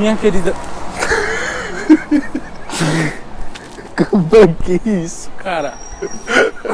Minha 0.00 0.16
querida. 0.16 0.54
Como 4.08 4.28
é 4.32 4.48
que 4.64 4.80
é 4.88 4.92
isso, 4.92 5.28
cara? 5.36 5.74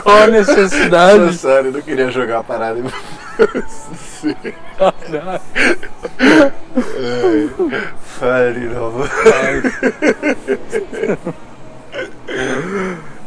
Qual 0.05 0.23
a 0.23 0.29
necessidade? 0.29 1.35
Sério, 1.35 1.71
eu 1.71 1.73
não 1.73 1.83
queria 1.83 2.09
jogar 2.13 2.39
a 2.39 2.45
parada 2.45 2.79
em 2.79 2.85
você. 2.85 4.37
Caralho. 4.79 5.41
Fala 7.99 8.53
de 8.53 8.69
novo. 8.69 9.09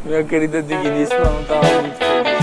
Minha 0.06 0.24
querida 0.24 0.64
digníssima 0.64 1.26
não 1.26 1.44
tava 1.44 1.82
muito 1.82 1.98
feliz. 1.98 2.39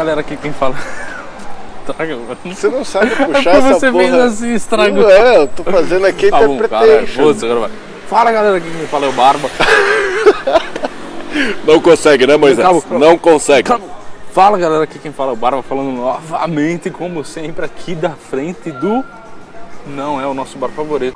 Galera, 0.00 0.20
aqui 0.22 0.36
quem 0.36 0.52
fala. 0.52 0.74
Traga, 1.84 2.16
mano. 2.16 2.36
Você 2.44 2.68
não 2.68 2.84
sabe 2.84 3.12
É 3.12 3.16
puxar 3.16 3.26
porque 3.32 3.48
essa 3.58 3.74
você 3.74 3.90
porra. 3.92 4.04
fez 4.04 4.14
assim, 4.14 4.54
estragou. 4.54 5.02
Não 5.02 5.10
é, 5.10 5.36
eu 5.36 5.48
tô 5.48 5.64
fazendo 5.64 6.06
aqui 6.06 6.30
Tá 6.30 6.42
interpretation. 6.42 7.22
você 7.22 7.54
vai. 7.54 7.70
Fala 8.08 8.32
galera, 8.32 8.56
aqui 8.56 8.70
quem 8.70 8.86
fala 8.86 9.06
é 9.06 9.08
o 9.08 9.12
Barba. 9.12 9.48
Não 11.64 11.80
consegue, 11.80 12.26
né, 12.26 12.36
Moisés? 12.36 12.66
Calma, 12.66 12.82
calma. 12.82 13.06
Não 13.06 13.16
consegue. 13.18 13.70
Fala 14.32 14.58
galera, 14.58 14.84
aqui 14.84 14.98
quem 14.98 15.12
fala 15.12 15.30
é 15.30 15.34
o 15.34 15.36
Barba, 15.36 15.62
falando 15.62 15.92
novamente, 15.92 16.90
como 16.90 17.24
sempre, 17.24 17.64
aqui 17.64 17.94
da 17.94 18.10
frente 18.10 18.70
do. 18.72 19.04
Não 19.86 20.20
é 20.20 20.26
o 20.26 20.34
nosso 20.34 20.58
bar 20.58 20.70
favorito. 20.70 21.14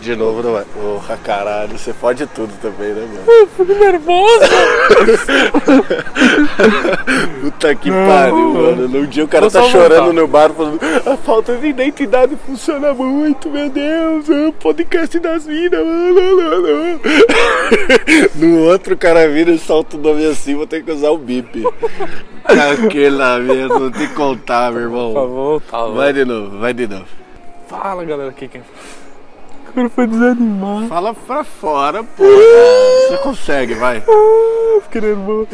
De 0.00 0.16
novo, 0.16 0.42
não 0.42 0.56
é. 0.58 0.64
Porra, 0.64 1.18
caralho, 1.22 1.76
você 1.78 1.92
pode 1.92 2.26
tudo 2.28 2.50
também, 2.62 2.94
né, 2.94 3.06
mano? 3.06 3.48
Fico 3.54 3.74
nervoso! 3.74 4.40
Puta 7.42 7.74
que 7.74 7.90
pariu, 7.90 8.54
mano. 8.54 8.88
Num 8.88 9.06
dia 9.06 9.24
o 9.24 9.28
cara 9.28 9.50
tá 9.50 9.62
chorando 9.64 10.04
voltar. 10.06 10.12
no 10.20 10.26
bar 10.26 10.50
falando 10.50 10.80
a 11.06 11.16
falta 11.18 11.56
de 11.56 11.66
identidade 11.66 12.36
funciona 12.46 12.94
muito, 12.94 13.50
meu 13.50 13.68
Deus. 13.68 14.28
é 14.30 14.48
o 14.48 14.52
podcast 14.52 15.18
das 15.18 15.44
vidas. 15.46 15.84
mano. 15.84 17.00
No 18.34 18.64
outro, 18.64 18.94
o 18.94 18.98
cara 18.98 19.28
vira 19.28 19.50
e 19.50 19.58
solta 19.58 19.96
o 19.96 20.00
nome 20.00 20.26
assim, 20.26 20.54
vou 20.54 20.66
ter 20.66 20.82
que 20.82 20.90
usar 20.90 21.10
o 21.10 21.18
bip. 21.18 21.64
Aquela 22.44 23.38
merda, 23.38 23.78
vou 23.78 23.90
te 23.90 24.06
contar, 24.08 24.72
meu 24.72 24.82
Por 24.82 24.88
irmão. 24.88 25.14
favor, 25.14 25.62
tá. 25.70 25.84
Vai 25.86 26.12
de 26.12 26.24
novo, 26.24 26.58
vai 26.58 26.72
de 26.72 26.86
novo. 26.86 27.06
Fala 27.68 28.04
galera, 28.04 28.30
aqui 28.30 28.48
quem 28.48 28.62
Agora 29.70 29.88
foi 29.88 30.06
desanimar. 30.06 30.88
Fala 30.88 31.14
pra 31.14 31.44
fora, 31.44 32.02
porra. 32.02 32.28
Você 33.08 33.18
consegue, 33.22 33.74
vai. 33.74 34.02
Ah, 34.06 34.80
fiquei 34.82 35.00
nervoso. 35.00 35.48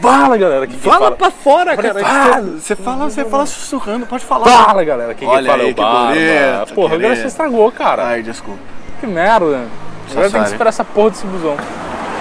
Fala 0.00 0.36
galera, 0.36 0.66
quem 0.66 0.78
Fala 0.78 0.98
fala. 0.98 1.16
pra 1.16 1.30
fora, 1.30 1.76
cara. 1.76 2.00
Fala. 2.00 2.42
Você 2.42 2.76
fala, 2.76 3.10
você 3.10 3.24
fala 3.24 3.46
sussurrando, 3.46 4.06
pode 4.06 4.24
falar. 4.24 4.44
Fala 4.46 4.84
galera, 4.84 5.14
quem 5.14 5.26
Olha 5.26 5.50
fala 5.50 5.62
é 5.62 5.64
o 5.64 5.68
que 5.68 5.74
Barba. 5.74 6.74
Porra, 6.74 6.94
agora 6.94 7.16
você 7.16 7.26
estragou, 7.26 7.72
cara. 7.72 8.06
Ai, 8.06 8.22
desculpa. 8.22 8.60
Que 9.00 9.06
merda. 9.06 9.66
Agora 10.10 10.30
tem 10.30 10.42
que 10.42 10.48
esperar 10.48 10.68
essa 10.68 10.84
porra 10.84 11.10
desse 11.10 11.26
busão. 11.26 11.56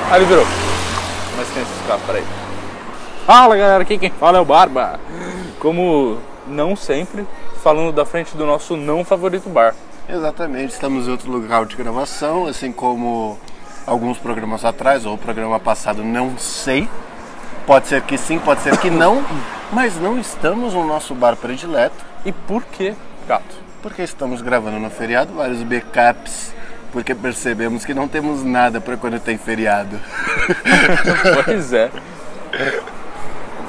Aí 0.09 0.19
ele 0.19 0.25
virou. 0.25 0.45
Mas 1.37 1.47
tem 1.49 1.61
esses 1.61 1.87
carros, 1.87 2.03
peraí. 2.05 2.23
Fala 3.25 3.57
galera, 3.57 3.83
aqui 3.83 3.97
quem 3.97 4.09
fala 4.09 4.37
é 4.37 4.41
o 4.41 4.45
Barba. 4.45 4.99
Como 5.59 6.17
não 6.47 6.75
sempre, 6.75 7.27
falando 7.61 7.91
da 7.91 8.05
frente 8.05 8.35
do 8.35 8.45
nosso 8.45 8.77
não 8.77 9.03
favorito 9.03 9.49
bar. 9.49 9.75
Exatamente, 10.09 10.71
estamos 10.73 11.07
em 11.07 11.11
outro 11.11 11.29
local 11.29 11.65
de 11.65 11.75
gravação, 11.75 12.47
assim 12.47 12.71
como 12.71 13.37
alguns 13.85 14.17
programas 14.17 14.63
atrás, 14.63 15.05
ou 15.05 15.15
o 15.15 15.17
programa 15.17 15.59
passado, 15.59 16.03
não 16.03 16.37
sei. 16.37 16.87
Pode 17.65 17.87
ser 17.87 18.01
que 18.03 18.17
sim, 18.17 18.39
pode 18.39 18.61
ser 18.61 18.77
que 18.77 18.89
não, 18.89 19.21
mas 19.71 19.99
não 19.99 20.17
estamos 20.17 20.73
no 20.73 20.87
nosso 20.87 21.13
bar 21.13 21.35
predileto, 21.35 21.95
E 22.25 22.31
por 22.31 22.63
que, 22.63 22.95
gato? 23.27 23.55
porque 23.81 24.01
estamos 24.01 24.41
gravando 24.41 24.79
no 24.79 24.89
feriado, 24.89 25.33
vários 25.33 25.61
backups, 25.63 26.53
porque 26.93 27.13
percebemos 27.13 27.83
que 27.83 27.93
não 27.93 28.07
temos 28.07 28.43
nada 28.43 28.79
para 28.79 28.95
quando 28.95 29.19
tem 29.19 29.37
feriado. 29.37 29.99
Pois 31.43 31.73
é. 31.73 31.91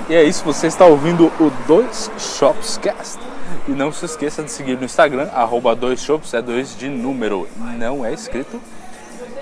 E 0.09 0.15
é 0.15 0.23
isso, 0.23 0.45
você 0.45 0.69
está 0.69 0.87
ouvindo 0.87 1.27
o 1.41 1.51
Dois 1.67 2.11
Shops 2.17 2.79
Cast. 2.79 3.19
E 3.67 3.73
não 3.73 3.93
se 3.93 4.05
esqueça 4.05 4.43
de 4.43 4.51
seguir 4.51 4.79
no 4.79 4.85
Instagram, 4.85 5.29
arroba 5.33 5.75
dois 5.75 6.01
shops, 6.01 6.35
é 6.35 6.43
dois 6.43 6.77
de 6.77 6.89
número, 6.89 7.49
não 7.79 8.05
é 8.05 8.13
escrito. 8.13 8.61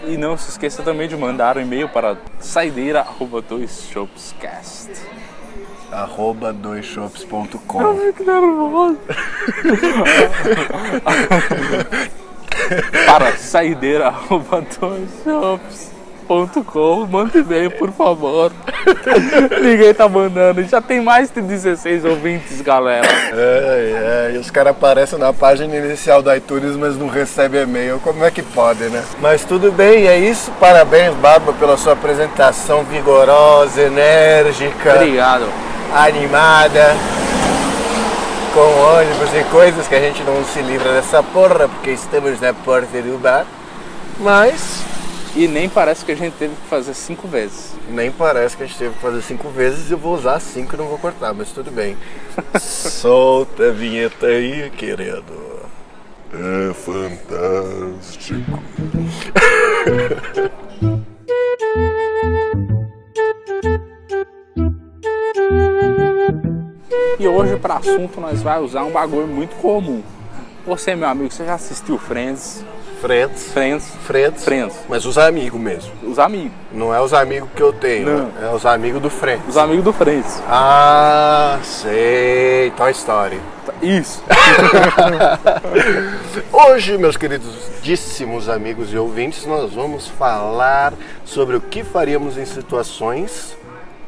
E 0.05 0.17
não 0.17 0.37
se 0.37 0.51
esqueça 0.51 0.83
também 0.83 1.09
de 1.09 1.17
mandar 1.17 1.57
um 1.57 1.61
e-mail 1.61 1.89
para 1.89 2.17
saideira 2.39 3.01
arroba 3.01 3.43
dois 3.43 3.89
shopscast. 3.91 4.91
Arroba 5.91 6.53
doisshops.com 6.53 8.13
Que 8.13 8.25
nervoso. 8.25 8.99
para 13.07 13.37
saideira 13.37 14.09
arroba 14.09 14.65
dois 14.81 15.11
shops.com. 16.27 17.07
Manda 17.07 17.39
e-mail, 17.39 17.71
por 17.71 17.91
favor. 17.93 18.53
Ninguém 19.63 19.95
tá 19.95 20.09
mandando. 20.09 20.63
Já 20.65 20.81
tem 20.81 21.01
mais 21.01 21.31
de 21.31 21.41
16 21.41 22.05
ouvintes, 22.05 22.61
galera. 22.61 23.07
É, 23.33 24.31
é, 24.31 24.35
e 24.35 24.39
os 24.39 24.51
caras 24.51 24.73
aparecem 24.73 25.19
na 25.19 25.33
página 25.33 25.75
inicial 25.77 26.23
do 26.23 26.35
iTunes, 26.35 26.77
mas 26.77 26.97
não 26.97 27.09
recebem 27.09 27.63
e-mail. 27.63 28.01
Como 28.01 28.25
é 28.25 28.31
que 28.31 28.43
pode, 28.43 28.85
né? 28.85 29.03
Mas 29.21 29.45
tudo 29.45 29.71
bem, 29.73 30.07
é 30.07 30.19
isso. 30.19 30.51
Parabéns, 30.61 31.15
Barba, 31.15 31.53
pela 31.53 31.77
sua 31.77 31.93
apresentação 31.93 32.83
vigorosa, 32.85 33.83
enérgica, 33.83 34.95
Obrigado. 34.95 35.47
animada. 35.95 36.95
Com 38.53 38.61
ônibus 38.61 39.35
e 39.35 39.45
coisas 39.51 39.87
que 39.87 39.95
a 39.95 40.01
gente 40.01 40.23
não 40.23 40.43
se 40.43 40.63
livra 40.63 40.95
dessa 40.95 41.23
porra, 41.23 41.69
porque 41.69 41.91
estamos 41.91 42.41
na 42.41 42.55
porta 42.55 43.03
do 43.03 43.19
bar. 43.19 43.45
Mas 44.19 44.83
E 45.37 45.47
nem 45.47 45.69
parece 45.69 46.03
que 46.03 46.13
a 46.13 46.17
gente 46.17 46.33
teve 46.39 46.55
que 46.55 46.67
fazer 46.67 46.95
cinco 46.95 47.29
vezes. 47.29 47.75
nem 47.91 48.11
parece 48.11 48.57
que 48.57 48.63
a 48.63 48.67
gente 48.67 48.79
teve 48.79 48.95
que 48.95 49.01
fazer 49.03 49.21
cinco 49.21 49.51
vezes 49.51 49.91
e 49.91 49.93
eu 49.93 49.99
vou 49.99 50.15
usar 50.15 50.41
cinco 50.41 50.75
e 50.75 50.79
não 50.79 50.87
vou 50.87 50.97
cortar, 50.97 51.35
mas 51.35 51.53
tudo 51.53 51.71
bem. 51.71 51.95
Solta 52.59 53.69
a 53.69 53.71
vinheta 53.71 54.29
aí, 54.29 54.71
querido. 54.71 55.61
É 56.33 56.73
fantástico. 56.73 58.63
E 67.21 67.29
hoje, 67.29 67.57
para 67.57 67.77
assunto, 67.77 68.19
nós 68.23 68.41
vai 68.41 68.59
usar 68.59 68.85
um 68.85 68.91
bagulho 68.91 69.27
muito 69.27 69.55
comum. 69.57 70.03
Você, 70.67 70.97
meu 70.97 71.09
amigo, 71.09 71.31
você 71.31 71.45
já 71.45 71.55
assistiu 71.55 71.99
Friends? 71.99 72.65
Friends. 73.01 73.53
Friends? 73.53 73.85
Friends. 74.07 74.45
Friends. 74.45 74.75
Mas 74.89 75.05
os 75.05 75.19
amigos 75.19 75.61
mesmo. 75.61 75.93
Os 76.03 76.19
amigos. 76.19 76.53
Não 76.73 76.95
é 76.95 77.01
os 77.01 77.13
amigos 77.13 77.49
que 77.55 77.63
eu 77.63 77.73
tenho, 77.73 78.07
Não. 78.07 78.31
é 78.51 78.55
os 78.55 78.65
amigos 78.65 79.03
do 79.03 79.11
Friends. 79.11 79.43
Os 79.49 79.57
amigos 79.57 79.85
do 79.85 79.93
Friends. 79.93 80.43
Ah, 80.49 81.59
sei. 81.63 82.71
Toy 82.77 82.91
Story. 82.93 83.41
Isso. 83.83 84.23
Hoje, 86.53 86.97
meus 86.97 87.17
queridíssimos 87.17 88.49
amigos 88.49 88.93
e 88.93 88.97
ouvintes, 88.99 89.45
nós 89.47 89.73
vamos 89.73 90.07
falar 90.09 90.95
sobre 91.25 91.57
o 91.57 91.61
que 91.61 91.85
faríamos 91.85 92.39
em 92.39 92.45
situações 92.47 93.57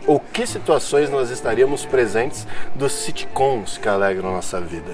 ou 0.06 0.18
que 0.20 0.46
situações 0.46 1.10
nós 1.10 1.30
estaríamos 1.30 1.84
presentes 1.84 2.46
dos 2.74 2.92
sitcoms 2.92 3.78
que 3.78 3.88
alegram 3.88 4.32
nossa 4.32 4.60
vida. 4.60 4.92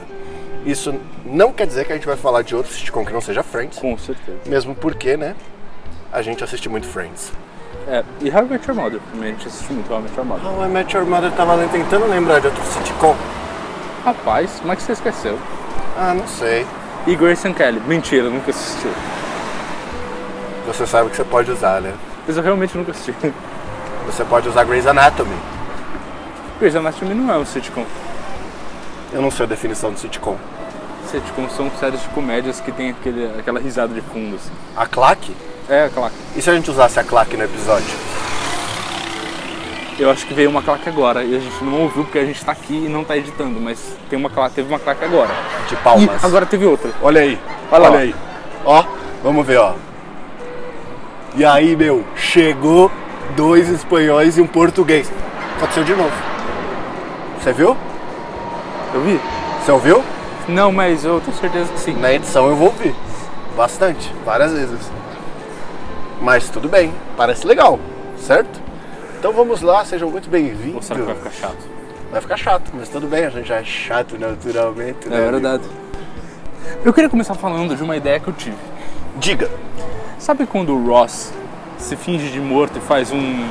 Isso 0.66 0.94
não 1.24 1.52
quer 1.52 1.66
dizer 1.66 1.84
que 1.84 1.92
a 1.92 1.96
gente 1.96 2.06
vai 2.06 2.16
falar 2.16 2.42
de 2.42 2.56
outro 2.56 2.72
sitcom 2.72 3.04
que 3.04 3.12
não 3.12 3.20
seja 3.20 3.42
Friends, 3.42 3.78
Com 3.78 3.96
certeza. 3.98 4.38
mesmo 4.46 4.74
porque, 4.74 5.16
né, 5.16 5.36
a 6.12 6.22
gente 6.22 6.42
assiste 6.42 6.68
muito 6.68 6.86
Friends. 6.86 7.32
É, 7.86 8.02
e 8.22 8.30
How 8.30 8.44
I 8.44 8.48
Met 8.48 8.66
Your 8.66 8.76
Mother. 8.76 9.00
Também 9.12 9.28
a 9.30 9.32
gente 9.32 9.46
assistiu 9.46 9.74
muito 9.74 9.92
How 9.92 9.98
I 9.98 10.02
Met 10.04 10.16
Your 10.16 10.24
Mother. 10.26 10.46
How 10.46 10.64
I 10.64 10.68
Met 10.68 10.96
Your 10.96 11.06
Mother 11.06 11.30
tava 11.32 11.68
tentando 11.68 12.06
lembrar 12.06 12.40
de 12.40 12.46
outro 12.46 12.62
sitcom. 12.64 13.14
Rapaz, 14.04 14.58
como 14.60 14.72
é 14.72 14.76
que 14.76 14.82
você 14.82 14.92
esqueceu? 14.92 15.38
Ah, 15.98 16.14
não 16.14 16.26
sei. 16.26 16.66
E 17.06 17.14
Grace 17.14 17.46
and 17.46 17.52
Kelly. 17.52 17.80
Mentira, 17.80 18.30
nunca 18.30 18.50
assistiu. 18.50 18.90
Você 20.66 20.86
sabe 20.86 21.10
que 21.10 21.16
você 21.16 21.24
pode 21.24 21.50
usar, 21.50 21.82
né? 21.82 21.92
Mas 22.26 22.36
eu 22.38 22.42
realmente 22.42 22.76
nunca 22.76 22.90
assisti. 22.92 23.14
Você 24.06 24.24
pode 24.24 24.48
usar 24.48 24.64
Grey's 24.64 24.86
Anatomy. 24.86 25.36
Grey's 26.58 26.76
Anatomy 26.76 27.14
não 27.14 27.32
é 27.32 27.38
um 27.38 27.44
sitcom. 27.44 27.84
Eu 29.12 29.22
não 29.22 29.30
sei 29.30 29.46
a 29.46 29.48
definição 29.48 29.92
de 29.92 30.00
sitcom. 30.00 30.36
Sitcom 31.10 31.48
são 31.48 31.70
séries 31.78 32.02
de 32.02 32.08
comédias 32.08 32.60
que 32.60 32.72
tem 32.72 32.90
aquele, 32.90 33.26
aquela 33.38 33.60
risada 33.60 33.94
de 33.94 34.00
fundo, 34.00 34.36
assim. 34.36 34.52
A 34.76 34.86
claque? 34.86 35.34
É, 35.68 35.84
aquela. 35.84 36.10
E 36.36 36.42
se 36.42 36.50
a 36.50 36.54
gente 36.54 36.70
usasse 36.70 36.98
a 37.00 37.04
claque 37.04 37.36
no 37.36 37.44
episódio? 37.44 37.94
Eu 39.98 40.10
acho 40.10 40.26
que 40.26 40.34
veio 40.34 40.50
uma 40.50 40.60
claque 40.60 40.88
agora 40.88 41.22
e 41.22 41.36
a 41.36 41.38
gente 41.38 41.62
não 41.62 41.82
ouviu 41.82 42.02
porque 42.02 42.18
a 42.18 42.24
gente 42.24 42.44
tá 42.44 42.50
aqui 42.50 42.74
e 42.74 42.88
não 42.88 43.04
tá 43.04 43.16
editando, 43.16 43.60
mas 43.60 43.96
tem 44.10 44.18
uma 44.18 44.28
claque, 44.28 44.56
teve 44.56 44.68
uma 44.68 44.80
claque 44.80 45.04
agora. 45.04 45.30
De 45.68 45.76
palmas. 45.76 46.22
E 46.22 46.26
agora 46.26 46.44
teve 46.44 46.66
outra. 46.66 46.90
Olha 47.00 47.20
aí. 47.20 47.38
Olha 47.70 47.84
Olha 47.84 47.98
aí. 48.00 48.14
Ó, 48.64 48.84
vamos 49.22 49.46
ver, 49.46 49.58
ó. 49.58 49.74
E 51.36 51.44
aí, 51.44 51.76
meu, 51.76 52.04
chegou 52.16 52.90
dois 53.36 53.68
espanhóis 53.68 54.38
e 54.38 54.40
um 54.40 54.46
português. 54.46 55.10
Aconteceu 55.56 55.84
de 55.84 55.94
novo. 55.94 56.12
Você 57.40 57.52
viu? 57.52 57.76
Eu 58.92 59.00
vi? 59.02 59.20
Você 59.64 59.72
ouviu? 59.72 60.04
Não, 60.48 60.70
mas 60.70 61.04
eu 61.04 61.20
tenho 61.20 61.36
certeza 61.36 61.72
que 61.72 61.80
sim. 61.80 61.94
Na 61.94 62.12
edição 62.12 62.48
eu 62.48 62.56
vou 62.56 62.68
ouvir. 62.68 62.94
Bastante, 63.56 64.12
várias 64.24 64.52
vezes. 64.52 64.90
Mas 66.20 66.48
tudo 66.48 66.68
bem, 66.68 66.92
parece 67.16 67.46
legal, 67.46 67.78
certo? 68.18 68.60
Então 69.18 69.32
vamos 69.32 69.62
lá, 69.62 69.84
sejam 69.84 70.10
muito 70.10 70.26
Ou 70.26 70.30
bem-vindos. 70.30 70.84
será 70.86 71.00
que 71.00 71.06
vai 71.06 71.14
ficar 71.14 71.30
chato? 71.30 71.74
Vai 72.10 72.20
ficar 72.20 72.36
chato, 72.36 72.70
mas 72.74 72.88
tudo 72.88 73.06
bem, 73.06 73.24
a 73.24 73.30
gente 73.30 73.48
já 73.48 73.56
é 73.56 73.64
chato 73.64 74.18
naturalmente. 74.18 75.08
né, 75.08 75.16
É 75.16 75.18
amigo? 75.18 75.32
verdade. 75.32 75.64
Eu 76.84 76.92
queria 76.92 77.10
começar 77.10 77.34
falando 77.34 77.74
de 77.76 77.82
uma 77.82 77.96
ideia 77.96 78.20
que 78.20 78.28
eu 78.28 78.34
tive. 78.34 78.56
Diga. 79.16 79.50
Sabe 80.18 80.46
quando 80.46 80.74
o 80.74 80.86
Ross 80.88 81.32
se 81.84 81.96
finge 81.96 82.30
de 82.30 82.40
morto 82.40 82.78
e 82.78 82.80
faz 82.80 83.12
um. 83.12 83.46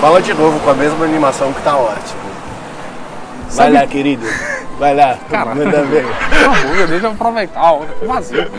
Fala 0.00 0.20
de 0.22 0.32
novo 0.34 0.58
com 0.60 0.70
a 0.70 0.74
mesma 0.74 1.04
animação 1.04 1.52
que 1.52 1.60
tá 1.62 1.76
ótimo. 1.76 2.20
Vai 3.50 3.50
Sabe- 3.50 3.72
lá, 3.72 3.86
querido. 3.86 4.26
Vai 4.78 4.94
lá. 4.94 5.18
Cara. 5.30 5.54
Manda 5.54 5.82
ver. 5.84 6.04
Deixa 6.88 7.06
eu 7.06 7.10
aproveitar, 7.12 7.72
vazio. 8.06 8.50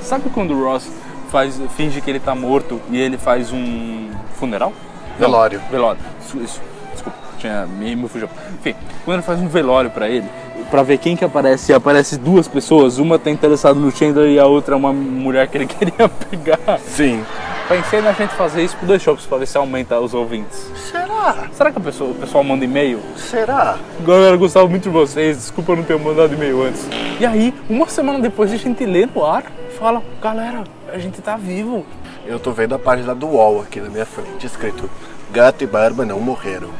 Sabe 0.00 0.30
quando 0.30 0.52
o 0.54 0.64
Ross 0.64 0.88
faz, 1.30 1.60
finge 1.76 2.00
que 2.00 2.10
ele 2.10 2.20
tá 2.20 2.34
morto 2.34 2.80
e 2.90 2.98
ele 3.00 3.18
faz 3.18 3.52
um 3.52 4.10
funeral? 4.38 4.72
Não, 5.18 5.28
Velório. 5.28 5.60
velório. 5.70 6.00
Isso, 6.24 6.38
isso. 6.38 6.60
Desculpa, 6.92 7.18
tinha, 7.38 7.66
me, 7.66 7.94
me 7.96 8.08
fugiu. 8.08 8.28
Enfim, 8.60 8.74
quando 9.04 9.16
ele 9.16 9.22
faz 9.22 9.38
um 9.40 9.48
velório 9.48 9.90
pra 9.90 10.08
ele, 10.08 10.26
pra 10.72 10.82
ver 10.82 10.96
quem 10.96 11.14
que 11.14 11.22
aparece, 11.22 11.70
e 11.70 11.74
aparece 11.74 12.16
duas 12.16 12.48
pessoas, 12.48 12.96
uma 12.96 13.18
tá 13.18 13.30
interessada 13.30 13.78
no 13.78 13.90
Chandler 13.90 14.30
e 14.30 14.38
a 14.38 14.46
outra 14.46 14.74
é 14.74 14.76
uma 14.78 14.90
mulher 14.90 15.46
que 15.46 15.58
ele 15.58 15.66
queria 15.68 16.08
pegar. 16.08 16.78
Sim. 16.78 17.22
Pensei 17.68 18.00
na 18.00 18.12
gente 18.12 18.30
fazer 18.34 18.64
isso 18.64 18.74
por 18.78 18.86
dois 18.86 19.02
shows 19.02 19.26
pra 19.26 19.36
ver 19.36 19.46
se 19.46 19.58
aumenta 19.58 20.00
os 20.00 20.14
ouvintes. 20.14 20.66
Será? 20.90 21.44
Será 21.52 21.70
que 21.70 21.78
pessoa, 21.78 22.12
o 22.12 22.14
pessoal 22.14 22.42
manda 22.42 22.64
e-mail? 22.64 23.00
Será? 23.16 23.76
Galera, 24.00 24.34
gostava 24.38 24.66
muito 24.66 24.84
de 24.84 24.88
vocês, 24.88 25.36
desculpa 25.36 25.76
não 25.76 25.82
ter 25.82 25.98
mandado 25.98 26.32
e-mail 26.32 26.62
antes. 26.62 26.88
E 27.20 27.26
aí, 27.26 27.52
uma 27.68 27.86
semana 27.86 28.18
depois 28.18 28.50
a 28.50 28.56
gente 28.56 28.82
lê 28.86 29.04
no 29.04 29.26
ar, 29.26 29.44
fala, 29.78 30.02
galera, 30.22 30.64
a 30.90 30.96
gente 30.96 31.20
tá 31.20 31.36
vivo. 31.36 31.84
Eu 32.26 32.40
tô 32.40 32.50
vendo 32.50 32.74
a 32.74 32.78
página 32.78 33.14
do 33.14 33.26
UOL 33.26 33.60
aqui 33.60 33.78
na 33.78 33.90
minha 33.90 34.06
frente, 34.06 34.46
escrito 34.46 34.88
Gato 35.30 35.62
e 35.64 35.66
Barba 35.66 36.06
não 36.06 36.18
morreram. 36.18 36.70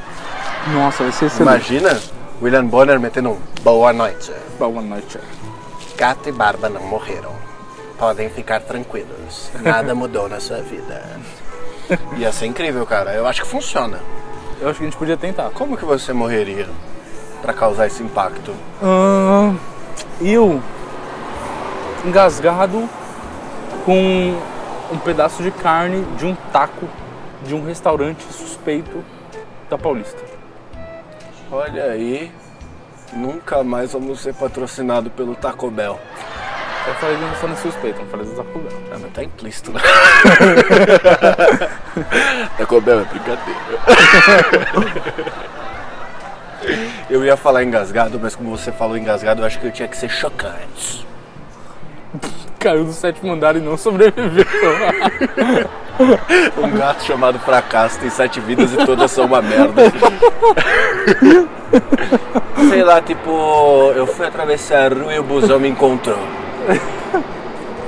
Nossa, 0.73 1.03
vai 1.03 1.13
ser 1.13 1.27
excelente. 1.27 1.73
Imagina 1.75 2.22
William 2.43 2.67
Bonner 2.67 2.99
metendo 2.99 3.31
um 3.31 3.39
Boa 3.63 3.93
noite. 3.93 4.33
Boa 4.59 4.83
noite. 4.83 5.17
Gato 5.97 6.29
e 6.29 6.33
Barba 6.33 6.69
não 6.69 6.83
morreram. 6.83 7.31
Podem 7.97 8.29
ficar 8.31 8.59
tranquilos. 8.59 9.49
Nada 9.61 9.95
mudou 9.95 10.29
na 10.29 10.41
sua 10.41 10.61
vida. 10.61 11.05
Ia 12.19 12.33
ser 12.33 12.47
incrível, 12.47 12.85
cara. 12.85 13.15
Eu 13.15 13.29
acho 13.29 13.43
que 13.43 13.47
funciona. 13.47 14.01
Eu 14.61 14.69
acho 14.69 14.79
que 14.79 14.85
a 14.85 14.89
gente 14.89 14.99
podia 14.99 15.17
tentar. 15.17 15.51
Como 15.51 15.77
que 15.77 15.85
você 15.85 16.13
morreria 16.13 16.69
pra 17.41 17.53
causar 17.53 17.87
esse 17.87 18.03
impacto? 18.03 18.53
Ahn, 18.83 19.55
eu, 20.21 20.61
engasgado 22.05 22.89
com 23.85 24.37
um 24.93 24.99
pedaço 24.99 25.45
de 25.45 25.53
carne 25.53 26.05
de 26.17 26.27
um 26.27 26.35
taco 26.53 26.89
de 27.47 27.55
um 27.55 27.65
restaurante 27.65 28.25
suspeito 28.33 29.05
da 29.71 29.79
Paulista. 29.79 30.32
Olha 31.55 31.85
aí, 31.85 32.33
nunca 33.13 33.63
mais 33.63 33.93
vamos 33.93 34.21
ser 34.21 34.33
patrocinado 34.33 35.11
pelo 35.11 35.35
Taco 35.35 35.71
Bell. 35.71 36.01
Eu 36.87 36.95
falei 36.95 37.15
um 37.15 37.29
restaurante 37.29 37.59
suspeito, 37.59 38.01
não 38.01 38.07
falei 38.07 38.25
do 38.25 38.35
Taco 38.35 38.59
Bell. 38.59 38.73
Ah, 38.91 38.97
mas 38.99 39.13
tá 39.13 39.23
implícito, 39.23 39.71
né? 39.71 39.83
Taco 42.57 42.81
Bell 42.81 43.01
é 43.01 43.05
brincadeira. 43.05 43.61
Eu 47.11 47.23
ia 47.23 47.37
falar 47.37 47.65
engasgado, 47.65 48.19
mas 48.19 48.35
como 48.35 48.57
você 48.57 48.73
falou 48.73 48.97
engasgado, 48.97 49.43
eu 49.43 49.47
acho 49.47 49.61
que 49.61 49.67
eu 49.67 49.73
tinha 49.73 49.89
que 49.89 49.97
ser 49.97 50.09
chocante. 50.09 51.07
Caiu 52.63 52.85
do 52.85 52.93
sétimo 52.93 53.33
andar 53.33 53.57
e 53.57 53.61
não 53.61 53.77
sobreviveu. 53.77 54.47
Um 56.57 56.71
gato 56.71 57.05
chamado 57.05 57.39
Fracasso 57.39 57.99
tem 58.01 58.09
sete 58.09 58.41
vidas 58.41 58.73
e 58.73 58.77
todas 58.79 59.11
são 59.11 59.27
uma 59.27 59.43
merda. 59.43 59.83
Sei 62.69 62.83
lá, 62.83 63.01
tipo, 63.01 63.93
eu 63.95 64.07
fui 64.07 64.27
atravessar 64.27 64.91
a 64.93 64.95
rua 64.95 65.15
e 65.15 65.19
o 65.19 65.23
busão 65.23 65.61
me 65.61 65.69
encontrou. 65.69 66.19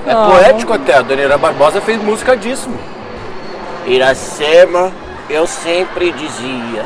É 0.06 0.14
poético 0.14 0.72
até, 0.74 0.94
a 0.94 1.02
Daniela 1.02 1.38
Barbosa 1.38 1.80
fez 1.80 2.00
música 2.02 2.36
disso. 2.36 2.68
Iracema, 3.86 4.92
eu 5.30 5.46
sempre 5.46 6.12
dizia, 6.12 6.84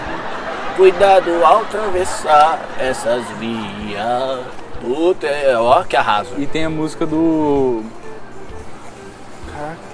cuidado 0.76 1.44
ao 1.44 1.62
atravessar 1.62 2.60
essas 2.78 3.24
vias. 3.40 4.57
Puta, 4.80 5.26
é, 5.26 5.56
ó 5.56 5.82
que 5.82 5.96
arraso. 5.96 6.34
E 6.38 6.46
tem 6.46 6.64
a 6.64 6.70
música 6.70 7.04
do. 7.04 7.82
Caraca. 9.52 9.88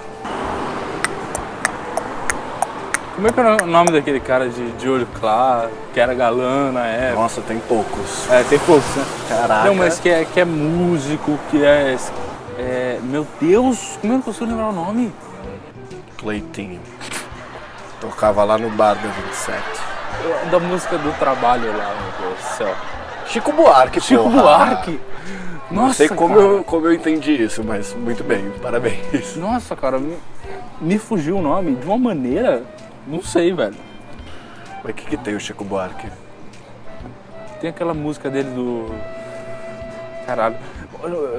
Como 3.15 3.27
é 3.27 3.31
que 3.31 3.39
é 3.39 3.43
o 3.63 3.65
nome 3.65 3.91
daquele 3.91 4.19
cara 4.19 4.49
de, 4.49 4.71
de 4.73 4.89
olho 4.89 5.07
claro, 5.19 5.71
que 5.93 5.99
era 6.01 6.13
galã 6.13 6.69
na 6.73 6.85
época? 6.85 7.21
Nossa, 7.21 7.41
tem 7.41 7.59
poucos. 7.59 8.29
É, 8.29 8.43
tem 8.43 8.59
poucos, 8.59 8.95
né? 8.95 9.05
Caraca. 9.29 9.63
Não, 9.69 9.75
mas 9.75 9.99
que 9.99 10.09
é, 10.09 10.25
que 10.25 10.39
é 10.41 10.43
músico, 10.43 11.39
que 11.49 11.63
é, 11.63 11.97
é. 12.59 12.99
Meu 13.01 13.25
Deus, 13.39 13.97
como 14.01 14.11
é 14.11 14.15
eu 14.15 14.17
não 14.17 14.21
consigo 14.21 14.45
lembrar 14.45 14.67
o 14.67 14.73
nome? 14.73 15.13
Cleitinho. 16.17 16.81
Tocava 18.01 18.43
lá 18.43 18.57
no 18.57 18.69
bar 18.71 18.95
da 18.95 19.09
27. 19.09 19.61
É 20.45 20.49
Da 20.49 20.59
música 20.59 20.97
do 20.97 21.17
trabalho 21.17 21.67
lá, 21.75 21.95
meu 21.95 22.29
Deus 22.29 22.37
do 22.37 22.57
céu. 22.57 22.75
Chico 23.27 23.51
Buarque, 23.51 23.99
Chico 24.01 24.23
porra. 24.23 24.41
Buarque! 24.41 24.99
Nossa, 25.71 25.87
Não 25.87 25.93
sei 25.93 26.09
como 26.09 26.35
cara. 26.35 26.47
eu, 26.47 26.63
como 26.63 26.85
eu 26.85 26.93
entendi 26.93 27.31
isso, 27.43 27.63
mas 27.63 27.93
muito 27.93 28.23
bem, 28.23 28.51
parabéns. 28.61 29.35
Nossa, 29.35 29.75
cara, 29.75 29.97
me, 29.97 30.15
me 30.79 30.97
fugiu 30.99 31.37
o 31.37 31.41
nome 31.41 31.75
de 31.75 31.85
uma 31.85 31.97
maneira. 31.97 32.63
Não 33.07 33.21
sei, 33.21 33.51
velho. 33.51 33.75
Mas 34.83 34.91
o 34.91 34.95
que, 34.95 35.05
que 35.05 35.17
tem 35.17 35.35
o 35.35 35.39
Chico 35.39 35.63
Buarque? 35.63 36.07
Tem 37.59 37.69
aquela 37.69 37.93
música 37.93 38.29
dele 38.29 38.49
do. 38.51 38.93
Caralho. 40.27 40.55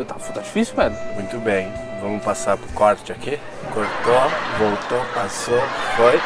Tá, 0.07 0.15
tá 0.15 0.41
difícil, 0.41 0.75
velho. 0.77 0.95
Muito 1.15 1.39
bem, 1.39 1.73
vamos 2.01 2.23
passar 2.25 2.57
pro 2.57 2.69
corte 2.73 3.13
aqui. 3.13 3.39
Cortou, 3.73 4.31
voltou, 4.59 5.01
passou, 5.15 5.61
foi 5.97 6.21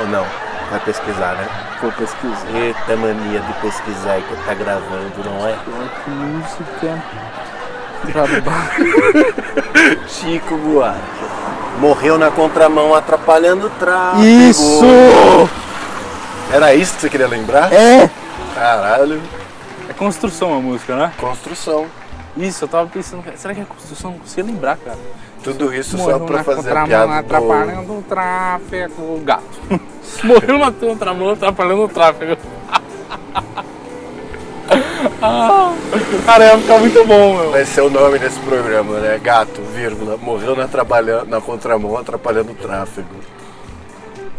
ou 0.00 0.08
não? 0.08 0.43
Vai 0.70 0.80
pesquisar, 0.80 1.34
né? 1.34 1.48
Vou 1.80 1.92
pesquisar. 1.92 2.46
Eita 2.54 2.96
mania 2.96 3.40
de 3.40 3.52
pesquisar 3.54 4.20
que 4.20 4.36
tá 4.44 4.54
gravando, 4.54 5.12
não 5.24 5.48
é? 5.48 5.56
Que 6.04 6.10
música. 6.10 7.02
Trabalho. 8.12 9.34
Chico 10.08 10.56
Buarque. 10.56 11.00
Morreu 11.78 12.18
na 12.18 12.30
contramão 12.30 12.94
atrapalhando 12.94 13.66
o 13.66 13.70
tráfego. 13.70 14.24
Isso! 14.24 14.82
Era 16.52 16.74
isso 16.74 16.94
que 16.94 17.00
você 17.02 17.10
queria 17.10 17.26
lembrar? 17.26 17.72
É! 17.72 18.08
Caralho. 18.54 19.20
É 19.88 19.92
construção 19.92 20.54
a 20.54 20.60
música, 20.60 20.94
né? 20.94 21.12
Construção. 21.18 21.86
Isso, 22.36 22.64
eu 22.64 22.68
tava 22.68 22.88
pensando, 22.88 23.22
cara, 23.22 23.36
será 23.36 23.54
que 23.54 23.60
é 23.60 23.64
construção? 23.64 24.12
Não 24.12 24.18
conseguia 24.18 24.44
lembrar, 24.44 24.76
cara. 24.76 24.98
Tudo 25.42 25.74
isso 25.74 25.96
Morreu 25.96 26.18
só 26.18 26.24
pra 26.24 26.36
na 26.38 26.44
fazer 26.44 26.76
a 26.76 26.84
piada 26.84 27.06
do... 27.06 27.12
atrapalhando 27.12 27.98
o 27.98 28.02
tráfego. 28.02 29.20
Gato. 29.24 29.44
Morreu 30.24 30.58
na 30.58 30.70
contramão, 30.72 31.30
atrapalhando 31.30 31.84
o 31.84 31.88
tráfego. 31.88 32.36
Ah, 35.20 35.74
cara, 36.26 36.44
ia 36.44 36.58
ficar 36.58 36.78
muito 36.78 37.04
bom, 37.06 37.36
meu. 37.36 37.50
Vai 37.50 37.64
ser 37.64 37.82
o 37.82 37.90
nome 37.90 38.18
desse 38.18 38.38
programa, 38.40 38.98
né? 39.00 39.18
Gato, 39.22 39.62
vírgula, 39.74 40.16
morreu 40.16 40.54
na, 40.54 40.68
trabalha... 40.68 41.24
na 41.24 41.40
contramão 41.40 41.96
atrapalhando 41.96 42.52
o 42.52 42.54
tráfego. 42.54 43.08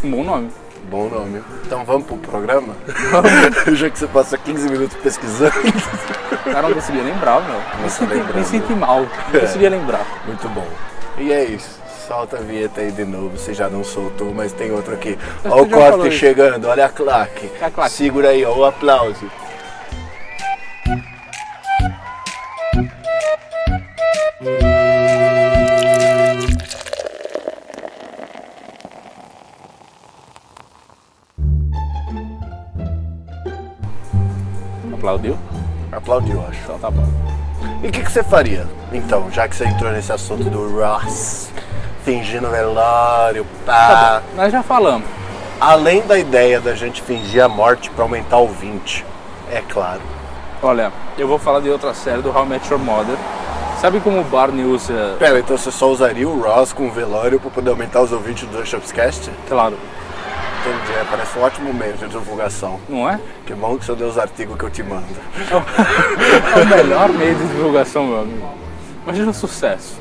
Bom 0.03 0.23
nome. 0.23 0.49
Bom 0.89 1.09
nome. 1.09 1.41
Então 1.65 1.83
vamos 1.83 2.05
pro 2.05 2.17
programa? 2.17 2.75
Já 3.73 3.89
que 3.89 3.97
você 3.97 4.07
passa 4.07 4.37
15 4.37 4.69
minutos 4.69 4.97
pesquisando. 4.97 5.53
Cara 6.43 6.61
não 6.63 6.73
conseguia 6.73 7.03
lembrar, 7.03 7.41
meu. 7.41 7.59
Me 7.81 7.89
senti, 7.89 8.37
me 8.37 8.45
senti 8.45 8.73
mal. 8.73 9.07
Não 9.33 9.39
conseguia 9.39 9.69
lembrar. 9.69 10.05
Muito 10.27 10.47
bom. 10.49 10.67
E 11.17 11.31
é 11.31 11.45
isso. 11.45 11.79
Solta 12.07 12.37
a 12.37 12.41
vinheta 12.41 12.81
aí 12.81 12.91
de 12.91 13.03
novo. 13.03 13.35
Você 13.35 13.51
já 13.51 13.67
não 13.67 13.83
soltou, 13.83 14.31
mas 14.31 14.53
tem 14.53 14.71
outro 14.71 14.93
aqui. 14.93 15.17
Olha 15.43 15.63
o 15.63 15.69
corte 15.69 16.11
chegando, 16.11 16.67
olha 16.67 16.85
a 16.85 16.89
claque. 16.89 17.49
A 17.59 17.71
claque. 17.71 17.91
Segura 17.91 18.29
aí, 18.29 18.45
ó, 18.45 18.55
o 18.55 18.63
aplauso. 18.63 19.25
Aplaudiu? 34.93 35.37
Aplaudiu, 35.91 36.45
acho. 36.47 36.59
Então 36.63 36.77
tá 36.77 36.91
bom. 36.91 37.07
E 37.83 37.87
o 37.87 37.91
que, 37.91 38.03
que 38.03 38.11
você 38.11 38.23
faria, 38.23 38.67
então, 38.91 39.29
já 39.31 39.47
que 39.47 39.55
você 39.55 39.65
entrou 39.65 39.91
nesse 39.91 40.11
assunto 40.11 40.49
do 40.49 40.79
Ross, 40.79 41.49
fingindo 42.05 42.47
velório, 42.49 43.45
pá. 43.65 43.73
Tá 43.87 44.21
bom. 44.21 44.41
Nós 44.43 44.51
já 44.51 44.61
falamos. 44.61 45.07
Além 45.59 46.01
da 46.05 46.17
ideia 46.17 46.61
da 46.61 46.75
gente 46.75 47.01
fingir 47.01 47.43
a 47.43 47.49
morte 47.49 47.89
pra 47.89 48.03
aumentar 48.03 48.37
o 48.37 48.47
20, 48.47 49.03
é 49.51 49.61
claro. 49.67 50.01
Olha, 50.61 50.91
eu 51.17 51.27
vou 51.27 51.39
falar 51.39 51.59
de 51.61 51.69
outra 51.69 51.93
série 51.93 52.21
do 52.21 52.29
How 52.29 52.45
I 52.45 52.49
Met 52.49 52.71
Your 52.71 52.79
Mother. 52.79 53.17
Sabe 53.81 53.99
como 53.99 54.21
o 54.21 54.23
Barney 54.23 54.65
usa. 54.65 55.15
Pera, 55.19 55.39
então 55.39 55.57
você 55.57 55.71
só 55.71 55.89
usaria 55.89 56.27
o 56.27 56.41
Ross 56.41 56.71
com 56.71 56.87
o 56.87 56.91
velório 56.91 57.39
pra 57.39 57.49
poder 57.49 57.71
aumentar 57.71 58.01
os 58.01 58.11
ouvintes 58.11 58.47
do 58.47 58.65
Shopscast? 58.65 59.29
Claro, 59.49 59.77
Entendi, 60.61 60.99
é, 60.99 61.05
parece 61.11 61.37
um 61.37 61.43
ótimo 61.43 61.71
meio 61.73 61.93
de 61.93 62.07
divulgação. 62.07 62.79
não 62.89 63.07
é? 63.07 63.19
Que 63.45 63.53
bom 63.53 63.77
que 63.77 63.85
você 63.85 63.93
deu 63.93 64.07
os 64.07 64.17
artigos 64.17 64.57
que 64.57 64.63
eu 64.63 64.69
te 64.71 64.81
mando. 64.81 65.05
É 66.55 66.61
o 66.61 66.65
melhor 66.65 67.09
meio 67.09 67.35
de 67.35 67.47
divulgação, 67.47 68.05
meu 68.07 68.21
amigo. 68.21 68.49
Imagina 69.03 69.29
o 69.29 69.33
sucesso. 69.33 69.99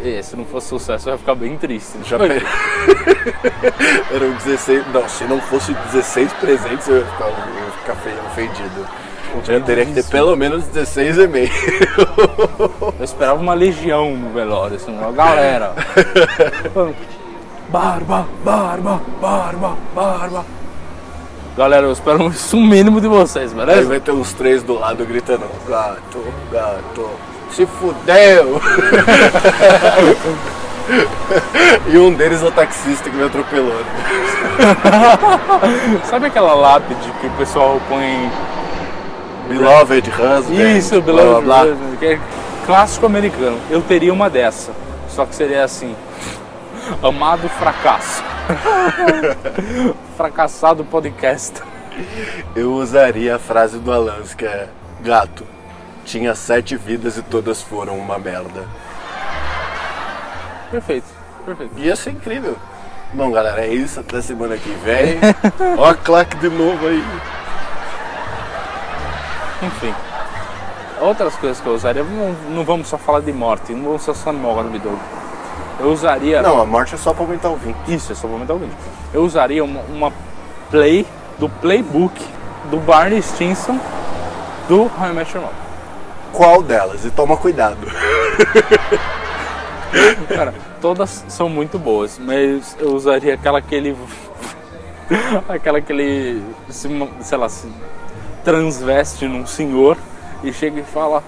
E 0.00 0.22
se 0.22 0.36
não 0.36 0.44
fosse 0.44 0.68
sucesso, 0.68 1.08
eu 1.08 1.12
ia 1.12 1.18
ficar 1.18 1.34
bem 1.34 1.56
triste. 1.56 1.98
Já 2.04 2.18
pe... 2.18 2.24
Eram 4.14 4.30
16. 4.32 4.86
Não, 4.92 5.08
se 5.08 5.24
não 5.24 5.40
fosse 5.40 5.74
16 5.92 6.32
presentes, 6.34 6.88
eu 6.88 6.98
ia 6.98 7.04
ficar, 7.04 7.24
eu 7.24 7.64
ia 7.64 7.70
ficar 7.72 7.94
feio, 7.96 8.16
ofendido. 8.26 8.86
Eu 9.46 9.60
teria 9.62 9.84
que 9.84 9.92
ter 9.92 10.04
pelo 10.04 10.34
menos 10.36 10.64
16 10.66 11.18
e 11.18 11.26
meio. 11.26 11.50
Eu 12.98 13.04
esperava 13.04 13.40
uma 13.40 13.54
legião 13.54 14.16
no 14.16 14.30
velório, 14.30 14.76
assim, 14.76 14.90
uma 14.90 15.12
galera. 15.12 15.74
Barba, 17.68 18.26
barba, 18.42 18.98
barba, 19.20 19.76
barba. 19.94 20.44
Galera, 21.54 21.86
eu 21.86 21.92
espero 21.92 22.28
isso 22.28 22.56
um 22.56 22.66
mínimo 22.66 22.98
de 22.98 23.06
vocês, 23.06 23.50
Aí 23.52 23.58
beleza? 23.58 23.88
vai 23.88 24.00
ter 24.00 24.12
uns 24.12 24.32
três 24.32 24.62
do 24.62 24.78
lado 24.78 25.04
gritando: 25.04 25.44
gato, 25.68 26.24
gato, 26.50 27.10
se 27.50 27.66
fudeu! 27.66 28.60
e 31.88 31.98
um 31.98 32.12
deles 32.14 32.42
é 32.42 32.46
o 32.46 32.50
taxista 32.50 33.10
que 33.10 33.16
me 33.16 33.24
atropelou. 33.24 33.74
né? 33.74 33.84
Sabe 36.04 36.26
aquela 36.26 36.54
lápide 36.54 37.10
que 37.20 37.26
o 37.26 37.30
pessoal 37.32 37.80
põe. 37.88 38.30
Beloved 39.48 40.10
husband. 40.10 40.76
Isso, 40.76 41.00
blá, 41.00 41.14
blá, 41.14 41.22
Beloved 41.22 41.44
blá. 41.44 41.62
Husband, 41.64 41.96
que 41.98 42.06
é 42.06 42.20
clássico 42.66 43.06
americano. 43.06 43.58
Eu 43.70 43.80
teria 43.80 44.12
uma 44.12 44.28
dessa. 44.28 44.72
Só 45.08 45.24
que 45.24 45.34
seria 45.34 45.64
assim. 45.64 45.96
Amado 47.02 47.48
fracasso. 47.48 48.22
Fracassado 50.16 50.84
podcast. 50.84 51.62
Eu 52.54 52.74
usaria 52.74 53.36
a 53.36 53.38
frase 53.38 53.78
do 53.78 53.90
Alans 53.92 54.34
que 54.34 54.44
é: 54.44 54.68
Gato, 55.00 55.44
tinha 56.08 56.34
sete 56.34 56.74
vidas 56.74 57.18
e 57.18 57.22
todas 57.22 57.60
foram 57.60 57.98
uma 57.98 58.18
merda. 58.18 58.66
Perfeito, 60.70 61.06
perfeito. 61.44 61.78
Ia 61.78 61.94
ser 61.94 62.10
incrível. 62.12 62.56
Bom, 63.12 63.30
galera, 63.30 63.64
é 63.64 63.68
isso. 63.68 64.00
Até 64.00 64.20
semana 64.22 64.56
que 64.56 64.70
vem. 64.84 65.18
Ó 65.76 65.84
a 65.84 65.94
claque 65.94 66.36
de 66.38 66.48
novo 66.48 66.86
aí. 66.86 67.04
Enfim. 69.62 69.94
Outras 71.00 71.36
coisas 71.36 71.60
que 71.60 71.66
eu 71.66 71.74
usaria, 71.74 72.02
não, 72.02 72.32
não 72.54 72.64
vamos 72.64 72.88
só 72.88 72.98
falar 72.98 73.20
de 73.20 73.32
morte, 73.32 73.72
não 73.72 73.84
vamos 73.84 74.02
só 74.02 74.14
só 74.14 74.32
morte, 74.32 74.78
Doug. 74.78 74.98
Eu 75.78 75.92
usaria. 75.92 76.42
Não, 76.42 76.60
a 76.60 76.64
morte 76.64 76.94
é 76.94 76.98
só 76.98 77.12
pra 77.12 77.22
aumentar 77.22 77.50
o 77.50 77.56
vinho. 77.56 77.76
Isso, 77.86 78.12
é 78.12 78.14
só 78.14 78.26
vou 78.26 78.34
aumentar 78.34 78.54
o 78.54 78.58
vídeo. 78.58 78.74
Eu 79.12 79.22
usaria 79.22 79.62
uma, 79.62 79.80
uma 79.82 80.12
play 80.70 81.06
do 81.38 81.48
playbook 81.48 82.20
do 82.70 82.78
Barney 82.78 83.22
Stinson 83.22 83.78
do 84.68 84.90
How 84.98 85.10
I 85.10 85.12
Met 85.12 85.32
Your 85.34 85.44
Mother. 85.44 85.67
Qual 86.38 86.62
delas? 86.62 87.04
E 87.04 87.10
toma 87.10 87.36
cuidado. 87.36 87.78
Cara, 90.32 90.54
todas 90.80 91.24
são 91.26 91.48
muito 91.48 91.80
boas, 91.80 92.16
mas 92.16 92.76
eu 92.78 92.94
usaria 92.94 93.34
aquela 93.34 93.60
que 93.60 93.74
ele. 93.74 93.96
aquela 95.48 95.80
que 95.80 95.92
ele. 95.92 96.40
Se, 96.70 96.88
sei 97.22 97.38
lá, 97.38 97.48
se 97.48 97.66
transveste 98.44 99.26
num 99.26 99.44
senhor 99.44 99.96
e 100.44 100.52
chega 100.52 100.78
e 100.78 100.84
fala 100.84 101.24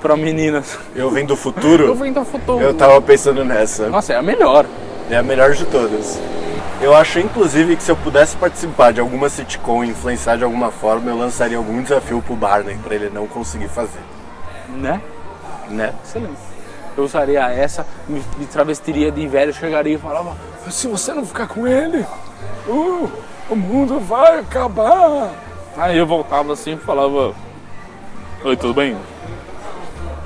pra 0.00 0.16
meninas. 0.16 0.78
Eu 0.94 1.10
vim 1.10 1.24
do 1.24 1.32
Eu 1.32 1.36
futuro. 1.36 1.92
vim 1.96 2.12
do 2.12 2.24
futuro. 2.24 2.62
Eu 2.62 2.74
tava 2.74 3.02
pensando 3.02 3.44
nessa. 3.44 3.88
Nossa, 3.88 4.12
é 4.12 4.16
a 4.18 4.22
melhor. 4.22 4.66
É 5.10 5.16
a 5.16 5.22
melhor 5.22 5.50
de 5.50 5.64
todas. 5.64 6.16
Eu 6.80 6.94
acho, 6.94 7.18
inclusive, 7.18 7.74
que 7.74 7.82
se 7.82 7.90
eu 7.90 7.96
pudesse 7.96 8.36
participar 8.36 8.92
de 8.92 9.00
alguma 9.00 9.28
sitcom 9.28 9.82
e 9.82 9.88
influenciar 9.88 10.36
de 10.36 10.44
alguma 10.44 10.70
forma, 10.70 11.10
eu 11.10 11.18
lançaria 11.18 11.58
algum 11.58 11.82
desafio 11.82 12.22
pro 12.22 12.36
Barney 12.36 12.78
pra 12.84 12.94
ele 12.94 13.10
não 13.10 13.26
conseguir 13.26 13.66
fazer. 13.66 13.98
Né? 14.68 15.00
Né? 15.68 15.92
Excelente. 16.04 16.38
Eu 16.96 17.04
usaria 17.04 17.48
essa, 17.50 17.86
me, 18.08 18.22
me 18.36 18.46
travestiria 18.46 19.10
de 19.12 19.26
velho, 19.28 19.52
chegaria 19.52 19.94
e 19.94 19.98
falava: 19.98 20.36
Se 20.70 20.88
você 20.88 21.12
não 21.12 21.24
ficar 21.24 21.46
com 21.46 21.66
ele, 21.66 22.04
uh, 22.66 23.10
o 23.48 23.56
mundo 23.56 24.00
vai 24.00 24.40
acabar. 24.40 25.30
Aí 25.76 25.96
eu 25.96 26.06
voltava 26.06 26.52
assim 26.52 26.74
e 26.74 26.76
falava: 26.76 27.34
Oi, 28.44 28.56
tudo 28.56 28.74
bem? 28.74 28.96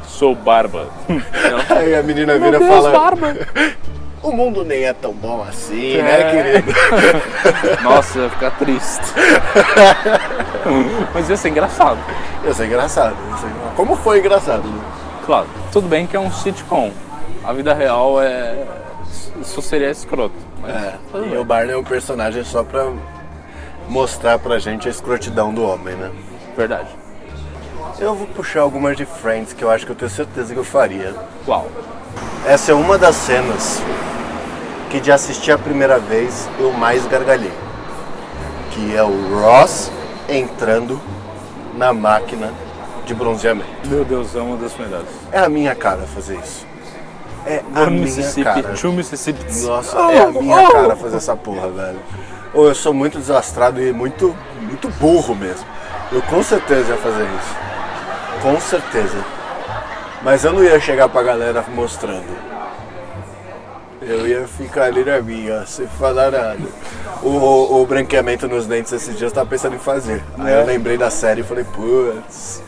Sou 0.07 0.35
Barba. 0.35 0.89
Aí 1.77 1.95
a 1.95 2.03
menina 2.03 2.39
vira 2.39 2.57
e 2.57 2.69
fala: 2.69 2.91
Barba. 2.91 3.37
O 4.23 4.31
mundo 4.31 4.65
nem 4.65 4.85
é 4.85 4.93
tão 4.93 5.13
bom 5.13 5.43
assim, 5.43 5.97
É. 5.97 6.03
né, 6.03 6.31
querido? 6.31 6.73
Nossa, 7.83 8.21
ia 8.21 8.31
ficar 8.31 8.53
triste. 8.53 9.03
Mas 11.14 11.28
ia 11.28 11.37
ser 11.37 11.50
engraçado. 11.50 11.99
Isso 12.49 12.62
é 12.62 12.66
engraçado. 12.66 13.16
Isso 13.35 13.47
é... 13.47 13.50
Como 13.76 13.97
foi 13.97 14.18
engraçado? 14.18 14.62
Claro, 15.25 15.47
tudo 15.71 15.88
bem 15.88 16.06
que 16.06 16.16
é 16.16 16.21
um 16.21 16.30
sitcom. 16.30 16.92
A 17.44 17.52
vida 17.52 17.75
real 17.75 18.21
é. 18.21 18.64
Isso 19.40 19.61
seria 19.62 19.90
escroto. 19.90 20.35
É. 20.66 20.94
E 21.32 21.37
o 21.37 21.44
Barney 21.44 21.75
é 21.75 21.78
um 21.78 21.85
personagem 21.85 22.44
só 22.44 22.62
pra 22.62 22.90
mostrar 23.88 24.38
pra 24.38 24.59
gente 24.59 24.88
a 24.88 24.90
escrotidão 24.90 25.52
do 25.52 25.62
homem, 25.64 25.94
né? 25.94 26.11
Verdade. 26.56 26.88
Eu 27.99 28.14
vou 28.14 28.26
puxar 28.28 28.61
algumas 28.61 28.97
de 28.97 29.04
Friends 29.04 29.52
que 29.52 29.62
eu 29.62 29.71
acho 29.71 29.85
que 29.85 29.92
eu 29.92 29.97
tenho 29.97 30.11
certeza 30.11 30.52
que 30.52 30.59
eu 30.59 30.64
faria. 30.64 31.14
Qual? 31.44 31.66
Essa 32.47 32.73
é 32.73 32.75
uma 32.75 32.99
das 32.99 33.16
cenas 33.16 33.82
que 34.90 35.00
de 35.00 35.11
assistir 35.11 35.52
a 35.52 35.59
primeira 35.59 35.99
vez 35.99 36.49
eu 36.59 36.73
mais 36.73 37.06
gargalhei. 37.06 37.52
Que 38.71 38.97
é 38.97 39.02
o 39.02 39.40
Ross 39.40 39.90
entrando 40.39 41.01
na 41.77 41.93
máquina 41.93 42.53
de 43.07 43.15
bronzeamento. 43.15 43.69
Meu 43.87 44.05
Deus, 44.05 44.35
é 44.35 44.41
uma 44.41 44.57
das 44.57 44.77
melhores. 44.77 45.09
É 45.31 45.41
a 45.41 45.49
minha 45.49 45.75
cara 45.75 46.03
fazer 46.03 46.39
isso. 46.39 46.67
É 47.45 47.62
a 47.75 47.81
One 47.81 47.91
minha 47.91 48.05
Mississippi, 48.05 48.62
cara. 48.62 48.75
two 48.75 48.93
Mississippi. 48.93 49.45
Nossa, 49.62 49.97
é 49.99 50.23
a 50.23 50.27
minha 50.31 50.71
cara 50.71 50.97
fazer 50.97 51.17
essa 51.17 51.35
porra, 51.35 51.69
velho. 51.69 51.99
Ou 52.55 52.69
eu 52.69 52.75
sou 52.75 52.95
muito 52.95 53.19
desastrado 53.19 53.83
e 53.83 53.93
muito, 53.93 54.35
muito 54.61 54.89
burro 55.01 55.35
mesmo. 55.35 55.67
Eu 56.12 56.23
com 56.23 56.43
certeza 56.43 56.93
ia 56.93 56.99
fazer 56.99 57.25
isso. 57.25 57.57
Com 58.43 58.61
certeza. 58.61 59.19
Mas 60.23 60.45
eu 60.45 60.53
não 60.53 60.62
ia 60.62 60.79
chegar 60.79 61.09
pra 61.09 61.23
galera 61.23 61.65
mostrando. 61.75 62.51
Eu 64.04 64.26
ia 64.26 64.47
ficar 64.49 64.85
ali 64.85 65.04
na 65.04 65.21
minha, 65.21 65.64
sem 65.66 65.87
falar 65.87 66.30
nada. 66.32 66.59
O, 67.23 67.28
o, 67.28 67.82
o 67.82 67.87
branqueamento 67.87 68.49
nos 68.49 68.66
dentes 68.66 68.92
esses 68.92 69.16
dias 69.16 69.30
eu 69.30 69.35
tava 69.35 69.49
pensando 69.49 69.76
em 69.76 69.78
fazer. 69.78 70.23
Aí 70.38 70.52
É. 70.52 70.61
eu 70.61 70.66
lembrei 70.66 70.97
da 70.99 71.09
série 71.11 71.42
e 71.42 71.44
falei, 71.44 71.64
putz, 71.64 72.62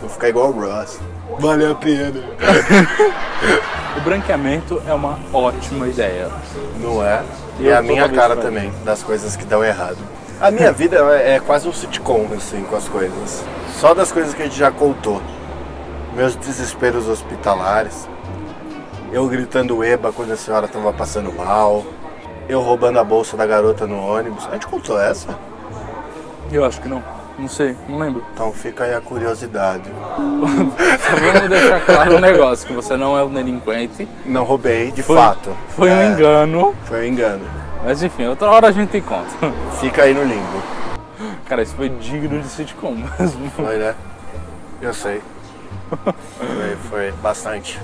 vou 0.00 0.10
ficar 0.10 0.28
igual 0.28 0.48
o 0.48 0.52
Ross. 0.52 0.98
Valeu 1.38 1.72
a 1.72 1.74
pena. 1.74 2.22
O 3.96 4.00
branqueamento 4.00 4.82
é 4.88 4.92
uma 4.92 5.16
ótima 5.32 5.86
ideia. 5.86 6.28
Não 6.80 7.00
é? 7.06 7.22
E 7.60 7.68
é 7.68 7.76
a 7.76 7.80
minha 7.80 8.08
cara 8.08 8.34
também, 8.34 8.72
das 8.84 9.04
coisas 9.04 9.36
que 9.36 9.44
dão 9.44 9.64
errado. 9.64 9.98
A 10.40 10.50
minha 10.50 10.72
vida 10.74 10.96
é 11.12 11.36
é 11.36 11.40
quase 11.40 11.68
um 11.68 11.72
sitcom, 11.72 12.26
assim, 12.36 12.64
com 12.64 12.74
as 12.74 12.88
coisas. 12.88 13.44
Só 13.78 13.94
das 13.94 14.10
coisas 14.10 14.34
que 14.34 14.42
a 14.42 14.46
gente 14.46 14.58
já 14.58 14.72
contou. 14.72 15.22
Meus 16.16 16.34
desesperos 16.34 17.08
hospitalares. 17.08 18.08
Eu 19.14 19.28
gritando 19.28 19.84
eba 19.84 20.12
quando 20.12 20.32
a 20.32 20.36
senhora 20.36 20.66
estava 20.66 20.92
passando 20.92 21.32
mal. 21.32 21.84
eu 22.48 22.60
roubando 22.60 22.98
a 22.98 23.04
bolsa 23.04 23.36
da 23.36 23.46
garota 23.46 23.86
no 23.86 23.96
ônibus. 24.04 24.44
A 24.48 24.54
gente 24.54 24.66
contou 24.66 25.00
essa? 25.00 25.38
Eu 26.50 26.64
acho 26.64 26.80
que 26.80 26.88
não. 26.88 27.00
Não 27.38 27.46
sei, 27.48 27.76
não 27.88 27.96
lembro. 27.98 28.24
Então 28.34 28.52
fica 28.52 28.82
aí 28.82 28.92
a 28.92 29.00
curiosidade. 29.00 29.84
Só 30.98 31.16
vamos 31.32 31.48
deixar 31.48 31.80
claro 31.86 32.16
um 32.16 32.20
negócio, 32.20 32.66
que 32.66 32.72
você 32.72 32.96
não 32.96 33.16
é 33.16 33.22
um 33.22 33.32
delinquente. 33.32 34.08
Não 34.26 34.42
roubei, 34.42 34.90
de 34.90 35.04
Foi- 35.04 35.16
fato. 35.16 35.56
Foi 35.70 35.90
um 35.90 36.00
É, 36.00 36.06
engano. 36.08 36.74
Foi 36.84 37.02
um 37.02 37.04
engano. 37.12 37.44
Mas 37.84 38.02
enfim, 38.02 38.26
outra 38.26 38.50
hora 38.50 38.66
a 38.66 38.72
gente 38.72 39.00
conta. 39.00 39.30
Fica 39.80 40.02
aí 40.02 40.12
no 40.12 40.24
limbo. 40.24 40.60
Cara, 41.46 41.62
isso 41.62 41.76
foi 41.76 41.88
digno 41.88 42.40
de 42.42 42.48
sitcom 42.48 42.96
mesmo. 43.18 43.48
Foi, 43.50 43.76
né? 43.78 43.94
Eu 44.82 44.92
sei. 44.92 45.22
Foi, 45.94 46.76
foi 46.90 47.12
bastante. 47.22 47.78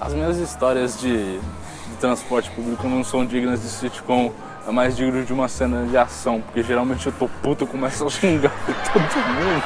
As 0.00 0.14
minhas 0.14 0.38
histórias 0.38 0.98
de, 0.98 1.38
de 1.38 1.96
transporte 2.00 2.50
público 2.50 2.88
não 2.88 3.04
são 3.04 3.26
dignas 3.26 3.60
de 3.60 3.68
sitcom. 3.68 4.32
É 4.66 4.70
mais 4.70 4.96
digno 4.96 5.24
de 5.24 5.32
uma 5.32 5.48
cena 5.48 5.84
de 5.86 5.96
ação, 5.96 6.40
porque 6.40 6.62
geralmente 6.62 7.06
eu 7.06 7.12
tô 7.12 7.28
puto 7.42 7.64
e 7.64 7.66
começo 7.66 8.06
a 8.06 8.10
xingar 8.10 8.52
todo 8.92 9.02
mundo. 9.02 9.62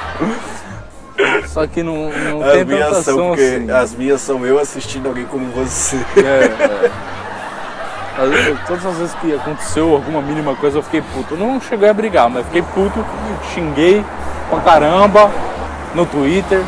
Só 1.47 1.67
que 1.67 1.83
não, 1.83 2.11
não 2.11 2.43
As 2.43 2.53
tem 2.53 2.65
minhas 2.65 2.89
tanta 2.89 3.03
são 3.03 3.15
ação 3.15 3.29
porque 3.29 3.43
assim. 3.43 3.71
as 3.71 3.95
minhas 3.95 4.21
são 4.21 4.45
eu 4.47 4.59
assistindo 4.59 5.07
alguém 5.09 5.25
como 5.27 5.47
você. 5.53 5.97
É, 6.17 6.45
é. 6.65 6.91
Todas 8.67 8.87
as 8.87 8.97
vezes 8.97 9.15
que 9.15 9.35
aconteceu 9.35 9.93
alguma 9.93 10.23
mínima 10.23 10.55
coisa 10.57 10.79
eu 10.79 10.83
fiquei 10.83 11.03
puto. 11.03 11.35
Eu 11.35 11.39
não 11.39 11.61
cheguei 11.61 11.89
a 11.89 11.95
brigar, 11.95 12.31
mas 12.31 12.45
fiquei 12.47 12.63
puto, 12.63 13.05
xinguei 13.53 14.05
pra 14.49 14.61
caramba 14.61 15.31
no 15.95 16.07
Twitter. 16.07 16.63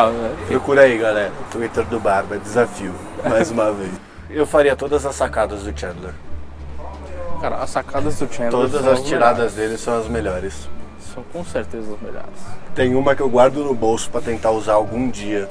Ah, 0.00 0.12
é. 0.12 0.46
Procura 0.46 0.82
aí, 0.82 0.96
galera. 0.96 1.32
Twitter 1.50 1.84
do 1.86 1.98
Barba, 1.98 2.38
desafio. 2.38 2.94
Mais 3.28 3.50
uma 3.50 3.72
vez. 3.72 3.90
Eu 4.30 4.46
faria 4.46 4.76
todas 4.76 5.04
as 5.04 5.16
sacadas 5.16 5.64
do 5.64 5.76
Chandler. 5.76 6.12
Cara, 7.40 7.56
as 7.56 7.70
sacadas 7.70 8.16
do 8.16 8.32
Chandler 8.32 8.50
Todas 8.52 8.80
são 8.80 8.92
as 8.92 9.02
tiradas 9.02 9.54
dele 9.54 9.76
são 9.76 9.98
as 9.98 10.06
melhores. 10.06 10.68
São 11.12 11.24
com 11.32 11.44
certeza 11.44 11.94
as 11.94 12.00
melhores. 12.00 12.28
Tem 12.76 12.94
uma 12.94 13.16
que 13.16 13.22
eu 13.22 13.28
guardo 13.28 13.64
no 13.64 13.74
bolso 13.74 14.08
pra 14.08 14.20
tentar 14.20 14.52
usar 14.52 14.74
algum 14.74 15.10
dia. 15.10 15.50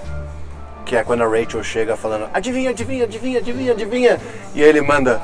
Que 0.86 0.96
é 0.96 1.04
quando 1.04 1.24
a 1.24 1.28
Rachel 1.28 1.62
chega 1.62 1.98
falando: 1.98 2.30
Adivinha, 2.34 2.70
adivinha, 2.70 3.04
adivinha, 3.04 3.40
adivinha, 3.40 3.74
adivinha. 3.74 4.22
E 4.56 4.64
aí 4.64 4.70
ele 4.70 4.80
manda: 4.82 5.20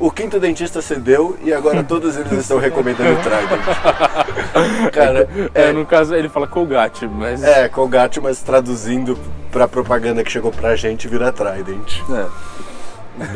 O 0.00 0.10
quinto 0.10 0.40
dentista 0.40 0.80
cedeu 0.80 1.36
e 1.42 1.52
agora 1.52 1.84
todos 1.84 2.16
eles 2.16 2.32
estão 2.32 2.58
recomendando 2.58 3.20
Trident. 3.20 3.60
Cara, 4.92 5.28
É, 5.54 5.68
é, 5.68 5.72
no 5.72 5.84
caso 5.84 6.14
ele 6.14 6.28
fala 6.28 6.46
Colgate, 6.46 7.06
mas. 7.06 7.42
é 7.44 7.68
Colgate, 7.68 8.18
mas 8.20 8.40
traduzindo 8.40 9.18
pra 9.52 9.68
propaganda 9.68 10.24
que 10.24 10.30
chegou 10.32 10.50
pra 10.50 10.74
gente 10.74 11.06
vira 11.06 11.30
Trident. 11.30 12.00
É. 12.10 12.26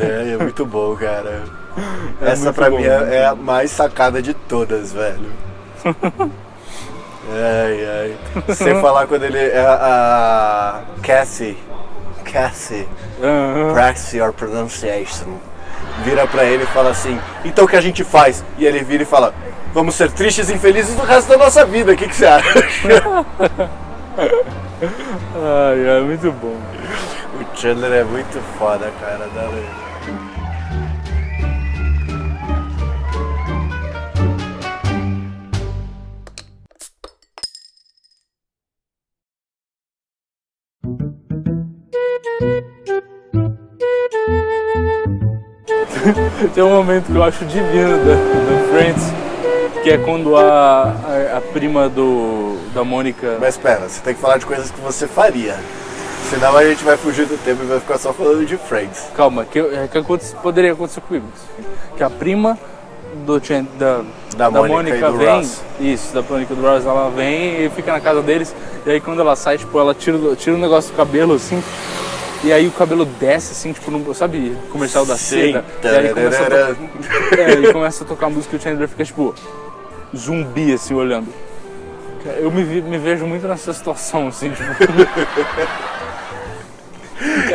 É, 0.03 0.33
é 0.33 0.37
muito 0.37 0.65
bom, 0.65 0.95
cara. 0.95 1.43
É 2.21 2.31
Essa 2.31 2.53
pra 2.53 2.69
bom, 2.69 2.77
mim 2.77 2.83
é, 2.85 2.99
né? 3.01 3.15
é 3.17 3.25
a 3.25 3.35
mais 3.35 3.69
sacada 3.69 4.21
de 4.21 4.33
todas, 4.33 4.93
velho. 4.93 5.29
Ai, 7.27 8.15
ai. 8.47 8.53
Sem 8.55 8.79
falar 8.81 9.07
quando 9.07 9.23
ele. 9.23 9.37
é 9.39 9.59
A, 9.65 10.83
a 10.97 11.01
Cassie. 11.01 11.57
Cassie. 12.23 12.87
Aham. 13.21 13.73
Practice 13.73 14.15
your 14.15 14.31
pronunciation. 14.31 15.37
Vira 16.03 16.27
pra 16.27 16.43
ele 16.43 16.63
e 16.63 16.67
fala 16.67 16.89
assim: 16.91 17.19
Então 17.43 17.65
o 17.65 17.67
que 17.67 17.75
a 17.75 17.81
gente 17.81 18.03
faz? 18.03 18.43
E 18.57 18.65
ele 18.65 18.83
vira 18.83 19.03
e 19.03 19.05
fala: 19.05 19.33
Vamos 19.73 19.95
ser 19.95 20.11
tristes 20.11 20.49
e 20.49 20.53
infelizes 20.53 20.95
no 20.95 21.03
resto 21.03 21.29
da 21.29 21.37
nossa 21.37 21.65
vida. 21.65 21.91
O 21.93 21.95
que, 21.97 22.07
que 22.07 22.15
você 22.15 22.25
acha? 22.25 22.49
Ai, 24.17 25.97
é 25.97 26.01
muito 26.01 26.31
bom. 26.31 26.57
o 27.39 27.57
Chandler 27.57 27.91
é 27.91 28.03
muito 28.03 28.39
foda, 28.57 28.91
cara. 29.01 29.27
Dá 29.33 29.41
pra- 29.43 29.85
Tem 46.53 46.63
um 46.63 46.69
momento 46.69 47.05
que 47.11 47.15
eu 47.17 47.23
acho 47.23 47.43
divino 47.45 47.97
da, 47.97 48.13
da 48.13 48.67
Friends, 48.69 49.03
que 49.83 49.89
é 49.89 49.97
quando 49.97 50.35
a, 50.37 50.93
a, 51.33 51.37
a 51.37 51.41
prima 51.41 51.89
do, 51.89 52.57
da 52.73 52.83
Mônica. 52.83 53.37
Mas 53.39 53.55
espera, 53.55 53.87
você 53.89 54.01
tem 54.01 54.13
que 54.13 54.21
falar 54.21 54.37
de 54.37 54.45
coisas 54.45 54.69
que 54.69 54.79
você 54.81 55.07
faria. 55.07 55.55
Senão 56.29 56.55
a 56.57 56.63
gente 56.65 56.83
vai 56.83 56.97
fugir 56.97 57.25
do 57.25 57.37
tema 57.43 57.63
e 57.63 57.67
vai 57.67 57.79
ficar 57.79 57.97
só 57.97 58.11
falando 58.13 58.45
de 58.45 58.57
Friends. 58.57 59.07
Calma, 59.15 59.45
que, 59.45 59.59
é 59.59 59.87
que 59.91 59.97
aconte- 59.97 60.35
poderia 60.41 60.73
acontecer 60.73 61.01
comigo. 61.01 61.27
Que 61.97 62.03
a 62.03 62.09
prima 62.09 62.57
do 63.25 63.39
Chan- 63.43 63.65
da, 63.79 64.01
Da 64.35 64.49
Mônica 64.51 65.11
do 65.11 65.17
vem. 65.17 65.27
Ross. 65.27 65.61
Isso, 65.79 66.13
da 66.13 66.21
Mônica 66.21 66.53
do 66.53 66.61
Ross, 66.61 66.85
ela 66.85 67.09
vem 67.09 67.63
e 67.65 67.69
fica 67.69 67.91
na 67.91 67.99
casa 67.99 68.21
deles. 68.21 68.55
E 68.85 68.91
aí 68.91 68.99
quando 68.99 69.21
ela 69.21 69.35
sai, 69.35 69.57
tipo, 69.57 69.79
ela 69.79 69.93
tira, 69.93 70.17
tira 70.35 70.55
o 70.55 70.59
negócio 70.59 70.91
do 70.91 70.97
cabelo 70.97 71.35
assim. 71.35 71.63
E 72.43 72.51
aí 72.53 72.67
o 72.67 72.71
cabelo 72.71 73.05
desce 73.05 73.51
assim, 73.53 73.73
tipo, 73.73 73.89
no, 73.89 74.13
sabe, 74.13 74.55
comercial 74.71 75.05
da 75.05 75.17
seda. 75.17 75.65
E 75.83 75.87
aí 75.87 76.13
começa 76.13 76.43
a, 76.43 76.75
to- 76.75 77.35
é, 77.41 77.51
e 77.69 77.73
começa 77.73 78.03
a 78.03 78.07
tocar 78.07 78.29
música 78.29 78.55
e 78.55 78.59
o 78.59 78.61
Chandler 78.61 78.87
fica 78.87 79.03
tipo 79.03 79.33
zumbi 80.15 80.73
assim 80.73 80.93
olhando. 80.93 81.27
Eu 82.37 82.49
me, 82.51 82.63
me 82.63 82.97
vejo 82.97 83.25
muito 83.25 83.47
nessa 83.47 83.71
situação, 83.73 84.27
assim, 84.27 84.49
tipo. 84.51 84.63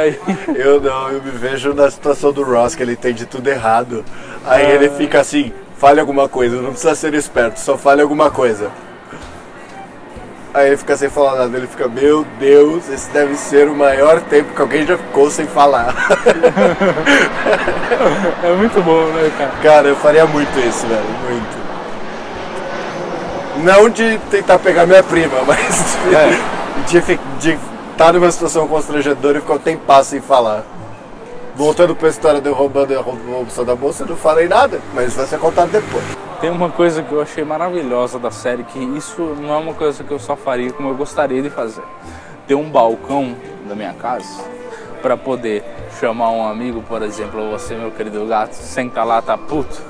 Aí, 0.00 0.18
Eu 0.54 0.80
não, 0.80 1.10
eu 1.10 1.22
me 1.22 1.30
vejo 1.30 1.74
na 1.74 1.90
situação 1.90 2.32
do 2.32 2.42
Ross, 2.42 2.74
que 2.74 2.82
ele 2.82 2.92
entende 2.92 3.26
tudo 3.26 3.48
errado. 3.48 4.04
Aí 4.44 4.70
ele 4.70 4.88
fica 4.90 5.20
assim, 5.20 5.52
fale 5.76 6.00
alguma 6.00 6.28
coisa, 6.28 6.60
não 6.62 6.70
precisa 6.70 6.94
ser 6.94 7.12
esperto, 7.14 7.58
só 7.60 7.76
fale 7.76 8.00
alguma 8.00 8.30
coisa. 8.30 8.70
Aí 10.52 10.66
ele 10.66 10.76
fica 10.76 10.96
sem 10.96 11.08
falar 11.08 11.36
nada, 11.36 11.56
ele 11.56 11.68
fica, 11.68 11.86
meu 11.86 12.26
Deus, 12.40 12.88
esse 12.88 13.08
deve 13.10 13.36
ser 13.36 13.68
o 13.68 13.74
maior 13.74 14.20
tempo 14.22 14.52
que 14.52 14.60
alguém 14.60 14.84
já 14.84 14.98
ficou 14.98 15.30
sem 15.30 15.46
falar. 15.46 15.94
é 18.42 18.50
muito 18.56 18.82
bom, 18.82 19.04
né, 19.12 19.30
cara? 19.38 19.52
Cara, 19.62 19.86
eu 19.88 19.96
faria 19.96 20.26
muito 20.26 20.58
isso, 20.58 20.88
velho, 20.88 21.04
muito. 21.28 21.60
Não 23.62 23.88
de 23.88 24.18
tentar 24.28 24.58
pegar 24.58 24.86
minha 24.86 25.04
prima, 25.04 25.38
mas 25.46 25.96
de, 26.88 27.00
de 27.38 27.56
estar 27.92 28.12
numa 28.12 28.32
situação 28.32 28.66
constrangedora 28.66 29.38
e 29.38 29.40
ficar 29.40 29.54
um 29.54 29.58
tempo 29.58 29.84
sem 30.02 30.20
falar. 30.20 30.64
Voltando 31.54 31.94
pra 31.94 32.08
história 32.08 32.40
de 32.40 32.48
eu 32.48 32.54
roubando 32.54 32.98
a 32.98 33.02
bolsa 33.02 33.64
da 33.64 33.76
moça, 33.76 34.02
eu 34.02 34.08
não 34.08 34.16
falei 34.16 34.48
nada, 34.48 34.80
mas 34.94 35.08
isso 35.08 35.16
vai 35.16 35.26
ser 35.26 35.38
contado 35.38 35.70
depois. 35.70 36.29
Tem 36.40 36.50
uma 36.50 36.70
coisa 36.70 37.02
que 37.02 37.12
eu 37.12 37.20
achei 37.20 37.44
maravilhosa 37.44 38.18
da 38.18 38.30
série, 38.30 38.64
que 38.64 38.78
isso 38.78 39.20
não 39.40 39.52
é 39.52 39.58
uma 39.58 39.74
coisa 39.74 40.02
que 40.02 40.10
eu 40.10 40.18
só 40.18 40.34
faria 40.36 40.72
como 40.72 40.88
eu 40.88 40.94
gostaria 40.94 41.42
de 41.42 41.50
fazer. 41.50 41.82
Ter 42.46 42.54
um 42.54 42.70
balcão 42.70 43.36
da 43.68 43.74
minha 43.74 43.92
casa 43.92 44.42
para 45.02 45.16
poder 45.16 45.62
chamar 46.00 46.30
um 46.30 46.46
amigo, 46.48 46.82
por 46.88 47.02
exemplo, 47.02 47.50
você, 47.50 47.74
meu 47.74 47.90
querido 47.90 48.24
gato, 48.26 48.54
senta 48.54 49.04
lá, 49.04 49.20
tá 49.20 49.36
puto, 49.36 49.82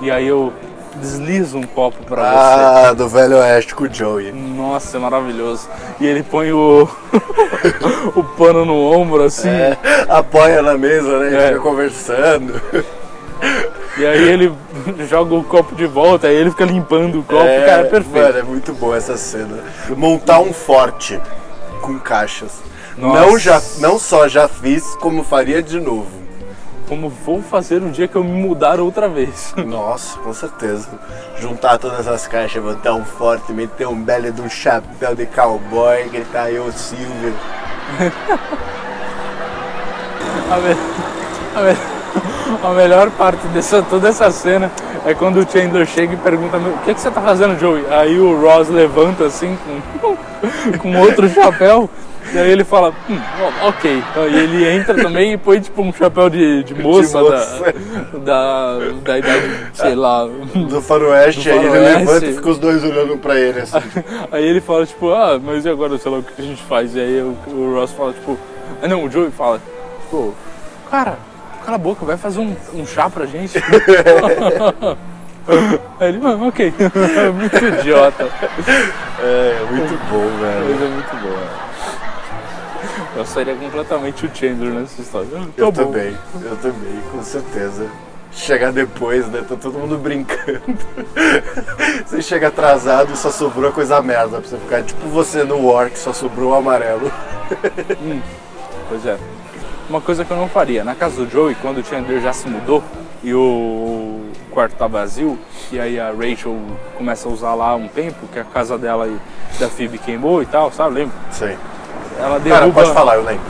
e 0.00 0.10
aí 0.10 0.26
eu 0.26 0.50
deslizo 0.96 1.58
um 1.58 1.62
copo 1.62 2.02
pra 2.04 2.88
Ah, 2.88 2.92
do 2.94 3.06
Velho 3.08 3.36
Oeste 3.38 3.74
com 3.74 3.84
o 3.84 3.92
Joey. 3.92 4.32
você. 4.32 4.32
Nossa, 4.32 4.96
é 4.96 5.00
maravilhoso. 5.00 5.68
E 6.00 6.06
ele 6.06 6.22
põe 6.22 6.50
o, 6.52 6.88
o 8.16 8.24
pano 8.24 8.64
no 8.64 8.74
ombro 8.92 9.22
assim, 9.24 9.48
É, 9.50 9.76
apoia 10.08 10.62
na 10.62 10.76
mesa, 10.78 11.18
né? 11.18 11.30
E 11.30 11.36
É. 11.36 11.48
fica 11.48 11.60
conversando. 11.60 12.60
E 13.98 14.06
aí 14.06 14.28
ele 14.28 14.52
joga 15.08 15.34
o 15.34 15.42
copo 15.44 15.74
de 15.74 15.86
volta, 15.86 16.26
aí 16.28 16.36
ele 16.36 16.50
fica 16.50 16.64
limpando 16.64 17.20
o 17.20 17.22
copo, 17.22 17.42
é, 17.42 17.66
cara, 17.66 17.82
é 17.82 17.84
perfeito. 17.84 18.26
Mano, 18.26 18.38
é 18.38 18.42
muito 18.42 18.72
boa 18.74 18.96
essa 18.96 19.16
cena. 19.16 19.58
Montar 19.96 20.40
um 20.40 20.52
forte 20.52 21.20
com 21.82 21.98
caixas. 21.98 22.52
Nossa. 22.96 23.20
Não, 23.20 23.38
já, 23.38 23.62
não 23.78 23.98
só 23.98 24.26
já 24.28 24.48
fiz, 24.48 24.84
como 24.96 25.22
faria 25.22 25.62
de 25.62 25.78
novo. 25.80 26.18
Como 26.88 27.08
vou 27.10 27.42
fazer 27.42 27.82
um 27.82 27.90
dia 27.90 28.08
que 28.08 28.16
eu 28.16 28.24
me 28.24 28.32
mudar 28.42 28.80
outra 28.80 29.08
vez. 29.08 29.52
Nossa, 29.64 30.18
com 30.18 30.32
certeza. 30.32 30.88
Juntar 31.38 31.76
todas 31.78 32.08
as 32.08 32.26
caixas, 32.26 32.62
montar 32.62 32.94
um 32.94 33.04
forte, 33.04 33.52
meter 33.52 33.86
um 33.86 34.02
belo 34.02 34.32
de 34.32 34.40
um 34.40 34.48
chapéu 34.48 35.14
de 35.14 35.26
cowboy, 35.26 36.08
gritar 36.08 36.50
eu, 36.50 36.72
Silver. 36.72 37.32
A, 40.50 40.56
me- 40.56 40.76
a 41.54 41.60
me- 41.62 41.97
a 42.62 42.70
melhor 42.74 43.10
parte 43.10 43.46
dessa 43.48 43.82
toda 43.82 44.08
essa 44.08 44.30
cena 44.30 44.70
é 45.04 45.14
quando 45.14 45.38
o 45.38 45.50
Chandler 45.50 45.86
chega 45.86 46.14
e 46.14 46.16
pergunta 46.16 46.56
o 46.56 46.78
que, 46.84 46.94
que 46.94 47.00
você 47.00 47.10
tá 47.10 47.20
fazendo, 47.20 47.58
Joey? 47.58 47.84
Aí 47.90 48.18
o 48.18 48.40
Ross 48.40 48.68
levanta 48.68 49.24
assim 49.24 49.56
com, 50.00 50.16
com 50.78 50.98
outro 50.98 51.28
chapéu. 51.28 51.88
E 52.30 52.38
aí 52.38 52.50
ele 52.50 52.62
fala, 52.62 52.92
hum, 53.08 53.18
ok. 53.62 54.04
E 54.30 54.36
ele 54.36 54.68
entra 54.68 54.94
também 54.94 55.32
e 55.32 55.38
põe 55.38 55.60
tipo 55.60 55.80
um 55.80 55.90
chapéu 55.90 56.28
de, 56.28 56.62
de 56.62 56.74
moça, 56.74 57.20
moça. 57.22 57.74
Da, 58.18 58.78
da, 58.78 58.78
da 59.02 59.18
idade, 59.18 59.70
sei 59.72 59.94
lá. 59.94 60.28
Do 60.54 60.82
faroeste, 60.82 61.48
Do 61.48 61.54
aí 61.54 61.66
ele 61.66 61.78
levanta 61.78 62.26
e 62.26 62.34
fica 62.34 62.50
os 62.50 62.58
dois 62.58 62.84
olhando 62.84 63.16
pra 63.16 63.38
ele 63.40 63.60
assim. 63.60 63.78
Aí 64.30 64.44
ele 64.44 64.60
fala, 64.60 64.84
tipo, 64.84 65.10
ah, 65.10 65.40
mas 65.42 65.64
e 65.64 65.70
agora, 65.70 65.96
sei 65.96 66.12
lá, 66.12 66.18
o 66.18 66.22
que 66.22 66.42
a 66.42 66.44
gente 66.44 66.62
faz? 66.64 66.94
E 66.94 67.00
aí 67.00 67.22
o, 67.22 67.34
o 67.50 67.74
Ross 67.74 67.92
fala, 67.92 68.12
tipo, 68.12 68.36
ah 68.82 68.86
não, 68.86 69.04
o 69.04 69.10
Joey 69.10 69.30
fala, 69.30 69.58
tipo, 70.02 70.34
cara, 70.90 71.16
cala 71.68 71.76
a 71.76 71.78
boca, 71.78 72.06
vai 72.06 72.16
fazer 72.16 72.40
um, 72.40 72.56
um 72.74 72.86
chá 72.86 73.10
pra 73.10 73.26
gente. 73.26 73.58
Aí 76.00 76.08
ele, 76.08 76.20
ah, 76.24 76.46
ok. 76.46 76.72
muito 77.34 77.56
idiota. 77.80 78.24
É, 79.20 79.66
muito 79.70 79.98
bom, 80.10 80.26
velho. 80.40 80.64
Mas 80.70 80.82
é 80.82 80.88
muito 80.88 81.16
boa. 81.22 81.68
Eu 83.16 83.26
seria 83.26 83.54
completamente 83.54 84.24
o 84.24 84.30
Chandler 84.34 84.72
nessa 84.72 85.00
história. 85.00 85.28
Ah, 85.34 85.40
tá 85.40 85.46
Eu 85.56 85.72
bom. 85.72 85.84
também, 85.84 86.16
eu 86.42 86.56
também, 86.56 87.00
com 87.12 87.22
certeza. 87.22 87.86
Chegar 88.32 88.72
depois, 88.72 89.26
né? 89.28 89.44
Tá 89.46 89.56
todo 89.56 89.78
mundo 89.78 89.98
brincando. 89.98 90.62
Você 92.06 92.22
chega 92.22 92.48
atrasado 92.48 93.12
e 93.12 93.16
só 93.16 93.30
sobrou 93.30 93.70
a 93.70 93.72
coisa 93.72 94.00
merda 94.00 94.40
pra 94.40 94.48
você 94.48 94.56
ficar 94.56 94.82
tipo 94.82 95.06
você 95.08 95.44
no 95.44 95.66
War, 95.66 95.90
que 95.90 95.98
só 95.98 96.12
sobrou 96.12 96.52
o 96.52 96.54
amarelo. 96.54 97.10
Pois 98.88 99.04
é. 99.06 99.18
Uma 99.88 100.00
coisa 100.00 100.24
que 100.24 100.30
eu 100.30 100.36
não 100.36 100.48
faria, 100.48 100.84
na 100.84 100.94
casa 100.94 101.24
do 101.24 101.30
Joey, 101.30 101.54
quando 101.56 101.78
o 101.78 101.84
Chandler 101.84 102.20
já 102.20 102.32
se 102.32 102.46
mudou 102.48 102.82
e 103.22 103.32
o 103.32 104.20
quarto 104.50 104.74
tá 104.76 104.86
vazio, 104.86 105.38
e 105.72 105.80
aí 105.80 105.98
a 105.98 106.10
Rachel 106.10 106.56
começa 106.96 107.28
a 107.28 107.32
usar 107.32 107.54
lá 107.54 107.74
um 107.74 107.88
tempo, 107.88 108.26
que 108.32 108.38
a 108.38 108.44
casa 108.44 108.76
dela 108.76 109.08
e 109.08 109.18
da 109.58 109.68
Phoebe 109.68 109.96
queimou 109.98 110.42
e 110.42 110.46
tal, 110.46 110.70
sabe? 110.70 110.94
Lembra? 110.96 111.14
Sei. 111.30 111.56
Ela 112.18 112.38
derruba. 112.38 112.60
Cara, 112.60 112.72
pode 112.72 112.92
falar, 112.92 113.14
eu 113.16 113.24
lembro. 113.24 113.44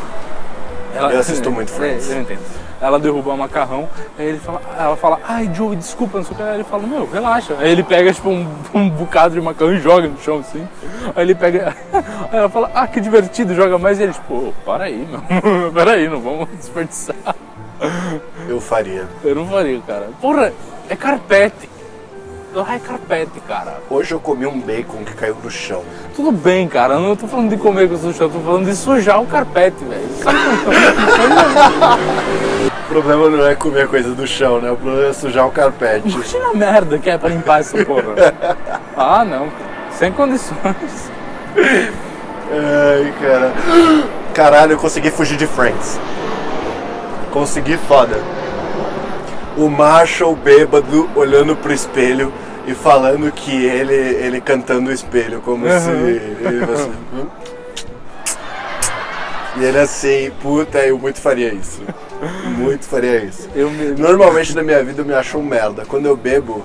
Ela- 0.94 1.12
Eu 1.12 1.20
assisto 1.20 1.50
muito 1.50 1.70
Friends. 1.74 2.08
É, 2.10 2.14
eu 2.14 2.20
entendo. 2.22 2.40
Ela 2.80 2.98
derruba 2.98 3.32
o 3.32 3.36
macarrão, 3.36 3.88
aí 4.16 4.26
ele 4.26 4.38
fala, 4.38 4.62
ela 4.78 4.96
fala, 4.96 5.20
ai 5.26 5.50
Joey, 5.52 5.76
desculpa, 5.76 6.18
não 6.18 6.24
sei 6.24 6.32
o 6.34 6.36
que. 6.36 6.42
Aí 6.42 6.54
ele 6.54 6.64
fala, 6.64 6.86
meu, 6.86 7.08
relaxa. 7.10 7.56
Aí 7.58 7.70
ele 7.70 7.82
pega 7.82 8.12
tipo 8.12 8.30
um, 8.30 8.46
um 8.72 8.88
bocado 8.88 9.34
de 9.34 9.40
macarrão 9.40 9.74
e 9.74 9.80
joga 9.80 10.06
no 10.06 10.18
chão 10.20 10.38
assim. 10.38 10.66
Aí 11.16 11.22
ele 11.24 11.34
pega. 11.34 11.76
Aí 12.30 12.38
ela 12.38 12.48
fala, 12.48 12.70
ah, 12.74 12.86
que 12.86 13.00
divertido, 13.00 13.54
joga 13.54 13.78
mais. 13.78 13.98
E 13.98 14.04
ele, 14.04 14.12
tipo, 14.12 14.34
"Ô, 14.34 14.52
para 14.64 14.84
aí, 14.84 15.08
meu. 15.10 15.20
para 15.72 15.92
aí, 15.92 16.08
não 16.08 16.20
vamos 16.20 16.48
desperdiçar. 16.50 17.16
Eu 18.48 18.60
faria. 18.60 19.06
Eu 19.24 19.34
não 19.34 19.46
faria, 19.46 19.80
cara. 19.80 20.08
Porra, 20.20 20.52
é 20.88 20.96
carpete. 20.96 21.68
Lá 22.54 22.74
é 22.74 22.78
carpete, 22.78 23.40
cara. 23.46 23.78
Hoje 23.90 24.12
eu 24.12 24.20
comi 24.20 24.46
um 24.46 24.58
bacon 24.58 25.04
que 25.04 25.14
caiu 25.14 25.36
no 25.42 25.50
chão. 25.50 25.84
Tudo 26.16 26.32
bem, 26.32 26.66
cara. 26.66 26.94
Eu 26.94 27.00
não 27.00 27.14
tô 27.14 27.26
falando 27.28 27.50
de 27.50 27.56
comer 27.58 27.88
com 27.88 27.94
o 27.94 27.98
chão, 28.12 28.26
eu 28.26 28.30
tô 28.30 28.40
falando 28.40 28.64
de 28.64 28.74
sujar 28.74 29.20
o 29.20 29.26
carpete, 29.26 29.84
velho. 29.84 30.08
O 32.88 32.90
problema 32.90 33.28
não 33.28 33.46
é 33.46 33.54
comer 33.54 33.86
coisa 33.86 34.14
do 34.14 34.26
chão, 34.26 34.60
né? 34.62 34.70
O 34.70 34.76
problema 34.76 35.08
é 35.08 35.12
sujar 35.12 35.46
o 35.46 35.50
carpete. 35.50 36.08
Imagina 36.08 36.46
a 36.48 36.54
merda 36.54 36.98
que 36.98 37.10
é 37.10 37.18
pra 37.18 37.28
limpar 37.28 37.60
essa 37.60 37.84
porra. 37.84 38.14
ah, 38.96 39.24
não. 39.26 39.48
Sem 39.92 40.10
condições. 40.10 41.10
Ai, 42.50 43.12
cara. 43.20 43.52
Caralho, 44.32 44.72
eu 44.72 44.78
consegui 44.78 45.10
fugir 45.10 45.36
de 45.36 45.46
Friends. 45.46 46.00
Consegui 47.30 47.76
foda. 47.76 48.16
O 49.56 49.68
Marshall 49.68 50.34
bêbado 50.34 51.10
olhando 51.14 51.54
pro 51.56 51.72
espelho 51.74 52.32
e 52.66 52.72
falando 52.74 53.30
que 53.30 53.66
ele, 53.66 53.92
ele 53.94 54.40
cantando 54.40 54.88
o 54.88 54.92
espelho, 54.92 55.40
como 55.42 55.66
Uhum. 55.66 55.78
se 55.78 55.90
ele 55.90 56.66
fosse. 56.66 56.90
E 59.56 59.64
ele 59.64 59.78
assim, 59.80 60.30
puta, 60.40 60.78
eu 60.78 60.96
muito 60.96 61.20
faria 61.20 61.52
isso. 61.52 61.82
Muito 62.58 62.84
faria 62.86 63.24
isso. 63.24 63.48
Eu 63.54 63.70
me... 63.70 63.86
Normalmente 63.92 64.54
na 64.54 64.62
minha 64.62 64.82
vida 64.84 65.02
eu 65.02 65.04
me 65.06 65.14
acho 65.14 65.38
um 65.38 65.42
merda. 65.42 65.84
Quando 65.86 66.06
eu 66.06 66.16
bebo, 66.16 66.64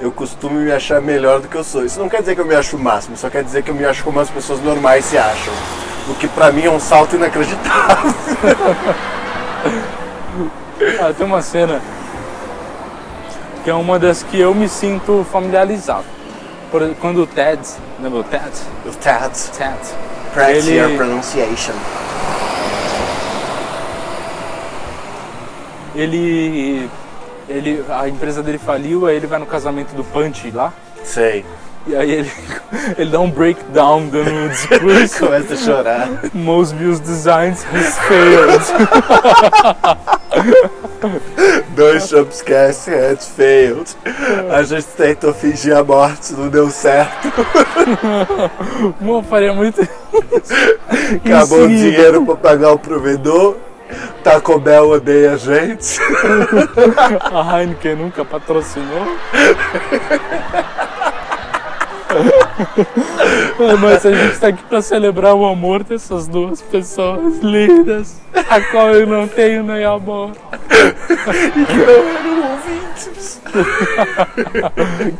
eu 0.00 0.10
costumo 0.10 0.58
me 0.58 0.72
achar 0.72 1.00
melhor 1.00 1.40
do 1.40 1.48
que 1.48 1.56
eu 1.56 1.64
sou. 1.64 1.84
Isso 1.84 1.98
não 2.00 2.08
quer 2.08 2.20
dizer 2.20 2.34
que 2.34 2.40
eu 2.40 2.46
me 2.46 2.54
acho 2.54 2.76
o 2.76 2.78
máximo, 2.78 3.16
só 3.16 3.28
quer 3.30 3.42
dizer 3.44 3.62
que 3.62 3.70
eu 3.70 3.74
me 3.74 3.84
acho 3.84 4.02
como 4.04 4.18
as 4.20 4.30
pessoas 4.30 4.60
normais 4.62 5.04
se 5.04 5.16
acham. 5.18 5.52
O 6.08 6.14
que 6.14 6.26
pra 6.28 6.50
mim 6.50 6.64
é 6.64 6.70
um 6.70 6.80
salto 6.80 7.16
inacreditável. 7.16 8.14
Ah, 10.98 11.12
tem 11.16 11.26
uma 11.26 11.42
cena 11.42 11.80
que 13.62 13.68
é 13.70 13.74
uma 13.74 13.98
das 13.98 14.22
que 14.22 14.40
eu 14.40 14.54
me 14.54 14.66
sinto 14.68 15.26
familiarizado. 15.30 16.04
Por, 16.70 16.94
quando 17.00 17.22
o 17.22 17.26
Ted, 17.26 17.60
lembra 18.02 18.20
o 18.20 18.24
Ted? 18.24 18.50
O 18.86 18.90
Ted, 18.92 19.30
Ted. 19.58 19.76
practice 20.32 20.70
Ele- 20.70 20.78
your 20.78 20.96
pronunciation. 20.96 21.74
Ele, 25.94 26.88
ele, 27.48 27.84
a 27.88 28.08
empresa 28.08 28.42
dele 28.42 28.58
faliu, 28.58 29.06
aí 29.06 29.16
ele 29.16 29.26
vai 29.26 29.38
no 29.38 29.46
casamento 29.46 29.94
do 29.94 30.04
Punch 30.04 30.50
lá. 30.50 30.72
Sei. 31.02 31.44
E 31.86 31.96
aí 31.96 32.10
ele, 32.10 32.30
ele 32.98 33.10
dá 33.10 33.20
um 33.20 33.30
breakdown 33.30 34.06
dando 34.06 34.30
um 34.30 34.48
discurso. 34.48 35.18
Começa 35.26 35.54
a 35.54 35.56
chorar. 35.56 36.08
Most 36.34 36.74
views 36.76 37.00
designs 37.00 37.64
has 37.64 37.98
failed. 38.00 38.62
Dois 41.74 42.08
jumpscares 42.08 42.86
has 42.86 43.28
failed. 43.28 43.96
A 44.54 44.62
gente 44.62 44.86
tentou 44.88 45.32
fingir 45.32 45.74
a 45.74 45.82
morte, 45.82 46.34
não 46.34 46.48
deu 46.48 46.70
certo. 46.70 47.32
Mano, 49.00 49.22
faria 49.22 49.54
muito. 49.54 49.80
Acabou 51.24 51.64
o 51.64 51.68
dinheiro 51.68 52.24
pra 52.26 52.36
pagar 52.36 52.72
o 52.72 52.78
provedor. 52.78 53.56
Taco 54.22 54.58
Bell 54.58 54.88
odeia 54.90 55.32
a 55.32 55.36
gente. 55.36 55.98
A 57.32 57.60
Heineken 57.60 57.96
nunca 57.96 58.24
patrocinou. 58.24 59.06
Ah, 62.10 63.76
Mas 63.80 64.04
a 64.04 64.12
gente 64.12 64.32
está 64.32 64.48
aqui 64.48 64.62
para 64.64 64.82
celebrar 64.82 65.34
o 65.34 65.46
amor 65.46 65.84
dessas 65.84 66.26
duas 66.26 66.60
pessoas 66.60 67.38
lindas, 67.38 68.20
a 68.34 68.60
qual 68.60 68.90
eu 68.94 69.06
não 69.06 69.28
tenho 69.28 69.62
nem 69.62 69.84
amor. 69.84 70.32
que 70.32 71.76
não 71.76 72.08
eram 72.08 72.50
ouvintes. 72.52 73.40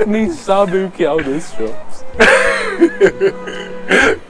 Nem 0.06 0.30
sabem 0.30 0.87
o 0.87 0.90
que 0.90 1.04
é 1.04 1.12
o 1.12 1.22
dois 1.22 1.52
shows. 1.56 2.04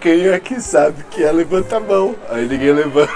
Quem 0.01 0.29
aqui 0.33 0.61
sabe 0.61 1.05
que 1.11 1.23
é 1.25 1.33
levanta 1.33 1.77
a 1.77 1.81
mão? 1.81 2.15
Aí 2.31 2.47
ninguém 2.47 2.73
levanta. 2.73 3.11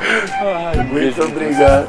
Ai, 0.00 0.76
Muito 0.84 1.22
obrigado. 1.22 1.88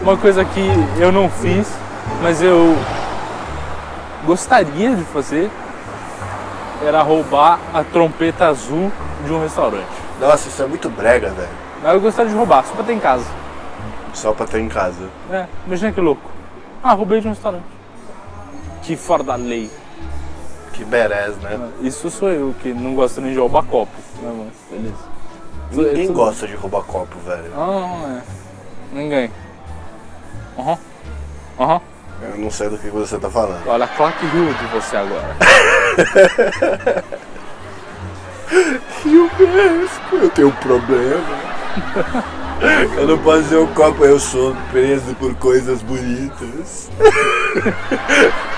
Uma 0.00 0.18
coisa 0.18 0.44
que 0.44 0.60
eu 0.98 1.10
não 1.10 1.30
fiz, 1.30 1.66
mas 2.22 2.42
eu 2.42 2.76
gostaria 4.26 4.94
de 4.94 5.02
fazer, 5.04 5.50
era 6.86 7.00
roubar 7.02 7.58
a 7.72 7.82
trompeta 7.82 8.46
azul 8.46 8.92
de 9.24 9.32
um 9.32 9.40
restaurante. 9.40 10.03
Nossa, 10.20 10.48
isso 10.48 10.62
é 10.62 10.66
muito 10.66 10.88
brega, 10.88 11.30
velho. 11.30 11.48
Mas 11.82 11.94
eu 11.94 12.00
gostaria 12.00 12.30
de 12.30 12.36
roubar, 12.36 12.64
só 12.64 12.74
pra 12.74 12.84
ter 12.84 12.92
em 12.94 13.00
casa. 13.00 13.24
Só 14.14 14.32
pra 14.32 14.46
ter 14.46 14.60
em 14.60 14.68
casa. 14.68 15.08
É, 15.30 15.46
imagina 15.66 15.92
que 15.92 16.00
louco. 16.00 16.22
Ah, 16.82 16.92
roubei 16.92 17.20
de 17.20 17.26
um 17.26 17.30
restaurante. 17.30 17.64
Que 18.82 18.96
fora 18.96 19.22
da 19.22 19.34
lei. 19.36 19.70
Que 20.72 20.84
berés, 20.84 21.36
né? 21.38 21.58
Isso 21.80 22.10
sou 22.10 22.28
eu, 22.30 22.54
que 22.62 22.72
não 22.72 22.94
gosto 22.94 23.20
nem 23.20 23.32
de 23.32 23.38
roubar 23.38 23.64
copo. 23.64 23.92
Né, 24.22 24.32
mas 24.70 24.78
beleza. 24.78 25.14
Ninguém 25.72 26.06
Tudo- 26.06 26.16
gosta 26.16 26.46
de 26.46 26.54
roubar 26.54 26.82
copo, 26.82 27.16
velho. 27.26 27.52
Ah, 27.56 28.20
é. 28.20 28.22
Ninguém. 28.96 29.30
Aham. 30.58 30.78
Aham. 31.58 31.80
Eu 32.22 32.38
não 32.38 32.50
sei 32.50 32.68
do 32.68 32.78
que 32.78 32.88
você 32.88 33.18
tá 33.18 33.28
falando. 33.28 33.66
Olha 33.66 33.84
a 33.84 33.88
claque 33.88 34.24
rio 34.26 34.54
de 34.54 34.66
você 34.66 34.96
agora. 34.96 35.36
Mesmo. 39.04 39.90
Eu 40.12 40.30
tenho 40.30 40.48
um 40.48 40.52
problema. 40.52 41.24
Eu 42.96 43.06
não 43.08 43.18
posso 43.18 43.48
ser 43.48 43.58
um 43.58 43.66
copo, 43.66 44.04
eu 44.04 44.18
sou 44.18 44.56
preso 44.70 45.14
por 45.16 45.34
coisas 45.34 45.82
bonitas. 45.82 46.88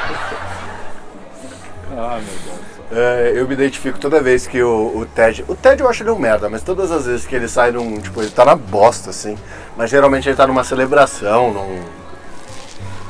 Ah, 1.98 2.18
meu 2.18 2.34
Deus. 2.44 2.56
É, 2.92 3.32
eu 3.34 3.48
me 3.48 3.54
identifico 3.54 3.98
toda 3.98 4.20
vez 4.20 4.46
que 4.46 4.62
o, 4.62 4.98
o 4.98 5.06
Ted. 5.06 5.44
O 5.48 5.54
Ted 5.54 5.80
eu 5.80 5.88
acho 5.88 6.02
ele 6.02 6.10
um 6.10 6.18
merda, 6.18 6.48
mas 6.48 6.62
todas 6.62 6.92
as 6.92 7.06
vezes 7.06 7.26
que 7.26 7.34
ele 7.34 7.48
sai 7.48 7.72
num. 7.72 7.98
Tipo, 7.98 8.20
ele 8.20 8.30
tá 8.30 8.44
na 8.44 8.54
bosta, 8.54 9.10
assim. 9.10 9.36
Mas 9.76 9.90
geralmente 9.90 10.28
ele 10.28 10.36
tá 10.36 10.46
numa 10.46 10.62
celebração, 10.62 11.52
num. 11.52 11.80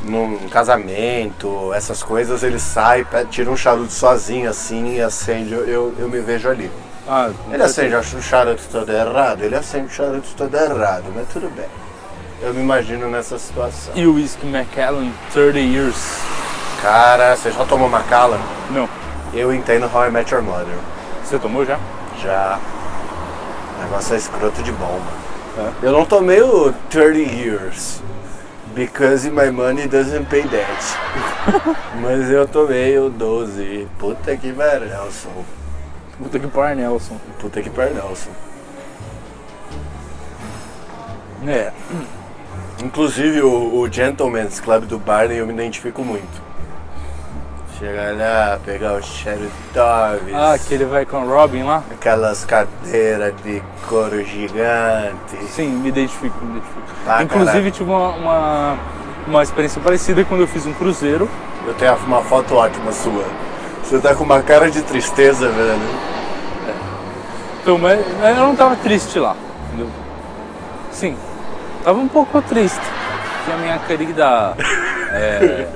Num 0.06 0.48
casamento, 0.48 1.72
essas 1.74 2.02
coisas, 2.02 2.42
ele 2.42 2.58
sai, 2.58 3.06
tira 3.30 3.50
um 3.50 3.56
charuto 3.56 3.92
sozinho 3.92 4.48
assim 4.48 4.96
e 4.96 5.02
acende. 5.02 5.52
Eu, 5.52 5.94
eu, 5.98 6.08
me 6.08 6.20
vejo 6.20 6.48
ali. 6.48 6.70
Ah, 7.08 7.30
Ele 7.50 7.62
acende 7.62 7.94
acho, 7.94 8.16
o 8.16 8.22
charuto 8.22 8.62
todo 8.70 8.90
errado, 8.90 9.42
ele 9.42 9.54
acende 9.54 9.86
o 9.86 9.90
charuto 9.90 10.28
todo 10.36 10.56
errado, 10.56 11.04
mas 11.14 11.28
tudo 11.32 11.48
bem. 11.54 11.68
Eu 12.42 12.52
me 12.52 12.60
imagino 12.60 13.08
nessa 13.08 13.38
situação. 13.38 13.94
E 13.94 14.06
o 14.06 14.14
Whisky 14.14 14.46
Macallan 14.46 15.10
30 15.32 15.58
Years. 15.58 16.18
Cara, 16.82 17.36
você 17.36 17.50
já 17.50 17.64
tomou 17.64 17.88
Macallan? 17.88 18.40
Não. 18.70 18.88
Eu 19.32 19.54
entendo 19.54 19.90
How 19.92 20.06
I 20.06 20.10
Met 20.10 20.32
Your 20.32 20.42
Mother. 20.42 20.74
Você 21.24 21.38
tomou 21.38 21.64
já? 21.64 21.78
Já. 22.22 22.58
O 23.78 23.82
negócio 23.84 24.14
é 24.14 24.18
escroto 24.18 24.62
de 24.62 24.72
bom, 24.72 25.00
mano. 25.00 25.72
Eu 25.82 25.92
não 25.92 26.04
tomei 26.04 26.42
o 26.42 26.72
30 26.90 27.18
years. 27.18 28.02
Because 28.76 29.26
my 29.30 29.50
money 29.50 29.88
doesn't 29.88 30.26
pay 30.26 30.42
that. 30.42 31.96
Mas 32.02 32.28
eu 32.30 32.46
tomei 32.46 32.98
o 32.98 33.08
12. 33.08 33.88
Puta 33.98 34.36
que 34.36 34.52
pariu, 34.52 34.86
Nelson. 34.86 35.44
Puta 36.18 36.38
que 36.38 36.46
par, 36.46 36.76
Nelson. 36.76 37.18
Puta 37.40 37.62
que 37.62 37.70
pariu, 37.70 37.94
Nelson. 37.94 38.30
É. 41.46 41.72
Inclusive 42.84 43.40
o, 43.40 43.80
o 43.80 43.90
Gentleman's 43.90 44.60
Club 44.60 44.84
do 44.84 44.98
Barney 44.98 45.38
eu 45.38 45.46
me 45.46 45.54
identifico 45.54 46.04
muito. 46.04 46.45
Chegar 47.78 48.16
lá, 48.16 48.58
pegar 48.64 48.94
o 48.94 49.02
Sherry 49.02 49.50
Doves, 49.74 50.34
Ah, 50.34 50.56
que 50.58 50.72
ele 50.72 50.86
vai 50.86 51.04
com 51.04 51.18
o 51.18 51.28
Robin 51.28 51.62
lá? 51.64 51.82
aquelas 51.90 52.42
cadeiras 52.44 53.34
de 53.44 53.62
couro 53.86 54.24
gigante. 54.24 55.36
Sim, 55.50 55.68
me 55.68 55.90
identifico, 55.90 56.42
me 56.42 56.52
identifico. 56.52 56.80
Ah, 57.06 57.22
Inclusive 57.22 57.52
caralho. 57.52 57.70
tive 57.70 57.90
uma, 57.90 58.08
uma, 58.10 58.78
uma 59.26 59.42
experiência 59.42 59.80
parecida 59.82 60.24
quando 60.24 60.40
eu 60.40 60.46
fiz 60.46 60.64
um 60.64 60.72
cruzeiro. 60.72 61.28
Eu 61.66 61.74
tenho 61.74 61.94
uma 62.06 62.22
foto 62.22 62.54
ótima 62.54 62.90
sua. 62.92 63.24
Você 63.84 63.98
tá 63.98 64.14
com 64.14 64.24
uma 64.24 64.40
cara 64.42 64.70
de 64.70 64.80
tristeza, 64.82 65.48
velho. 65.50 65.78
Então, 67.60 67.76
mas 67.78 68.00
mas 68.20 68.38
eu 68.38 68.46
não 68.46 68.56
tava 68.56 68.76
triste 68.76 69.18
lá. 69.18 69.36
Entendeu? 69.68 69.88
Sim, 70.92 71.14
tava 71.84 71.98
um 71.98 72.08
pouco 72.08 72.40
triste. 72.42 72.80
Que 73.44 73.52
a 73.52 73.56
minha 73.58 73.78
querida. 73.80 74.54
É, 75.08 75.68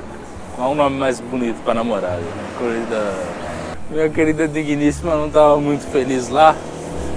é 0.61 0.67
o 0.67 0.75
nome 0.75 0.99
mais 0.99 1.21
bonito 1.21 1.57
pra 1.65 1.75
namorar? 1.75 2.19
Minha 2.19 2.59
querida. 2.59 3.15
Minha 3.91 4.09
querida 4.11 4.49
digníssima 4.49 5.15
não 5.15 5.31
tava 5.31 5.57
muito 5.57 5.87
feliz 5.91 6.29
lá. 6.29 6.55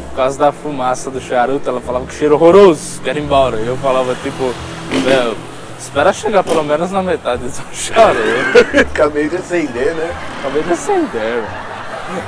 Por 0.09 0.15
causa 0.17 0.37
da 0.37 0.51
fumaça 0.51 1.09
do 1.09 1.19
charuto, 1.19 1.67
ela 1.67 1.81
falava 1.81 2.05
que 2.05 2.13
cheiro 2.13 2.35
horroroso, 2.35 3.01
quero 3.01 3.19
ir 3.19 3.23
embora. 3.23 3.57
E 3.57 3.67
eu 3.67 3.75
falava 3.77 4.15
tipo, 4.15 4.53
meu, 5.03 5.35
espera 5.77 6.13
chegar 6.13 6.43
pelo 6.43 6.63
menos 6.63 6.91
na 6.91 7.01
metade 7.01 7.43
do 7.43 7.51
charuto. 7.75 8.79
Acabei 8.79 9.27
de 9.27 9.37
acender, 9.37 9.93
né? 9.95 10.15
Acabei 10.39 10.63
de 10.63 10.71
acender. 10.71 11.43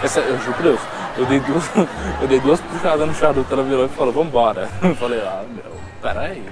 Essa, 0.04 0.19
eu 0.21 0.38
juro 0.39 0.54
por 0.54 0.63
Deus, 0.63 0.80
eu 1.17 1.25
dei 1.25 1.39
duas, 1.39 1.63
eu 2.21 2.28
dei 2.28 2.39
duas 2.39 2.60
puxadas 2.60 3.08
no 3.08 3.13
charuto, 3.13 3.54
ela 3.54 3.63
virou 3.63 3.86
e 3.86 3.89
falou, 3.89 4.13
vambora. 4.13 4.67
Eu 4.82 4.95
falei, 4.95 5.19
ah, 5.19 5.43
meu, 5.47 5.71
peraí. 6.06 6.44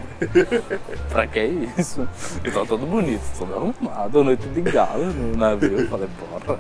pra 1.10 1.28
que 1.28 1.44
isso? 1.78 2.08
Eu 2.44 2.52
tava 2.52 2.66
todo 2.66 2.86
bonito, 2.88 3.22
todo 3.38 3.54
arrumado, 3.54 4.24
noite 4.24 4.48
de 4.48 4.62
gala 4.62 5.06
no 5.06 5.38
navio. 5.38 5.80
Eu 5.80 5.88
falei, 5.88 6.08
porra. 6.20 6.60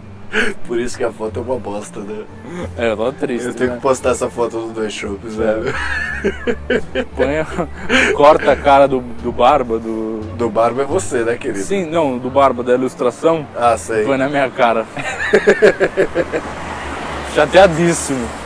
Por 0.66 0.80
isso 0.80 0.98
que 0.98 1.04
a 1.04 1.12
foto 1.12 1.40
é 1.40 1.44
uma 1.44 1.60
bosta, 1.60 2.00
né? 2.00 2.24
É, 2.76 2.92
eu 2.92 2.98
tava 2.98 3.14
triste. 3.14 3.48
Eu 3.48 3.54
tenho 3.54 3.70
né? 3.72 3.76
que 3.76 3.82
postar 3.84 4.12
essa 4.12 4.28
foto 4.30 4.62
dos 4.62 4.72
dois 4.72 4.92
chopes, 4.92 5.36
velho. 5.36 5.66
Põe 7.16 7.46
corta 8.16 8.52
a 8.52 8.56
cara 8.56 8.88
do, 8.88 9.00
do 9.00 9.32
Barba, 9.32 9.78
do. 9.78 10.22
Do 10.36 10.50
barba 10.50 10.82
é 10.82 10.86
você, 10.86 11.24
né, 11.24 11.38
querido? 11.38 11.64
Sim, 11.64 11.86
não, 11.86 12.18
do 12.18 12.32
Barba 12.32 12.64
da 12.64 12.74
ilustração. 12.74 13.46
Ah, 13.56 13.78
sei. 13.78 14.04
Põe 14.04 14.18
na 14.18 14.28
minha 14.28 14.50
cara. 14.50 14.88
Chateadíssimo. 17.36 18.43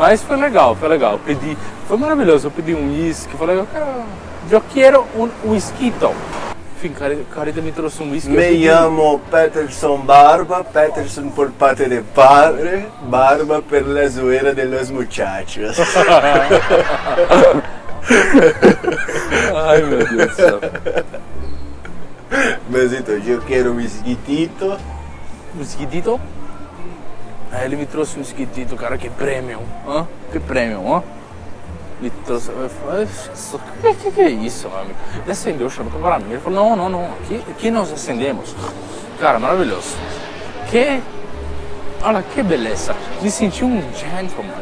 Mas 0.00 0.22
foi 0.22 0.36
legal, 0.38 0.74
foi 0.74 0.88
legal. 0.88 1.18
Pedi, 1.18 1.58
foi 1.86 1.98
maravilhoso. 1.98 2.46
Eu 2.46 2.50
pedi 2.50 2.74
um 2.74 2.88
uísque, 2.88 3.36
falei, 3.36 3.58
eu 3.58 3.68
quero, 3.70 3.86
eu 4.50 4.62
quero 4.72 5.04
um 5.14 5.28
whisquito. 5.50 6.10
Enfim, 6.74 6.94
Carita, 7.30 7.60
me 7.60 7.70
trouxe 7.70 8.02
um 8.02 8.10
uísque. 8.10 8.30
Me 8.30 8.66
llamo 8.66 9.20
Peterson 9.30 9.98
Barba, 9.98 10.64
Peterson 10.64 11.28
por 11.28 11.50
parte 11.50 11.86
de 11.86 12.00
padre, 12.00 12.86
Barba 13.02 13.60
per 13.60 13.86
la 13.86 14.08
zoeira 14.08 14.54
de 14.54 14.64
los 14.64 14.90
muchachos. 14.90 15.76
Ai, 19.54 19.82
meu 19.82 19.98
Deus 19.98 20.28
do 20.28 20.34
céu. 20.34 20.60
Mas 22.70 22.94
então, 22.94 23.16
eu 23.16 23.42
quero 23.42 23.74
um 23.74 23.80
esquitito. 23.80 24.78
Um 25.54 25.60
esquitito. 25.60 26.18
Aí 27.52 27.64
ele 27.64 27.76
me 27.76 27.86
trouxe 27.86 28.18
um 28.18 28.22
esquitito, 28.22 28.76
cara, 28.76 28.96
que 28.96 29.10
premium. 29.10 29.62
Hã? 29.86 30.06
Que 30.30 30.38
premium, 30.38 30.96
hã? 30.96 31.02
Me 32.00 32.08
trouxe. 32.24 32.48
Eu 32.50 32.70
falei, 32.70 33.04
o 33.04 33.94
que, 33.94 34.10
que, 34.10 34.20
é 34.20 34.30
isso, 34.30 34.68
meu 34.68 34.78
amigo? 34.78 34.94
Ele 35.22 35.32
acendeu 35.32 35.66
o 35.66 35.70
charuto 35.70 35.98
para 35.98 36.18
mim. 36.18 36.30
Ele 36.30 36.40
falou, 36.40 36.64
não, 36.64 36.76
não, 36.76 36.88
não. 36.88 37.04
Aqui, 37.14 37.42
aqui 37.50 37.70
nós 37.70 37.92
acendemos. 37.92 38.54
Cara, 39.18 39.38
maravilhoso. 39.38 39.96
Que. 40.70 41.00
Olha 42.02 42.22
que 42.22 42.42
beleza. 42.42 42.94
Me 43.20 43.30
senti 43.30 43.64
um 43.64 43.82
gentleman. 43.92 44.54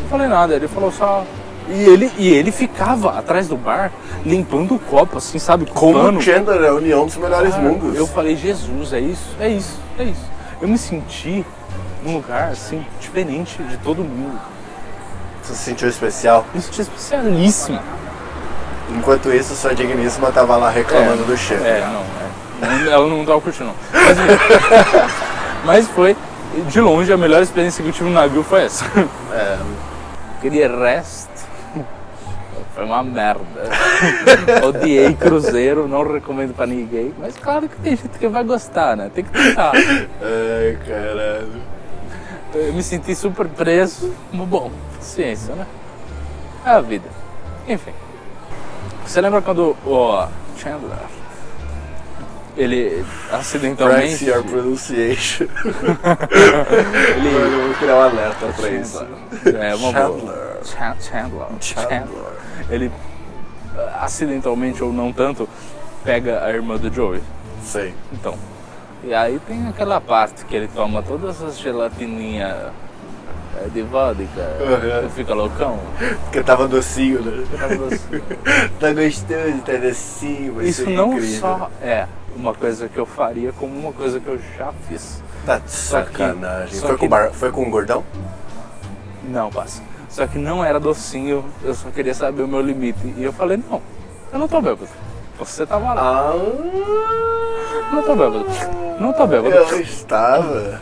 Não 0.00 0.08
falei 0.08 0.26
nada, 0.26 0.54
ele 0.54 0.66
falou 0.66 0.90
só. 0.90 1.24
E 1.68 1.84
ele, 1.84 2.10
e 2.18 2.28
ele 2.28 2.50
ficava 2.50 3.16
atrás 3.16 3.46
do 3.46 3.56
bar 3.56 3.92
limpando 4.24 4.74
o 4.74 4.78
copo, 4.78 5.18
assim, 5.18 5.38
sabe? 5.38 5.66
com 5.66 5.74
Como 5.74 6.00
pano. 6.00 6.18
o 6.18 6.22
Chandler 6.22 6.62
é 6.62 6.68
a 6.68 6.74
união 6.74 7.06
dos 7.06 7.16
melhores 7.16 7.54
Cara, 7.54 7.62
mundos. 7.62 7.94
Eu 7.94 8.08
falei, 8.08 8.34
Jesus, 8.34 8.92
é 8.92 8.98
isso, 8.98 9.36
é 9.38 9.48
isso, 9.48 9.78
é 9.98 10.04
isso. 10.04 10.24
Eu 10.60 10.66
me 10.66 10.76
senti 10.76 11.44
num 12.04 12.14
lugar 12.14 12.50
assim, 12.50 12.84
diferente 13.00 13.62
de 13.62 13.76
todo 13.78 14.02
mundo. 14.02 14.38
Você 15.42 15.54
se 15.54 15.58
sentiu 15.58 15.88
especial? 15.88 16.44
Me 16.54 16.60
senti 16.60 16.82
especialíssimo. 16.82 17.80
Enquanto 18.90 19.32
isso, 19.32 19.54
sua 19.54 19.74
digníssima 19.74 20.32
tava 20.32 20.56
lá 20.56 20.70
reclamando 20.70 21.24
do 21.24 21.36
chefe. 21.36 21.64
É, 21.64 21.80
não, 21.80 22.00
é. 22.00 22.90
Ela 22.90 23.06
não 23.06 23.24
tava 23.24 23.40
curtindo, 23.40 23.66
não. 23.66 23.74
Mas, 23.92 24.18
mas 25.64 25.88
foi, 25.88 26.16
de 26.68 26.80
longe, 26.80 27.12
a 27.12 27.16
melhor 27.16 27.42
experiência 27.42 27.82
que 27.82 27.88
eu 27.88 27.92
tive 27.92 28.08
no 28.08 28.14
navio 28.14 28.42
foi 28.42 28.64
essa. 28.64 28.84
É, 29.32 29.58
Porque 30.32 30.50
de 30.50 30.66
resto, 30.66 31.30
foi 32.74 32.84
uma 32.84 33.02
merda. 33.02 33.44
Odiei 34.66 35.14
cruzeiro, 35.14 35.86
não 35.86 36.02
recomendo 36.02 36.52
pra 36.52 36.66
ninguém. 36.66 37.14
Mas 37.18 37.36
claro 37.36 37.68
que 37.68 37.76
tem 37.76 37.96
gente 37.96 38.18
que 38.18 38.26
vai 38.26 38.42
gostar, 38.42 38.96
né? 38.96 39.10
Tem 39.14 39.22
que 39.22 39.30
tentar. 39.30 39.72
Ai, 39.72 40.78
caralho. 40.86 41.62
Eu 42.54 42.72
me 42.72 42.82
senti 42.82 43.14
super 43.14 43.46
preso, 43.48 44.12
mas 44.32 44.48
bom, 44.48 44.70
ciência, 45.00 45.54
né? 45.54 45.66
É 46.64 46.70
a 46.70 46.80
vida. 46.80 47.08
Enfim. 47.68 47.92
Você 49.06 49.20
lembra 49.20 49.40
quando 49.40 49.76
o 49.86 50.28
Chandler 50.56 50.98
ele 52.56 53.04
acidentalmente 53.32 54.24
your 54.26 54.42
pronunciation. 54.44 55.46
ele 57.16 57.28
Eu 57.28 57.66
vou 57.66 57.74
criar 57.74 57.96
um 57.96 58.00
alerta 58.02 58.46
pra 58.56 58.68
isso. 58.68 59.06
é 59.58 59.74
uma. 59.74 59.92
Chandler. 59.92 60.58
Chan- 60.64 60.96
Chandler. 61.00 61.46
Chandler. 61.60 61.88
Chandler. 61.88 62.32
Ele 62.68 62.92
ah, 63.76 64.04
acidentalmente 64.04 64.82
ou 64.82 64.92
não 64.92 65.12
tanto 65.12 65.48
pega 66.04 66.44
a 66.44 66.50
irmã 66.50 66.76
do 66.76 66.92
Joey. 66.92 67.22
Sei. 67.64 67.94
Então. 68.12 68.34
E 69.02 69.14
aí 69.14 69.38
tem 69.46 69.66
aquela 69.68 70.00
parte 70.00 70.44
que 70.44 70.54
ele 70.54 70.68
toma 70.68 71.02
todas 71.02 71.42
as 71.42 71.58
gelatininhas 71.58 72.54
é, 73.62 73.68
de 73.72 73.82
vodka 73.82 74.22
Uhum. 74.60 75.06
e 75.06 75.10
fica 75.10 75.34
loucão. 75.34 75.78
Porque 76.24 76.42
tava 76.42 76.68
docinho, 76.68 77.22
né? 77.22 77.44
Fica 77.50 77.76
doce. 77.76 78.00
Tá 78.78 78.92
gostoso, 78.92 79.62
tá 79.64 79.72
docinho. 79.76 80.62
Isso 80.62 80.84
ser 80.84 80.90
não 80.90 81.14
incrível. 81.14 81.40
só 81.40 81.70
é 81.82 82.06
uma 82.36 82.54
coisa 82.54 82.88
que 82.88 82.98
eu 82.98 83.06
faria, 83.06 83.52
como 83.52 83.74
uma 83.78 83.92
coisa 83.92 84.20
que 84.20 84.26
eu 84.28 84.38
já 84.58 84.72
fiz. 84.88 85.22
Tá 85.46 85.56
de 85.56 85.64
que- 85.64 85.70
sacanagem. 85.70 86.74
só 86.78 86.86
Foi, 86.88 86.94
que- 86.96 87.00
com 87.00 87.08
bar... 87.08 87.30
Foi 87.32 87.50
com 87.50 87.62
o 87.66 87.70
gordão? 87.70 88.04
Não, 89.24 89.50
passa. 89.50 89.82
Só 90.10 90.26
que 90.26 90.38
não 90.38 90.62
era 90.64 90.78
docinho, 90.80 91.44
eu 91.64 91.74
só 91.74 91.88
queria 91.90 92.12
saber 92.14 92.42
o 92.42 92.48
meu 92.48 92.60
limite. 92.60 93.14
E 93.16 93.22
eu 93.24 93.32
falei, 93.32 93.56
não, 93.70 93.80
eu 94.32 94.38
não 94.38 94.46
tô 94.48 94.60
bêbado. 94.60 94.88
Você 95.38 95.64
tava 95.64 95.94
lá. 95.94 96.00
Ah, 96.02 96.34
Não 97.92 98.02
tô 98.02 98.14
bêbado. 98.14 98.44
Não 99.00 99.12
tô 99.14 99.26
bêbado. 99.26 99.54
eu 99.54 99.80
estava. 99.80 100.78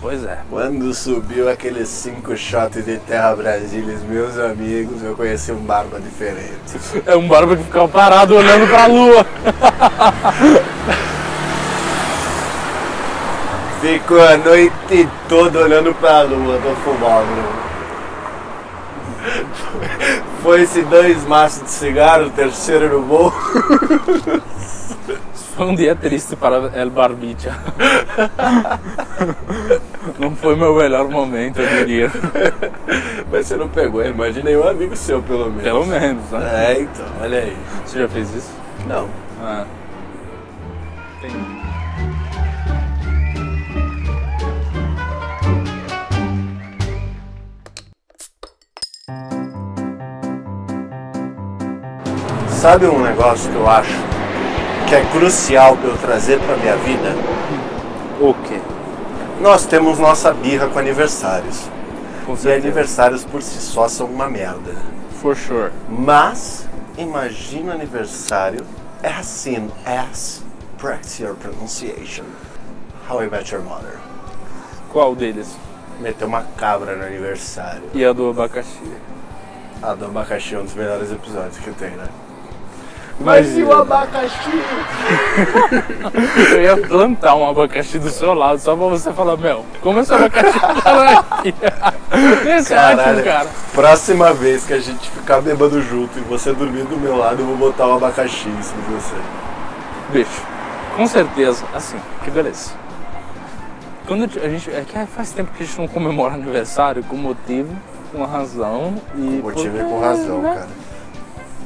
Pois 0.00 0.24
é. 0.24 0.38
Quando 0.48 0.94
subiu 0.94 1.50
aqueles 1.50 1.88
cinco 1.88 2.36
shots 2.36 2.84
de 2.84 2.96
Terra 2.98 3.34
Brasília, 3.34 3.98
meus 4.08 4.38
amigos, 4.38 5.02
eu 5.02 5.16
conheci 5.16 5.50
um 5.50 5.56
barba 5.56 5.98
diferente. 5.98 6.54
É 7.04 7.16
um 7.16 7.26
barba 7.26 7.56
que 7.56 7.64
ficava 7.64 7.88
parado 7.88 8.36
olhando 8.36 8.68
pra 8.68 8.86
lua. 8.86 9.26
Ficou 13.82 14.22
a 14.22 14.36
noite 14.36 15.08
toda 15.28 15.58
olhando 15.58 15.92
pra 15.94 16.22
lua 16.22 16.56
do 16.56 16.76
fumógrafo. 16.84 17.60
Foi-se 20.40 20.82
dois 20.82 21.26
maços 21.26 21.64
de 21.64 21.70
cigarro, 21.70 22.26
o 22.26 22.30
terceiro 22.30 22.88
no 22.88 23.02
bolso. 23.02 23.36
Foi 25.60 25.68
um 25.68 25.74
dia 25.74 25.94
triste 25.94 26.34
para 26.36 26.70
El 26.74 26.88
Barbicha. 26.88 27.54
Não 30.18 30.34
foi 30.34 30.56
meu 30.56 30.74
melhor 30.74 31.06
momento, 31.06 31.60
eu 31.60 31.68
diria. 31.68 32.10
Mas 33.30 33.46
você 33.46 33.56
não 33.56 33.68
pegou, 33.68 34.02
imaginei 34.02 34.56
um 34.56 34.66
amigo 34.66 34.96
seu, 34.96 35.20
pelo 35.20 35.50
menos. 35.50 35.62
Pelo 35.62 35.84
menos, 35.84 36.30
né? 36.30 36.72
É, 36.72 36.80
então, 36.80 37.04
olha 37.20 37.40
aí. 37.40 37.54
Você 37.84 37.98
já 37.98 38.08
fez 38.08 38.34
isso? 38.34 38.50
Não. 38.88 39.06
Ah. 39.42 39.66
Entendi. 41.18 41.36
Sabe 52.48 52.86
um 52.86 53.02
negócio 53.02 53.50
que 53.50 53.56
eu 53.56 53.68
acho 53.68 54.19
que 54.90 54.96
é 54.96 55.04
crucial 55.04 55.76
para 55.76 55.88
eu 55.88 55.96
trazer 55.98 56.40
para 56.40 56.56
minha 56.56 56.76
vida? 56.78 57.14
O 58.20 58.34
quê? 58.34 58.60
Nós 59.40 59.64
temos 59.64 60.00
nossa 60.00 60.34
birra 60.34 60.66
com 60.66 60.80
aniversários. 60.80 61.70
Com 62.26 62.34
E 62.34 62.52
aniversários 62.52 63.24
por 63.24 63.40
si 63.40 63.60
só 63.60 63.86
são 63.86 64.08
uma 64.08 64.28
merda. 64.28 64.74
For 65.22 65.36
sure. 65.36 65.70
Mas, 65.88 66.66
imagina 66.98 67.72
aniversário 67.72 68.66
as 69.00 69.26
soon 69.26 69.70
as 69.86 70.42
practice 70.76 71.22
your 71.22 71.36
pronunciation. 71.36 72.24
How 73.08 73.22
I 73.22 73.28
Met 73.28 73.54
Your 73.54 73.62
Mother. 73.62 73.96
Qual 74.92 75.14
deles? 75.14 75.56
Meteu 76.00 76.26
uma 76.26 76.42
cabra 76.56 76.96
no 76.96 77.04
aniversário. 77.04 77.84
E 77.94 78.04
a 78.04 78.12
do 78.12 78.28
abacaxi. 78.28 78.92
A 79.80 79.94
do 79.94 80.06
abacaxi 80.06 80.56
é 80.56 80.58
um 80.58 80.64
dos 80.64 80.74
melhores 80.74 81.12
episódios 81.12 81.58
que 81.58 81.70
tem, 81.70 81.90
né? 81.90 82.08
Mas 83.20 83.56
e 83.56 83.62
o 83.62 83.72
abacaxi? 83.72 84.50
Eu 86.52 86.62
ia 86.62 86.76
plantar 86.76 87.34
um 87.34 87.48
abacaxi 87.48 87.98
do 87.98 88.08
seu 88.08 88.32
lado 88.32 88.58
só 88.58 88.74
pra 88.74 88.86
você 88.86 89.12
falar, 89.12 89.36
Mel, 89.36 89.64
como 89.82 90.00
esse 90.00 90.12
abacaxi 90.12 90.58
tá 90.58 91.24
aqui? 91.38 91.54
Esse 92.48 92.72
é 92.72 92.78
ótimo, 92.78 93.22
cara. 93.22 93.48
próxima 93.74 94.32
vez 94.32 94.64
que 94.64 94.72
a 94.72 94.80
gente 94.80 95.10
ficar 95.10 95.42
bêbado 95.42 95.82
junto 95.82 96.18
e 96.18 96.22
você 96.22 96.54
dormir 96.54 96.84
do 96.84 96.96
meu 96.96 97.18
lado, 97.18 97.42
eu 97.42 97.46
vou 97.46 97.56
botar 97.56 97.86
um 97.88 97.96
abacaxi 97.96 98.48
em 98.48 98.62
cima 98.62 98.82
de 98.82 98.94
você. 98.94 99.16
Bicho, 100.10 100.42
com 100.96 101.06
certeza, 101.06 101.64
assim, 101.74 101.98
que 102.24 102.30
beleza. 102.30 102.72
Quando 104.06 104.24
a 104.24 104.48
gente. 104.48 104.70
É 104.70 104.84
que 104.84 105.06
faz 105.06 105.30
tempo 105.30 105.52
que 105.52 105.62
a 105.62 105.66
gente 105.66 105.78
não 105.78 105.86
comemora 105.86 106.34
aniversário 106.34 107.04
com 107.04 107.16
motivo, 107.16 107.72
com 108.10 108.24
razão 108.24 108.94
e. 109.14 109.40
Motivo 109.42 109.76
e 109.76 109.84
com 109.84 110.00
razão, 110.00 110.42
né? 110.42 110.54
cara. 110.54 110.68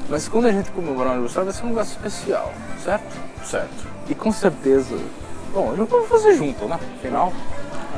Mas 0.08 0.28
quando 0.28 0.46
a 0.46 0.52
gente 0.52 0.70
comemorar 0.70 1.08
um 1.08 1.12
aniversário 1.14 1.46
vai 1.50 1.54
ser 1.54 1.64
um 1.64 1.68
negócio 1.70 1.92
especial, 1.92 2.52
certo? 2.82 3.16
Certo. 3.44 3.86
E 4.08 4.14
com 4.14 4.30
certeza. 4.30 4.96
Bom, 5.52 5.72
a 5.72 5.76
gente 5.76 5.88
vai 5.90 6.02
fazer 6.06 6.34
junto, 6.36 6.66
né? 6.66 6.78
Afinal. 6.98 7.32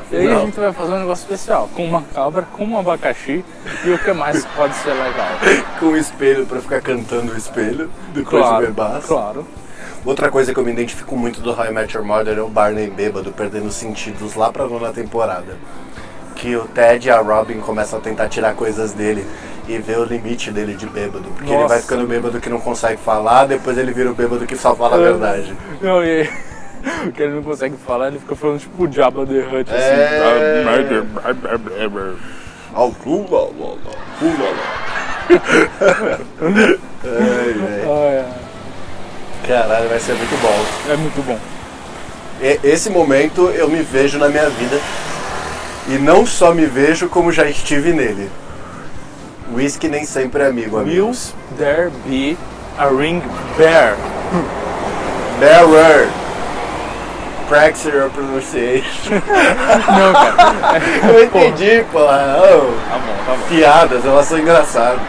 E 0.09 0.15
aí 0.15 0.31
a 0.31 0.39
gente 0.39 0.57
vai 0.57 0.71
fazer 0.71 0.93
um 0.93 0.99
negócio 0.99 1.23
especial, 1.23 1.69
com 1.75 1.83
uma 1.83 2.01
cabra, 2.01 2.43
com 2.53 2.63
um 2.63 2.79
abacaxi 2.79 3.43
e 3.83 3.89
o 3.89 3.99
que 3.99 4.13
mais 4.13 4.45
pode 4.45 4.73
ser 4.75 4.93
legal. 4.93 5.27
Com 5.81 5.87
o 5.87 5.97
espelho 5.97 6.45
pra 6.45 6.61
ficar 6.61 6.79
cantando 6.79 7.33
o 7.33 7.37
espelho, 7.37 7.89
depois 8.13 8.41
de 8.41 8.49
Claro, 8.49 8.65
bebaço. 8.67 9.07
claro. 9.07 9.45
Outra 10.05 10.31
coisa 10.31 10.53
que 10.53 10.59
eu 10.59 10.63
me 10.63 10.71
identifico 10.71 11.17
muito 11.17 11.41
do 11.41 11.51
How 11.51 11.65
I 11.65 11.71
Met 11.71 11.93
Your 11.93 12.05
Mother 12.05 12.37
é 12.37 12.41
o 12.41 12.47
Barney 12.47 12.89
bêbado 12.89 13.33
perdendo 13.33 13.65
os 13.67 13.75
sentidos 13.75 14.35
lá 14.35 14.49
pra 14.49 14.65
nona 14.65 14.93
temporada. 14.93 15.57
Que 16.35 16.55
o 16.55 16.65
Ted 16.67 17.05
e 17.05 17.11
a 17.11 17.19
Robin 17.19 17.59
começam 17.59 17.99
a 17.99 18.01
tentar 18.01 18.29
tirar 18.29 18.53
coisas 18.53 18.93
dele 18.93 19.27
e 19.67 19.77
ver 19.79 19.97
o 19.99 20.03
limite 20.05 20.49
dele 20.51 20.73
de 20.75 20.85
bêbado. 20.87 21.25
Porque 21.35 21.49
ele 21.51 21.55
Nossa. 21.61 21.67
vai 21.73 21.81
ficando 21.81 22.07
bêbado 22.07 22.39
que 22.39 22.49
não 22.49 22.59
consegue 22.59 22.97
falar, 23.01 23.45
depois 23.45 23.77
ele 23.77 23.91
vira 23.91 24.09
o 24.09 24.13
bêbado 24.15 24.45
que 24.45 24.55
só 24.55 24.75
fala 24.75 24.95
a 24.97 24.99
É. 24.99 25.03
verdade. 25.03 25.53
Não, 25.81 26.03
e 26.03 26.09
aí, 26.21 26.29
o 27.07 27.11
que 27.11 27.21
ele 27.23 27.33
não 27.35 27.43
consegue 27.43 27.75
falar, 27.85 28.07
ele 28.07 28.19
fica 28.19 28.35
falando 28.35 28.59
tipo 28.59 28.83
o 28.83 28.91
Jabba 28.91 29.25
the 29.25 29.33
Hutt, 29.39 29.69
É. 29.71 29.75
assim. 29.75 30.97
Velho. 36.37 36.87
Ai, 37.05 38.17
ai. 38.19 38.25
Caralho, 39.47 39.89
vai 39.89 39.99
ser 39.99 40.13
muito 40.13 40.41
bom. 40.41 40.65
É 40.91 40.95
muito 40.97 41.25
bom. 41.25 41.39
E- 42.41 42.59
Esse 42.63 42.89
momento 42.89 43.49
eu 43.51 43.67
me 43.69 43.81
vejo 43.81 44.17
na 44.17 44.27
minha 44.29 44.49
vida. 44.49 44.79
E 45.89 45.97
não 45.97 46.25
só 46.25 46.53
me 46.53 46.65
vejo, 46.65 47.07
como 47.07 47.31
já 47.31 47.45
estive 47.49 47.93
nele. 47.93 48.29
Whisky 49.53 49.87
nem 49.87 50.03
sempre 50.05 50.43
é 50.43 50.47
amigo, 50.47 50.75
Will 50.77 50.85
amigos. 50.85 51.33
there 51.57 51.89
be 52.05 52.37
a 52.77 52.87
ring 52.89 53.21
bear? 53.57 53.95
Bearer. 55.39 56.09
Practice 57.47 57.85
your 57.87 58.09
pronunciation. 58.09 59.13
Não, 59.15 60.13
cara. 60.13 60.81
Eu 61.07 61.23
entendi, 61.23 61.85
pô. 61.91 61.99
Oh, 61.99 62.07
Tá 62.07 62.97
bom, 62.97 63.25
tá 63.25 63.35
bom. 63.35 63.47
piadas, 63.47 64.05
elas 64.05 64.25
são 64.25 64.37
engraçadas. 64.37 64.99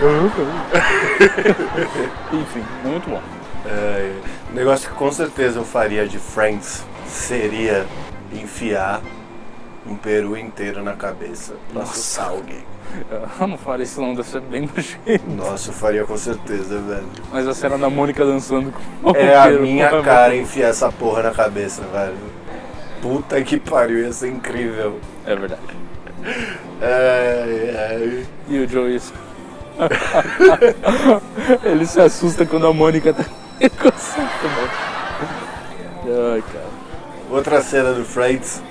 Enfim, 2.32 2.64
muito 2.84 3.10
bom. 3.10 3.20
É, 3.66 4.12
um 4.50 4.54
negócio 4.54 4.88
que 4.88 4.94
com 4.94 5.10
certeza 5.12 5.58
eu 5.58 5.64
faria 5.64 6.06
de 6.08 6.18
Friends 6.18 6.84
seria 7.06 7.86
enfiar 8.32 9.00
um 9.86 9.96
peru 9.96 10.36
inteiro 10.36 10.82
na 10.82 10.94
cabeça 10.94 11.54
pra 11.72 11.80
Nossa. 11.80 11.92
assustar 11.92 12.28
alguém. 12.28 12.64
Eu 13.40 13.46
não 13.46 13.58
faria 13.58 13.84
isso 13.84 14.00
não, 14.00 14.14
deve 14.14 14.28
ser 14.28 14.40
bem 14.40 14.68
nojento. 14.74 15.30
Nossa, 15.30 15.70
eu 15.70 15.74
faria 15.74 16.04
com 16.04 16.16
certeza, 16.16 16.78
velho. 16.80 17.06
Mas 17.32 17.46
a 17.46 17.54
cena 17.54 17.78
da 17.78 17.88
Mônica 17.90 18.24
dançando 18.24 18.72
com 18.72 19.10
o 19.10 19.16
É 19.16 19.36
a 19.36 19.48
minha 19.50 19.88
pô, 19.88 20.02
cara 20.02 20.34
enfiar 20.36 20.68
essa 20.68 20.90
porra 20.92 21.22
na 21.22 21.30
cabeça, 21.30 21.82
velho. 21.92 22.16
Puta 23.00 23.40
que 23.42 23.58
pariu, 23.58 24.00
ia 24.00 24.12
ser 24.12 24.28
incrível. 24.28 24.98
É 25.24 25.34
verdade. 25.34 25.62
Ai, 26.82 27.76
ai. 27.76 28.26
E 28.48 28.58
o 28.58 28.68
Joey. 28.68 29.00
Ele 31.64 31.86
se 31.86 32.00
assusta 32.00 32.44
quando 32.44 32.66
a 32.66 32.72
Mônica 32.72 33.14
tá. 33.14 33.24
Ai, 36.02 36.42
cara. 36.52 36.70
Outra 37.30 37.62
cena 37.62 37.92
do 37.92 38.04
Friends. 38.04 38.62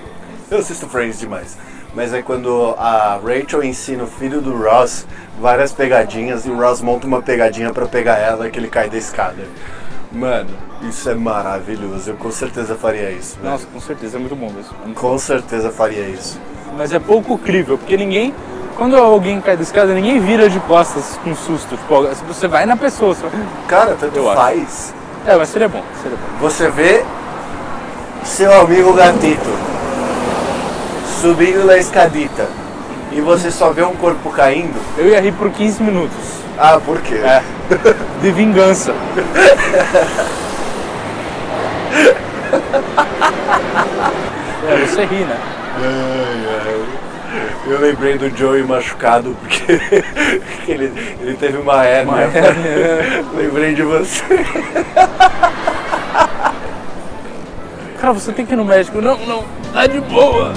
Eu 0.51 0.60
assisto 0.60 0.88
Friends 0.88 1.19
demais. 1.19 1.58
Mas 1.93 2.13
é 2.13 2.21
quando 2.21 2.75
a 2.78 3.19
Rachel 3.23 3.63
ensina 3.63 4.04
o 4.04 4.08
filho 4.08 4.41
do 4.41 4.56
Ross 4.56 5.06
várias 5.41 5.71
pegadinhas 5.71 6.45
e 6.45 6.49
o 6.49 6.56
Ross 6.60 6.82
monta 6.82 7.08
uma 7.08 7.21
pegadinha 7.21 7.71
pra 7.73 7.88
pegar 7.88 8.17
ela 8.17 8.49
que 8.49 8.60
ele 8.60 8.67
cai 8.67 8.89
da 8.89 8.97
escada. 8.97 9.47
Mano, 10.12 10.49
isso 10.84 11.10
é 11.10 11.15
maravilhoso. 11.15 12.12
Eu 12.12 12.15
com 12.15 12.32
certeza 12.32 12.75
faria 12.75 13.12
isso. 13.12 13.38
velho. 13.38 13.52
Nossa, 13.52 13.65
com 13.67 13.80
certeza 13.80 14.17
é 14.17 14.19
muito 14.19 14.36
bom 14.36 14.52
isso. 14.60 14.73
Com 14.95 15.17
certeza 15.17 15.71
faria 15.71 16.08
isso. 16.08 16.39
Mas 16.78 16.93
é 16.93 16.99
pouco 16.99 17.38
crível, 17.38 17.78
porque 17.78 17.97
ninguém. 17.97 18.34
Quando 18.78 18.95
alguém 18.95 19.41
cai 19.41 19.58
da 19.58 19.63
escada, 19.63 19.93
ninguém 19.93 20.19
vira 20.19 20.49
de 20.49 20.60
costas 20.62 21.19
com 21.23 21.36
susto. 21.36 21.75
Tipo, 21.75 22.08
você 22.28 22.47
vai 22.47 22.65
na 22.65 22.78
pessoa. 22.78 23.13
Você... 23.13 23.25
Cara, 23.67 23.95
tanto 23.99 24.15
Eu 24.15 24.30
acho. 24.30 24.39
faz. 24.41 24.93
É, 25.28 25.36
mas 25.36 25.49
seria 25.49 25.67
bom, 25.67 25.84
seria 26.02 26.17
bom. 26.17 26.39
Você 26.47 26.69
vê 26.69 27.04
seu 28.23 28.54
amigo 28.62 28.93
gatito 28.93 29.49
subindo 31.21 31.65
na 31.65 31.77
escadita 31.77 32.47
e 33.12 33.19
você 33.19 33.51
só 33.51 33.71
vê 33.71 33.84
um 33.84 33.95
corpo 33.95 34.29
caindo. 34.29 34.79
Eu 34.97 35.08
ia 35.08 35.19
rir 35.19 35.34
por 35.34 35.49
15 35.51 35.84
minutos. 35.84 36.39
Ah, 36.58 36.79
por 36.79 37.01
quê? 37.01 37.15
É. 37.15 37.41
De 38.21 38.32
vingança. 38.32 38.93
É, 44.67 44.86
você 44.86 45.05
ri, 45.05 45.23
né? 45.23 45.38
Ai, 45.77 46.45
ai. 46.65 46.86
Eu 47.67 47.79
lembrei 47.79 48.17
do 48.17 48.36
Joey 48.36 48.63
machucado 48.63 49.36
porque 49.41 49.82
ele, 50.67 50.91
ele 51.21 51.34
teve 51.39 51.58
uma 51.58 51.84
hérnia. 51.84 52.13
Uma 52.13 52.21
hérnia. 52.21 53.25
lembrei 53.36 53.75
de 53.75 53.84
você. 53.84 54.23
Cara, 58.00 58.14
você 58.14 58.32
tem 58.32 58.46
que 58.46 58.54
ir 58.54 58.56
no 58.56 58.64
médico. 58.64 59.02
Não, 59.02 59.18
não, 59.26 59.44
tá 59.74 59.86
de 59.86 60.00
boa. 60.00 60.54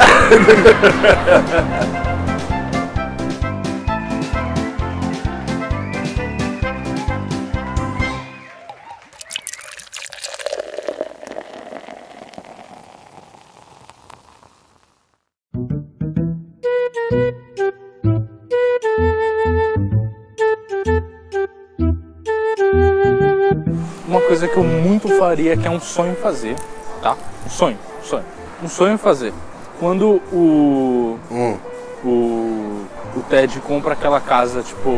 Uma 24.06 24.20
coisa 24.20 24.46
que 24.46 24.56
eu 24.56 24.62
muito 24.62 25.08
faria, 25.18 25.56
que 25.56 25.66
é 25.66 25.70
um 25.70 25.80
sonho 25.80 26.14
fazer, 26.14 26.54
tá? 27.02 27.16
Um 27.44 27.50
sonho, 27.50 27.78
um 28.00 28.04
sonho. 28.04 28.24
Um 28.62 28.68
sonho 28.68 28.96
fazer. 28.98 29.34
Quando 29.80 30.22
o, 30.32 31.18
Hum, 31.30 31.56
o, 32.04 32.86
o 33.16 33.22
Ted 33.28 33.58
compra 33.60 33.94
aquela 33.94 34.20
casa, 34.20 34.62
tipo, 34.62 34.90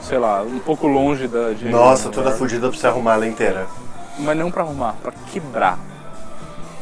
sei 0.00 0.18
lá, 0.18 0.42
um 0.42 0.60
pouco 0.60 0.86
longe 0.86 1.26
da 1.26 1.52
de 1.52 1.68
nossa, 1.68 2.08
toda 2.08 2.30
fodida 2.30 2.68
pra 2.68 2.78
você 2.78 2.86
arrumar 2.86 3.14
ela 3.14 3.26
inteira. 3.26 3.66
Mas 4.18 4.36
não 4.36 4.50
pra 4.50 4.62
arrumar, 4.62 4.94
pra 5.02 5.12
quebrar. 5.32 5.78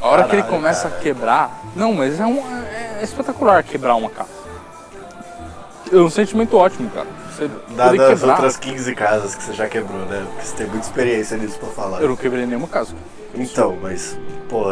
A 0.01 0.09
hora 0.09 0.25
que 0.25 0.35
ele 0.35 0.43
Caralho, 0.43 0.61
começa 0.61 0.89
cara. 0.89 1.01
a 1.01 1.03
quebrar. 1.03 1.61
Não, 1.75 1.93
mas 1.95 2.21
é, 2.21 2.27
um, 2.27 2.39
é 2.39 3.01
espetacular 3.03 3.63
quebrar 3.63 3.95
uma 3.97 4.11
casa. 4.11 4.29
É 5.91 5.97
um 5.97 6.11
sentimento 6.11 6.57
ótimo, 6.57 6.91
cara. 6.91 7.07
Você 7.37 7.51
Dadas 7.77 8.01
as 8.01 8.23
outras 8.23 8.57
15 8.57 8.95
casas 8.95 9.35
que 9.35 9.43
você 9.43 9.53
já 9.53 9.69
quebrou, 9.69 10.01
né? 10.07 10.25
Porque 10.33 10.47
você 10.47 10.57
tem 10.57 10.67
muita 10.67 10.87
experiência 10.87 11.37
nisso 11.37 11.59
pra 11.59 11.69
falar. 11.69 12.01
Eu 12.01 12.09
não 12.09 12.17
quebrei 12.17 12.47
nenhuma 12.47 12.69
casa. 12.69 12.95
Então, 13.35 13.77
mas, 13.83 14.19
pô, 14.49 14.65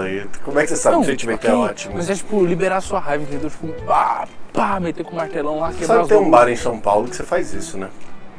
como 0.42 0.58
é 0.58 0.62
que 0.62 0.70
você 0.70 0.76
sabe 0.76 0.96
que 0.96 1.02
o 1.02 1.04
sentimento 1.04 1.44
é 1.46 1.50
aqui- 1.50 1.56
ótimo? 1.58 1.94
Mas 1.96 2.08
é 2.08 2.14
tipo 2.14 2.42
liberar 2.44 2.80
sua 2.80 2.98
raiva, 2.98 3.24
entendeu? 3.24 3.50
Tipo, 3.50 3.68
pá, 3.84 4.26
pá, 4.52 4.80
meter 4.80 5.04
com 5.04 5.12
o 5.12 5.16
martelão 5.16 5.60
lá, 5.60 5.70
quebrar 5.72 5.96
Sabe 5.96 6.08
tem 6.08 6.16
um 6.18 6.30
bar 6.30 6.48
em 6.48 6.56
São 6.56 6.80
Paulo 6.80 7.06
que 7.08 7.14
você 7.16 7.22
faz 7.24 7.52
isso, 7.52 7.76
né? 7.76 7.90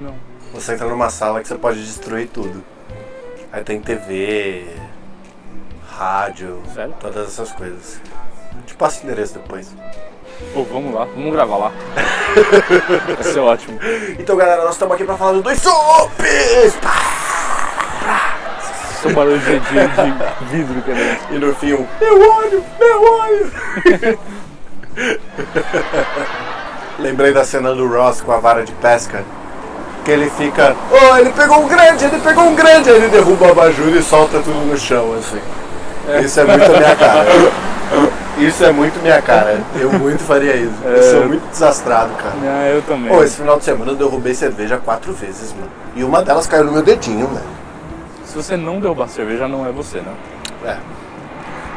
Não. 0.01 0.15
Você 0.53 0.73
entra 0.73 0.87
numa 0.87 1.09
sala 1.11 1.41
que 1.41 1.47
você 1.47 1.55
pode 1.55 1.85
destruir 1.85 2.27
tudo. 2.29 2.63
Aí 3.51 3.63
tem 3.63 3.79
TV, 3.79 4.65
rádio, 5.87 6.61
Sério? 6.73 6.93
todas 6.99 7.27
essas 7.27 7.51
coisas. 7.51 8.01
Te 8.65 8.73
passo 8.75 9.01
o 9.01 9.03
endereço 9.05 9.33
depois. 9.35 9.75
Pô, 10.53 10.63
vamos 10.63 10.93
lá, 10.93 11.07
vamos 11.15 11.31
gravar 11.31 11.57
lá. 11.57 11.71
Vai 13.15 13.23
ser 13.23 13.39
ótimo. 13.39 13.79
Então, 14.19 14.35
galera, 14.35 14.63
nós 14.63 14.73
estamos 14.73 14.95
aqui 14.95 15.05
pra 15.05 15.15
falar 15.15 15.33
dos 15.33 15.43
dois 15.43 15.61
chopes! 15.61 16.77
Só 19.01 19.09
barulho 19.11 19.39
de, 19.39 19.59
de, 19.59 20.49
de 20.49 20.63
vidro 20.63 20.81
que 20.81 20.91
é 20.91 21.19
E 21.31 21.39
no 21.39 21.55
fim, 21.55 21.73
um, 21.73 21.87
meu 22.01 22.33
olho, 22.33 22.63
meu 22.79 23.01
olho! 23.01 24.19
Lembrei 26.99 27.33
da 27.33 27.43
cena 27.45 27.73
do 27.73 27.87
Ross 27.87 28.21
com 28.21 28.31
a 28.31 28.37
vara 28.37 28.63
de 28.63 28.71
pesca. 28.73 29.23
Que 30.03 30.11
ele 30.11 30.29
fica, 30.31 30.75
oh, 30.91 31.17
ele 31.17 31.31
pegou 31.31 31.63
um 31.63 31.67
grande, 31.67 32.05
ele 32.05 32.19
pegou 32.19 32.43
um 32.43 32.55
grande! 32.55 32.89
Aí 32.89 32.97
ele 32.97 33.07
derruba 33.07 33.47
o 33.47 33.51
abajur 33.51 33.95
e 33.95 34.03
solta 34.03 34.39
tudo 34.39 34.65
no 34.65 34.77
chão, 34.77 35.15
assim. 35.17 35.41
Isso 36.23 36.39
é 36.41 36.43
muito 36.43 36.65
a 36.65 36.77
minha 36.77 36.95
cara. 36.95 37.25
Isso 38.37 38.65
é 38.65 38.71
muito 38.71 39.01
minha 39.01 39.21
cara. 39.21 39.61
Eu 39.79 39.91
muito 39.93 40.23
faria 40.23 40.55
isso. 40.55 40.73
Eu 40.83 41.03
sou 41.03 41.27
muito 41.27 41.47
desastrado, 41.49 42.13
cara. 42.15 42.35
Ah, 42.43 42.67
eu 42.67 42.81
também. 42.81 43.09
Pô, 43.09 43.23
esse 43.23 43.37
final 43.37 43.57
de 43.57 43.63
semana 43.63 43.91
eu 43.91 43.95
derrubei 43.95 44.33
cerveja 44.33 44.77
quatro 44.77 45.13
vezes, 45.13 45.53
mano. 45.53 45.71
E 45.95 46.03
uma 46.03 46.21
delas 46.21 46.45
caiu 46.45 46.65
no 46.65 46.71
meu 46.73 46.83
dedinho, 46.83 47.27
velho. 47.27 47.45
Se 48.25 48.35
você 48.35 48.57
não 48.57 48.79
derrubar 48.79 49.07
cerveja, 49.07 49.47
não 49.47 49.65
é 49.65 49.71
você, 49.71 49.99
né? 49.99 50.13
É. 50.65 50.77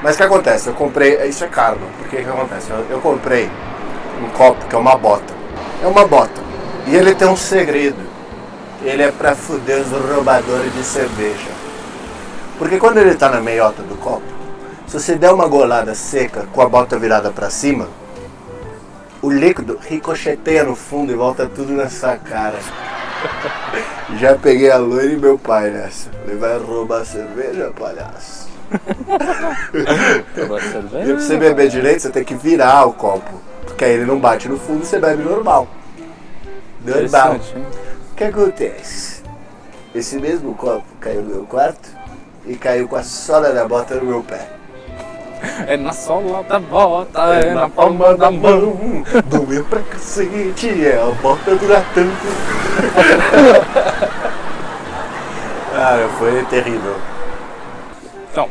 Mas 0.03 0.15
o 0.15 0.19
que 0.19 0.25
acontece? 0.25 0.69
Eu 0.69 0.75
comprei. 0.75 1.15
Isso 1.29 1.45
é 1.45 1.49
karma. 1.49 1.87
Porque 1.99 2.17
o 2.17 2.25
que 2.25 2.29
acontece? 2.29 2.71
Eu, 2.71 2.85
eu 2.91 3.01
comprei 3.01 3.49
um 4.21 4.29
copo 4.31 4.67
que 4.67 4.75
é 4.75 4.79
uma 4.79 4.97
bota. 4.97 5.33
É 5.83 5.87
uma 5.87 6.07
bota. 6.07 6.41
E 6.87 6.97
ele 6.97 7.15
tem 7.15 7.29
um 7.29 7.37
segredo. 7.37 8.09
Ele 8.83 9.03
é 9.03 9.13
pra 9.13 9.35
fuder 9.35 9.81
os 9.81 9.91
roubadores 9.91 10.73
de 10.75 10.83
cerveja. 10.83 11.51
Porque 12.59 12.79
quando 12.79 12.99
ele 12.99 13.15
tá 13.15 13.29
na 13.29 13.41
meiota 13.41 13.83
do 13.83 13.97
copo, 13.97 14.38
se 14.89 14.93
você 14.93 15.15
der 15.17 15.33
uma 15.33 15.47
golada 15.47 15.95
seca 15.95 16.47
com 16.53 16.63
a 16.63 16.69
bota 16.69 16.99
virada 16.99 17.31
pra 17.31 17.51
cima, 17.51 17.89
o 19.21 19.31
líquido 19.31 19.79
ricocheteia 19.81 20.65
no 20.65 20.75
fundo 20.75 21.13
e 21.13 21.15
volta 21.15 21.47
tudo 21.47 21.73
na 21.73 21.89
sua 21.89 22.17
cara. 22.17 22.59
Já 24.19 24.35
peguei 24.37 24.71
a 24.71 24.79
loira 24.79 25.13
e 25.13 25.17
meu 25.17 25.39
pai 25.39 25.71
nessa. 25.71 26.09
Ele 26.27 26.37
vai 26.37 26.57
roubar 26.59 27.05
cerveja, 27.05 27.71
palhaço. 27.79 28.49
Derrubar 30.35 30.35
E 30.35 30.47
pra 30.47 30.61
cerveja. 30.61 31.15
você 31.21 31.37
beber 31.37 31.69
direito, 31.69 32.01
você 32.03 32.11
tem 32.11 32.25
que 32.25 32.35
virar 32.35 32.87
o 32.87 32.93
copo. 32.93 33.31
Porque 33.67 33.85
aí 33.85 33.93
ele 33.93 34.07
não 34.07 34.19
bate 34.19 34.49
no 34.49 34.57
fundo, 34.59 34.85
você 34.85 34.99
bebe 34.99 35.23
normal. 35.23 35.69
Normal. 36.85 37.37
O 38.13 38.15
que 38.15 38.25
acontece? 38.25 39.23
Esse 39.95 40.17
mesmo 40.19 40.55
copo 40.55 40.85
caiu 41.01 41.23
no 41.23 41.29
meu 41.35 41.45
quarto 41.45 41.91
e 42.47 42.57
caiu 42.57 42.89
com 42.89 42.97
a 42.97 43.03
sola 43.03 43.53
da 43.53 43.67
bota 43.67 43.95
no 43.97 44.05
meu 44.07 44.23
pé. 44.23 44.58
É 45.67 45.77
na 45.77 45.93
sola 45.93 46.43
da 46.43 46.59
bota, 46.59 47.21
é 47.35 47.55
na 47.55 47.69
palma 47.69 48.17
da 48.17 48.31
mão. 48.31 49.05
Doeu 49.27 49.65
pra 49.65 49.81
cacete, 49.81 50.87
é 50.87 51.01
a 51.01 51.07
bota 51.23 51.55
dura 51.57 51.85
tanto. 51.95 52.27
Cara, 55.73 56.09
foi 56.19 56.45
terrível. 56.47 56.97
Então, 58.31 58.49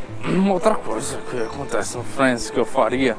outra 0.51 0.75
coisa 0.75 1.17
que 1.29 1.41
acontece 1.41 1.97
no 1.97 2.03
Friends 2.03 2.49
que 2.49 2.59
eu 2.59 2.65
faria. 2.65 3.17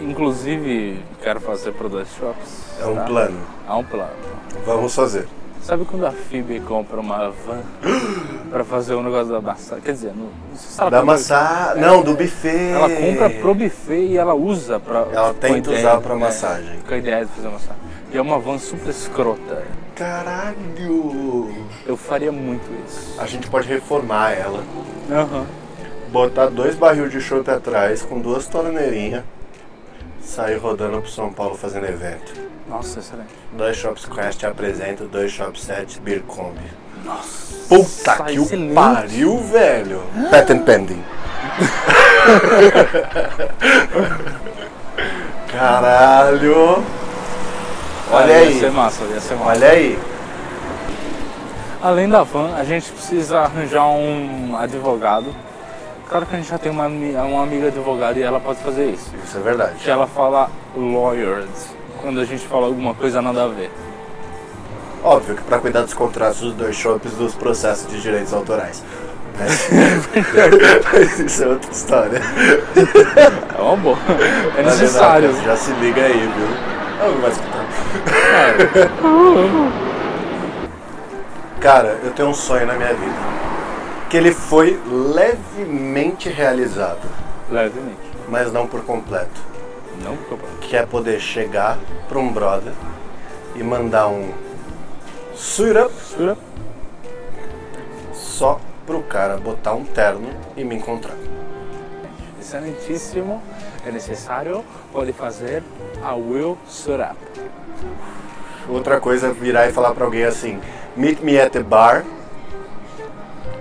Inclusive, 0.00 1.04
quero 1.22 1.40
fazer 1.40 1.72
pro 1.72 1.88
dois 1.88 2.08
shops. 2.18 2.80
É 2.80 2.86
um 2.86 2.94
tá? 2.94 3.04
plano. 3.04 3.40
Há 3.68 3.76
um 3.76 3.84
plano. 3.84 4.10
Vamos 4.64 4.94
fazer. 4.94 5.28
Sabe 5.62 5.84
quando 5.84 6.06
a 6.06 6.10
Phoebe 6.10 6.58
compra 6.60 6.98
uma 7.00 7.30
van 7.30 7.60
pra 8.50 8.64
fazer 8.64 8.94
o 8.94 9.02
negócio 9.02 9.32
da 9.32 9.40
massagem? 9.40 9.84
Quer 9.84 9.92
dizer, 9.92 10.12
não, 10.16 10.24
não 10.24 10.56
sei 10.56 10.68
se 10.70 10.80
ela 10.80 10.90
Da 10.90 10.98
compra- 11.00 11.12
massagem. 11.14 11.82
Não, 11.82 12.02
do 12.02 12.14
buffet. 12.14 12.70
Ela 12.72 12.88
compra 12.90 13.30
pro 13.30 13.54
buffet 13.54 14.06
e 14.06 14.16
ela 14.16 14.34
usa 14.34 14.80
pra. 14.80 14.98
Ela 15.00 15.10
com 15.12 15.18
a 15.30 15.34
tenta 15.34 15.70
ideia- 15.70 15.78
usar 15.78 16.00
pra 16.00 16.14
é, 16.14 16.18
massagem. 16.18 16.78
Com 16.86 16.94
a 16.94 16.96
ideia 16.96 17.24
de 17.24 17.32
fazer 17.32 17.48
massagem. 17.48 17.82
E 18.12 18.16
é 18.18 18.20
uma 18.22 18.38
van 18.38 18.58
super 18.58 18.88
escrota. 18.90 19.62
Caralho! 19.94 21.54
Eu 21.86 21.96
faria 21.96 22.32
muito 22.32 22.68
isso. 22.86 23.14
A 23.20 23.26
gente 23.26 23.48
pode 23.48 23.68
reformar 23.68 24.32
ela. 24.32 24.64
Aham. 25.10 25.46
Botar 26.10 26.46
dois 26.46 26.74
barril 26.74 27.08
de 27.08 27.20
chopp 27.20 27.48
atrás 27.50 28.02
com 28.02 28.18
duas 28.18 28.46
torneirinhas. 28.46 29.22
Sair 30.22 30.56
rodando 30.58 31.00
pro 31.00 31.10
São 31.10 31.32
Paulo 31.32 31.56
fazendo 31.56 31.86
evento. 31.86 32.32
Nossa, 32.68 33.00
excelente. 33.00 33.30
Dois 33.52 33.76
Shops 33.76 34.04
Quest 34.06 34.44
apresenta 34.44 35.04
dois 35.04 35.32
Shops 35.32 35.62
7 35.64 36.00
Beer 36.00 36.22
Combi. 36.22 36.60
Nossa. 37.04 37.54
Puta 37.68 38.24
que 38.24 38.38
o 38.38 38.74
pariu, 38.74 39.38
velho! 39.38 40.02
Patent 40.30 40.64
pending. 40.64 41.02
Caralho! 45.48 46.84
Olha 48.12 48.24
Ah, 48.24 48.28
Ia 48.42 48.48
aí, 48.48 48.60
ser 48.60 48.70
massa, 48.72 49.04
ia 49.04 49.20
ser 49.20 49.34
massa. 49.34 49.50
olha 49.50 49.68
aí. 49.70 49.98
Além 51.82 52.08
da 52.08 52.22
van, 52.22 52.54
a 52.56 52.64
gente 52.64 52.90
precisa 52.92 53.40
arranjar 53.40 53.86
um 53.86 54.56
advogado. 54.56 55.34
Claro 56.10 56.26
que 56.26 56.34
a 56.34 56.38
gente 56.38 56.50
já 56.50 56.58
tem 56.58 56.72
uma, 56.72 56.88
uma 56.88 57.44
amiga 57.44 57.68
advogada 57.68 58.18
e 58.18 58.22
ela 58.22 58.40
pode 58.40 58.58
fazer 58.64 58.90
isso. 58.90 59.12
Isso 59.24 59.38
é 59.38 59.40
verdade. 59.40 59.76
Que 59.76 59.88
ela 59.88 60.08
fala 60.08 60.50
lawyers 60.76 61.68
quando 62.02 62.18
a 62.18 62.24
gente 62.24 62.44
fala 62.48 62.66
alguma 62.66 62.92
coisa 62.94 63.22
nada 63.22 63.44
a 63.44 63.46
ver. 63.46 63.70
Óbvio 65.04 65.36
que 65.36 65.42
pra 65.42 65.60
cuidar 65.60 65.82
dos 65.82 65.94
contratos 65.94 66.40
dos 66.40 66.54
dois 66.54 66.74
shoppes 66.74 67.12
dos 67.12 67.36
processos 67.36 67.88
de 67.88 68.00
direitos 68.00 68.32
autorais. 68.32 68.82
Mas, 69.38 69.68
mas 70.92 71.20
isso 71.20 71.44
é 71.44 71.46
outra 71.46 71.70
história. 71.70 72.20
É 73.56 73.62
uma 73.62 73.76
boa. 73.76 73.98
É 74.58 74.62
necessário. 74.64 75.32
Já 75.44 75.56
se 75.56 75.70
liga 75.74 76.02
aí, 76.02 76.18
viu? 76.18 76.48
Não, 76.98 77.12
não 77.12 77.20
vai 77.20 77.30
escutar. 77.30 77.66
Cara, 81.60 82.00
eu 82.02 82.10
tenho 82.10 82.30
um 82.30 82.34
sonho 82.34 82.66
na 82.66 82.74
minha 82.74 82.94
vida. 82.94 83.49
Que 84.10 84.16
ele 84.16 84.32
foi 84.32 84.80
levemente 84.86 86.28
realizado, 86.28 87.08
Levemente. 87.48 87.96
mas 88.28 88.52
não 88.52 88.66
por 88.66 88.82
completo. 88.84 89.40
Não 90.02 90.16
problema. 90.16 90.52
Que 90.60 90.76
é 90.76 90.84
poder 90.84 91.20
chegar 91.20 91.78
pra 92.08 92.18
um 92.18 92.32
brother 92.32 92.72
e 93.54 93.62
mandar 93.62 94.08
um 94.08 94.32
suit 95.34 95.78
up 95.78 95.92
Jura? 96.16 96.36
só 98.12 98.60
pro 98.86 99.02
cara 99.02 99.36
botar 99.36 99.74
um 99.74 99.84
terno 99.84 100.28
e 100.56 100.64
me 100.64 100.74
encontrar. 100.74 101.14
Excelentíssimo. 102.40 103.40
É 103.86 103.92
necessário. 103.92 104.64
Pode 104.92 105.12
fazer 105.12 105.62
a 106.02 106.14
Will 106.14 106.58
Surap. 106.66 107.16
Outra 108.68 108.98
coisa 108.98 109.28
é 109.28 109.32
virar 109.32 109.68
e 109.68 109.72
falar 109.72 109.92
pra 109.92 110.04
alguém 110.04 110.24
assim: 110.24 110.60
Meet 110.96 111.20
me 111.20 111.38
at 111.40 111.52
the 111.52 111.62
bar. 111.62 112.04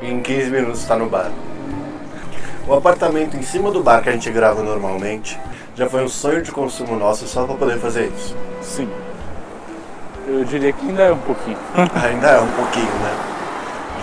E 0.02 0.10
em 0.10 0.22
15 0.22 0.50
minutos 0.50 0.86
tá 0.86 0.95
no 0.95 1.10
bar. 1.10 1.32
O 2.68 2.74
apartamento 2.74 3.36
em 3.36 3.41
cima 3.41 3.72
do 3.72 3.82
bar 3.82 4.02
que 4.02 4.10
a 4.10 4.12
gente 4.12 4.30
grava 4.32 4.62
normalmente 4.62 5.39
já 5.76 5.89
foi 5.89 6.04
um 6.04 6.08
sonho 6.08 6.41
de 6.41 6.52
consumo 6.52 6.95
nosso 6.97 7.28
só 7.28 7.45
pra 7.45 7.56
poder 7.56 7.78
fazer 7.80 8.12
isso. 8.16 8.36
Sim. 8.62 8.89
Eu 10.28 10.43
diria 10.43 10.72
que 10.72 10.88
ainda 10.88 11.04
é 11.04 11.12
um 11.12 11.20
pouquinho. 11.20 11.58
Ainda 12.04 12.28
é 12.28 12.39
um 12.39 12.52
pouquinho, 12.52 12.86
né? 12.86 13.30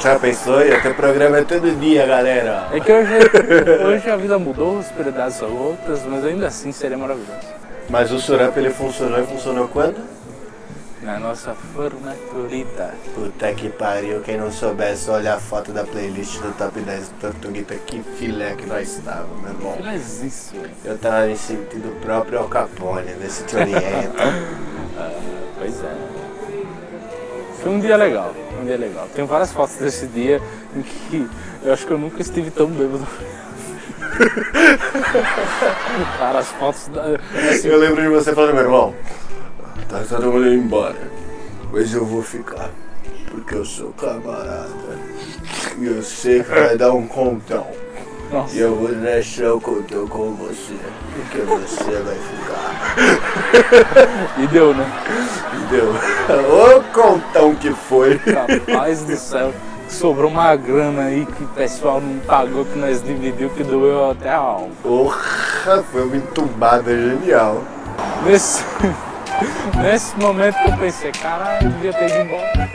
Já 0.01 0.19
pensou? 0.19 0.61
Ia 0.65 0.81
ter 0.81 0.95
programa 0.95 1.41
todo 1.43 1.71
dia, 1.79 2.05
galera. 2.05 2.67
É 2.73 2.81
que 2.81 2.93
hoje, 2.93 3.13
hoje 3.85 4.11
a 4.11 4.17
vida 4.17 4.39
mudou, 4.39 4.81
as 4.81 4.91
prioridades 4.91 5.37
são 5.37 5.55
outras, 5.57 6.05
mas 6.05 6.25
ainda 6.25 6.49
assim 6.49 6.73
seria 6.73 6.99
maravilhoso. 6.99 7.47
Mas 7.89 8.11
o 8.11 8.19
Surap 8.19 8.57
ele 8.57 8.71
funcionou 8.71 9.21
e 9.21 9.27
funcionou 9.27 9.69
quando? 9.69 9.97
Na 11.07 11.21
nossa 11.21 11.55
formaturita. 11.55 12.93
Puta 13.15 13.55
que 13.55 13.69
pariu, 13.69 14.21
quem 14.23 14.37
não 14.37 14.51
soubesse, 14.51 15.09
olha 15.09 15.35
a 15.35 15.41
foto 15.41 15.71
da 15.71 15.85
playlist 15.85 16.41
do 16.41 16.51
Top 16.59 16.81
10 16.81 17.09
do 17.09 17.15
Tortuguita, 17.21 17.77
que 17.77 18.03
filé 18.19 18.57
que 18.57 18.67
nós 18.67 18.97
estávamos, 18.97 19.41
meu 19.41 19.53
irmão. 19.53 19.79
Faz 19.85 20.21
isso. 20.25 20.57
Eu 20.85 20.99
tava 20.99 21.27
me 21.27 21.37
sentindo 21.37 21.91
o 21.91 22.01
próprio 22.01 22.41
Al 22.41 22.49
Capone, 22.49 23.13
nesse 23.21 23.45
te 23.45 23.55
orienta. 23.55 23.83
Pois 25.59 25.83
é. 25.83 25.95
Foi 27.63 27.73
um 27.73 27.81
dia 27.81 27.97
legal, 27.97 28.35
um 28.61 28.65
dia 28.67 28.77
legal. 28.77 29.09
Tem 29.15 29.25
várias 29.25 29.53
fotos 29.53 29.77
desse 29.77 30.07
dia 30.07 30.39
em 30.75 30.83
que 30.83 31.27
eu 31.63 31.73
acho 31.73 31.87
que 31.87 31.93
eu 31.93 31.99
nunca 31.99 32.21
estive 32.21 32.51
tão 32.51 32.67
bêbado. 32.67 33.07
Cara, 36.19 36.41
as 36.41 36.49
fotos 36.49 36.89
da, 36.89 37.03
assim, 37.51 37.69
Eu 37.69 37.79
lembro 37.79 38.03
de 38.03 38.09
você 38.09 38.35
falando, 38.35 38.53
meu 38.55 38.65
irmão, 38.65 38.95
mundo 40.05 40.47
indo 40.47 40.55
embora, 40.55 40.97
mas 41.73 41.93
eu 41.95 42.05
vou 42.05 42.23
ficar, 42.23 42.71
porque 43.31 43.55
eu 43.55 43.65
sou 43.65 43.91
camarada. 43.93 44.69
E 45.79 45.87
eu 45.87 46.03
sei 46.03 46.43
que 46.43 46.51
vai 46.51 46.77
dar 46.77 46.93
um 46.93 47.07
contão. 47.07 47.67
nossa, 48.31 48.55
E 48.57 48.61
eu 48.61 48.75
vou 48.75 48.89
deixar 48.89 49.55
o 49.55 49.61
contão 49.61 50.07
com 50.09 50.33
você, 50.35 50.75
porque 51.15 51.39
você 51.43 52.03
vai 52.03 52.17
ficar. 52.17 52.67
E 54.39 54.47
deu, 54.49 54.75
né? 54.75 54.87
Deu. 55.71 55.91
Ô 56.47 56.83
contão 56.93 57.55
que 57.55 57.71
foi. 57.73 58.17
Rapaz 58.17 59.03
do 59.03 59.17
céu. 59.17 59.53
Sobrou 59.89 60.29
uma 60.31 60.55
grana 60.57 61.03
aí 61.05 61.25
que 61.25 61.45
o 61.45 61.49
pessoal 61.49 62.01
não 62.01 62.19
pagou, 62.21 62.65
que 62.65 62.77
nós 62.79 63.03
dividiu, 63.03 63.49
que 63.51 63.63
doeu 63.63 64.11
até 64.11 64.31
a 64.31 64.37
alma. 64.37 64.69
Porra, 64.83 65.83
foi 65.93 66.03
uma 66.05 66.17
entubada 66.17 66.91
genial. 66.95 67.63
Nesse, 68.25 68.65
nesse 69.83 70.17
momento 70.17 70.57
que 70.63 70.71
eu 70.71 70.77
pensei, 70.77 71.13
caralho, 71.13 71.71
devia 71.71 71.93
ter 71.93 72.09
ido 72.09 72.21
embora. 72.21 72.71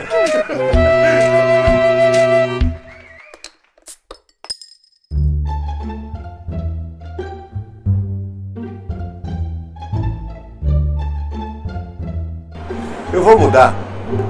Eu 13.13 13.23
vou 13.23 13.37
mudar. 13.37 13.73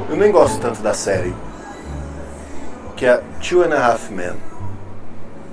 Eu 0.09 0.17
nem 0.17 0.31
gosto 0.31 0.59
tanto 0.59 0.81
da 0.81 0.93
série. 0.93 1.35
Que 2.95 3.05
é 3.05 3.21
Two 3.41 3.63
and 3.63 3.73
a 3.73 3.87
Half 3.87 4.09
Men. 4.09 4.50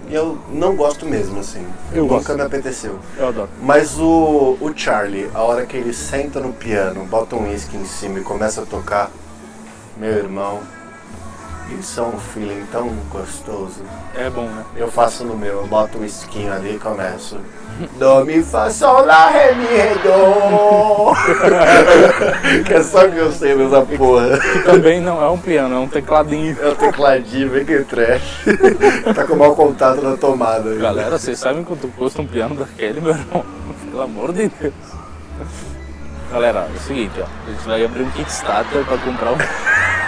E 0.08 0.14
eu 0.14 0.38
não 0.50 0.74
gosto 0.74 1.04
mesmo, 1.04 1.38
assim. 1.40 1.66
Eu 1.92 2.02
Nunca 2.04 2.14
gosto. 2.14 2.34
me 2.34 2.42
apeteceu. 2.42 2.98
Eu 3.18 3.28
adoro. 3.28 3.48
Mas 3.60 3.98
o, 3.98 4.56
o 4.60 4.72
Charlie, 4.74 5.28
a 5.34 5.42
hora 5.42 5.66
que 5.66 5.76
ele 5.76 5.92
senta 5.92 6.40
no 6.40 6.52
piano, 6.52 7.04
bota 7.04 7.36
um 7.36 7.50
whisky 7.50 7.76
em 7.76 7.84
cima 7.84 8.18
e 8.18 8.22
começa 8.22 8.62
a 8.62 8.66
tocar, 8.66 9.10
meu 9.98 10.10
irmão, 10.10 10.60
isso 11.78 12.00
é 12.00 12.02
um 12.02 12.18
feeling 12.18 12.64
tão 12.72 12.88
gostoso. 13.10 13.82
É 14.14 14.30
bom, 14.30 14.46
né? 14.46 14.64
Eu 14.76 14.90
faço 14.90 15.24
no 15.24 15.36
meu, 15.36 15.60
eu 15.60 15.66
boto 15.66 15.98
um 15.98 16.02
whiskinho 16.02 16.52
ali 16.52 16.76
e 16.76 16.78
começo. 16.78 17.38
Do, 17.96 18.24
mi, 18.24 18.42
fa, 18.42 18.70
sol, 18.70 19.04
lá, 19.04 19.28
ré, 19.28 19.54
mi, 19.54 19.66
ré, 19.66 19.94
do. 19.96 21.14
que 22.64 22.74
é 22.74 22.82
só 22.82 23.06
que 23.06 23.16
eu 23.16 23.30
sei 23.30 23.56
dessa 23.56 23.82
porra. 23.82 24.38
Também 24.64 25.00
não 25.00 25.22
é 25.22 25.28
um 25.28 25.38
piano, 25.38 25.76
é 25.76 25.78
um 25.78 25.86
tecladinho. 25.86 26.56
É 26.60 26.68
o 26.68 26.74
tecladinho, 26.74 27.50
vem 27.50 27.64
que 27.64 27.84
trash. 27.84 28.44
tá 29.14 29.24
com 29.24 29.36
mau 29.36 29.54
contato 29.54 30.02
na 30.02 30.16
tomada. 30.16 30.70
aí. 30.70 30.78
Galera, 30.78 31.18
vocês 31.18 31.38
sabem 31.38 31.62
quanto 31.62 31.86
custa 31.88 32.22
um 32.22 32.26
piano 32.26 32.56
daquele, 32.56 33.00
meu 33.00 33.12
irmão? 33.12 33.44
Pelo 33.88 34.02
amor 34.02 34.32
de 34.32 34.48
Deus. 34.48 34.74
Galera, 36.32 36.68
é 36.68 36.76
o 36.76 36.80
seguinte, 36.80 37.14
ó. 37.20 37.26
A 37.46 37.50
gente 37.50 37.64
vai 37.64 37.84
abrir 37.84 38.02
um 38.02 38.10
Kickstarter 38.10 38.84
pra 38.84 38.98
comprar 38.98 39.32
um. 39.32 39.38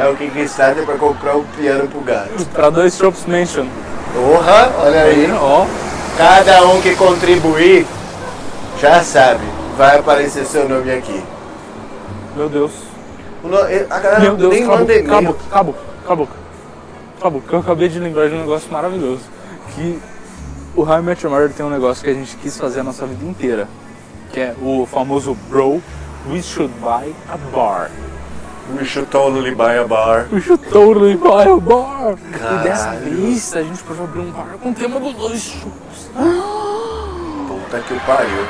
É 0.00 0.08
o 0.08 0.16
Kickstarter 0.16 0.84
pra 0.84 0.96
comprar 0.96 1.36
um 1.36 1.44
piano 1.44 1.88
pro 1.88 2.00
gato. 2.00 2.44
pra 2.52 2.70
dois 2.70 2.96
Shops 2.96 3.24
Mansion. 3.26 3.66
Porra, 4.14 4.72
olha 4.78 5.02
aí. 5.02 5.30
Ó, 5.32 5.66
Cada 6.16 6.66
um 6.66 6.80
que 6.82 6.94
contribuir, 6.94 7.86
já 8.80 9.02
sabe, 9.02 9.44
vai 9.78 9.98
aparecer 9.98 10.44
seu 10.44 10.68
nome 10.68 10.92
aqui. 10.92 11.22
meu 12.36 12.48
Deus. 12.48 12.72
A 13.90 13.98
galera 13.98 14.20
Meu 14.20 14.36
Deus, 14.36 14.52
nem 14.54 14.64
manda 14.64 14.92
e-mail. 14.94 15.06
acabou, 15.12 15.36
acabou, 15.50 15.74
acabou. 16.04 16.28
Acabou, 17.18 17.40
que 17.40 17.52
eu 17.52 17.58
acabei 17.60 17.88
de 17.88 17.98
lembrar 17.98 18.28
de 18.28 18.34
um 18.34 18.40
negócio 18.40 18.70
maravilhoso. 18.70 19.22
Que 19.74 19.98
o 20.76 20.82
High 20.82 21.02
Met 21.02 21.24
Your 21.24 21.32
Mother 21.34 21.50
tem 21.50 21.64
um 21.64 21.70
negócio 21.70 22.04
que 22.04 22.10
a 22.10 22.14
gente 22.14 22.36
quis 22.36 22.56
fazer 22.58 22.80
a 22.80 22.84
nossa 22.84 23.06
vida 23.06 23.24
inteira. 23.24 23.66
Que 24.32 24.40
é 24.40 24.54
o 24.60 24.86
famoso 24.86 25.36
Bro, 25.48 25.80
we 26.30 26.42
should 26.42 26.72
buy 26.80 27.12
a 27.28 27.36
bar. 27.56 27.90
We 28.70 28.84
should 28.84 29.10
totally 29.10 29.54
buy 29.54 29.74
a 29.74 29.86
bar. 29.86 30.26
We 30.32 30.40
should 30.40 30.62
totally 30.70 31.16
buy 31.16 31.44
a 31.44 31.56
bar. 31.56 32.14
E 32.14 32.62
dessa 32.62 32.84
Caralho. 32.86 33.16
vez 33.16 33.56
a 33.56 33.62
gente 33.62 33.82
pode 33.82 34.00
abrir 34.00 34.20
um 34.20 34.30
bar 34.30 34.56
com 34.62 34.70
o 34.70 34.74
tema 34.74 35.00
dos 35.00 35.14
dois 35.14 35.40
shows. 35.40 36.10
Puta 37.48 37.80
que 37.80 37.94
pariu. 38.06 38.46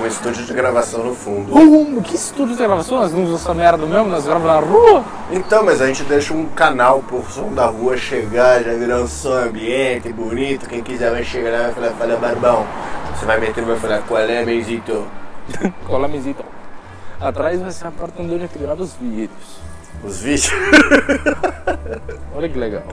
Um 0.00 0.06
estúdio 0.06 0.44
de 0.44 0.54
gravação 0.54 1.02
no 1.02 1.12
fundo. 1.12 1.58
Um, 1.58 2.00
que 2.00 2.14
estúdio 2.14 2.54
de 2.56 2.62
gravação? 2.62 2.98
Nós 2.98 3.12
não 3.12 3.24
usamos 3.24 3.40
essa 3.42 3.52
merda 3.52 3.84
mesmo, 3.84 4.06
nós 4.06 4.24
gravamos 4.24 4.46
na 4.46 4.60
rua. 4.60 5.04
Então, 5.32 5.64
mas 5.64 5.82
a 5.82 5.88
gente 5.88 6.04
deixa 6.04 6.32
um 6.32 6.46
canal 6.46 7.00
pro 7.00 7.20
som 7.28 7.52
da 7.52 7.66
rua 7.66 7.96
chegar, 7.96 8.62
já 8.62 8.74
virar 8.74 9.00
um 9.00 9.08
som 9.08 9.32
ambiente, 9.32 10.12
bonito. 10.12 10.68
Quem 10.68 10.84
quiser 10.84 11.10
vai 11.10 11.24
chegar 11.24 11.50
lá 11.50 11.58
e 11.58 11.62
vai 11.62 11.72
falar, 11.74 11.92
fala 11.94 12.16
barbão. 12.16 12.64
Você 13.12 13.26
vai 13.26 13.40
meter 13.40 13.60
e 13.60 13.66
vai 13.66 13.76
falar, 13.76 14.02
qual 14.02 14.20
é, 14.20 14.44
Benzito? 14.44 15.04
Cola 15.84 16.06
a 16.06 16.08
mesita. 16.08 16.44
Atrás 17.20 17.60
vai 17.60 17.70
ser 17.72 17.86
a 17.86 17.90
porta 17.90 18.22
onde 18.22 18.34
a 18.34 18.38
gente 18.38 18.58
grava 18.58 18.82
os 18.82 18.94
vídeos. 18.94 19.60
Os 20.04 20.20
vídeos. 20.22 20.52
Olha 22.34 22.48
que 22.48 22.58
legal. 22.58 22.84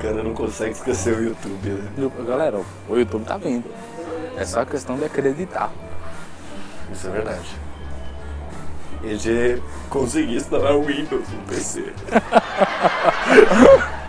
Cara, 0.00 0.22
não 0.22 0.34
consegue 0.34 0.72
esquecer 0.72 1.16
o 1.16 1.22
YouTube, 1.22 1.70
né? 1.70 2.10
Galera, 2.26 2.60
o 2.88 2.96
YouTube 2.96 3.24
tá 3.24 3.36
vindo. 3.36 3.64
É 4.36 4.44
só 4.44 4.64
questão 4.64 4.96
de 4.96 5.04
acreditar. 5.04 5.70
Isso 6.92 7.08
é 7.08 7.10
verdade. 7.10 7.48
E 9.02 9.16
de 9.16 9.62
conseguir 9.90 10.36
instalar 10.36 10.76
o 10.76 10.84
Windows 10.84 11.28
no 11.28 11.42
PC. 11.48 11.92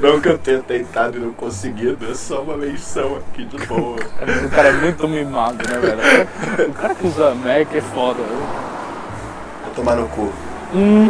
não 0.00 0.20
que 0.20 0.28
eu 0.28 0.38
tenha 0.38 0.62
tentado 0.62 1.16
e 1.16 1.20
não 1.20 1.32
conseguido, 1.32 2.10
é 2.10 2.14
só 2.14 2.42
uma 2.42 2.56
menção 2.56 3.16
aqui 3.16 3.44
de 3.44 3.56
boa. 3.66 3.96
O 3.96 4.50
cara 4.50 4.68
é 4.68 4.72
muito 4.72 5.08
mimado, 5.08 5.58
né, 5.68 5.78
velho? 5.78 6.70
O 6.70 6.72
cara 6.74 6.94
que 6.94 7.06
usa 7.06 7.34
Mac 7.34 7.74
é 7.74 7.80
foda. 7.80 8.22
Vou 8.22 9.74
tomar 9.74 9.96
no 9.96 10.08
cu. 10.08 10.32
Hum. 10.74 11.08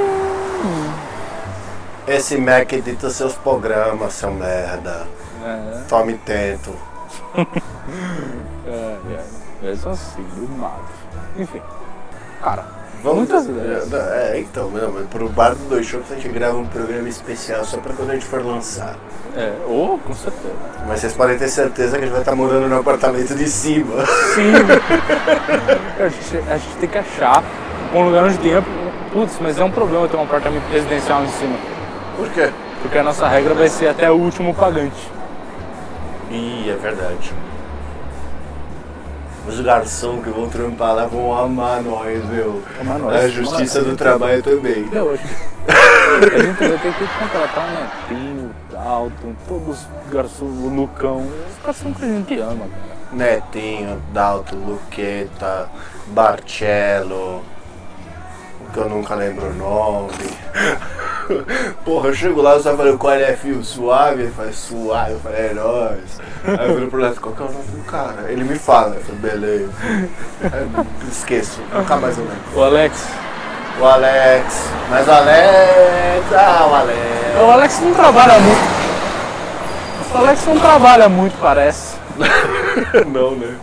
Esse 2.07 2.37
Mac 2.37 2.73
edita 2.73 3.11
seus 3.11 3.35
programas, 3.35 4.15
seu 4.15 4.31
merda. 4.31 5.07
É, 5.45 5.83
Tome 5.89 6.15
tento. 6.15 6.75
é, 8.67 8.97
é. 9.11 9.71
É 9.71 9.77
só 9.77 9.91
assim, 9.91 10.23
mimado. 10.37 10.85
Enfim. 11.39 11.63
Cara, 12.43 12.67
Vamos 13.05 13.29
muitas 13.29 13.45
ideias. 13.45 13.93
É, 13.93 14.41
então, 14.41 14.71
não, 14.71 14.91
mas 14.91 15.07
pro 15.09 15.29
bar 15.29 15.51
do 15.51 15.69
Dois 15.69 15.85
Shows 15.85 16.11
a 16.11 16.15
gente 16.15 16.29
grava 16.31 16.57
um 16.57 16.65
programa 16.65 17.07
especial 17.07 17.63
só 17.63 17.77
pra 17.77 17.93
quando 17.93 18.13
a 18.13 18.15
gente 18.15 18.25
for 18.25 18.43
lançar. 18.43 18.97
É, 19.37 19.53
ou, 19.67 19.99
com 19.99 20.15
certeza. 20.15 20.55
Mas 20.89 21.01
vocês 21.01 21.13
podem 21.13 21.37
ter 21.37 21.49
certeza 21.49 21.99
que 21.99 22.05
a 22.05 22.07
gente 22.07 22.13
vai 22.13 22.23
estar 22.23 22.35
morando 22.35 22.67
no 22.67 22.79
apartamento 22.79 23.35
de 23.35 23.47
cima. 23.47 24.07
Sim. 24.35 24.55
a, 26.03 26.09
gente, 26.09 26.51
a 26.51 26.57
gente 26.57 26.77
tem 26.81 26.89
que 26.89 26.97
achar 26.97 27.45
um 27.93 28.07
lugar 28.07 28.25
onde 28.25 28.39
tenha. 28.39 28.65
Putz, 29.13 29.37
mas 29.39 29.59
é 29.59 29.65
um 29.65 29.71
problema 29.71 30.09
ter 30.09 30.17
um 30.17 30.23
apartamento 30.23 30.67
presidencial 30.71 31.23
em 31.25 31.29
cima. 31.29 31.59
Por 32.17 32.31
quê? 32.31 32.49
Porque 32.81 32.97
a 32.97 33.03
nossa 33.03 33.29
regra 33.29 33.53
vai 33.53 33.69
ser 33.69 33.89
até 33.89 34.11
o 34.11 34.15
último 34.15 34.55
pagante. 34.55 35.13
Ih, 36.31 36.71
é 36.71 36.77
verdade. 36.81 37.35
Os 39.47 39.61
garçons 39.61 40.25
que 40.25 40.31
vão 40.31 40.49
trampar 40.49 40.95
lá 40.95 41.07
vão 41.07 41.37
amar 41.37 41.83
nós, 41.83 42.25
meu. 42.31 42.63
Amar 42.81 42.99
nós. 42.99 43.25
A 43.25 43.29
justiça 43.29 43.83
do 43.83 43.95
trabalho 43.97 44.43
também. 44.43 44.89
Eu 44.91 45.13
acho 45.13 45.23
que 45.23 46.35
a 46.35 46.39
gente 46.39 46.59
vai 46.59 46.79
ter 46.79 46.95
que 46.95 47.07
contratar 47.19 47.69
um 47.69 48.15
netinho, 48.15 48.51
Dalton, 48.71 49.35
todos 49.47 49.79
os 49.81 50.13
garçons, 50.13 50.65
o 50.65 50.69
Lucão, 50.69 51.19
os 51.19 51.65
garçons 51.65 51.97
que 51.97 52.05
a 52.05 52.09
gente 52.09 52.39
ama, 52.39 52.67
cara. 52.67 52.95
Netinho, 53.13 54.03
Dalto, 54.13 54.57
Luqueta, 54.57 55.69
Barcello, 56.09 57.43
que 58.75 58.81
eu 58.81 58.89
nunca 58.89 59.15
lembro 59.15 59.47
o 59.47 59.55
nome. 59.55 60.13
Porra, 61.85 62.09
eu 62.09 62.15
chego 62.15 62.43
lá 62.43 62.57
e 62.57 62.63
só 62.63 62.77
falei, 62.77 62.97
qual 62.97 63.15
é 63.15 63.37
fio 63.37 63.63
suave? 63.63 64.23
Ele 64.23 64.33
faz 64.33 64.57
suave, 64.57 65.13
eu 65.13 65.21
falei, 65.21 65.47
é 65.47 65.55
nóis. 65.55 66.21
Aí 66.45 66.69
eu 66.69 66.75
viro 66.75 66.91
pro 66.91 67.01
lado, 67.01 67.21
qual 67.21 67.35
que 67.35 67.43
é 67.43 67.47
o 67.47 67.53
nome 67.53 67.65
do 67.65 67.85
cara? 67.85 68.27
Ele 68.29 68.43
me 68.43 68.59
fala, 68.59 68.97
eu 68.97 69.01
falei, 69.03 69.21
beleza. 69.21 69.73
Aí 70.43 70.69
eu 70.75 70.87
esqueço, 71.09 71.61
nunca 71.73 71.97
mais 71.97 72.19
eu 72.19 72.25
lembro. 72.25 72.59
O 72.59 72.63
Alex. 72.65 73.09
O 73.81 73.85
Alex, 73.85 74.69
mas 74.91 75.09
o 75.09 75.11
Alex, 75.11 76.33
ah, 76.33 76.69
o 76.71 76.75
Alex. 76.75 76.99
O 77.41 77.51
Alex 77.51 77.81
não 77.81 77.95
trabalha 77.95 78.39
muito. 78.41 78.75
O 80.13 80.19
Alex 80.19 80.47
não 80.47 80.59
trabalha 80.59 81.09
muito, 81.09 81.41
parece. 81.41 81.97
Não, 83.09 83.35
né? 83.35 83.57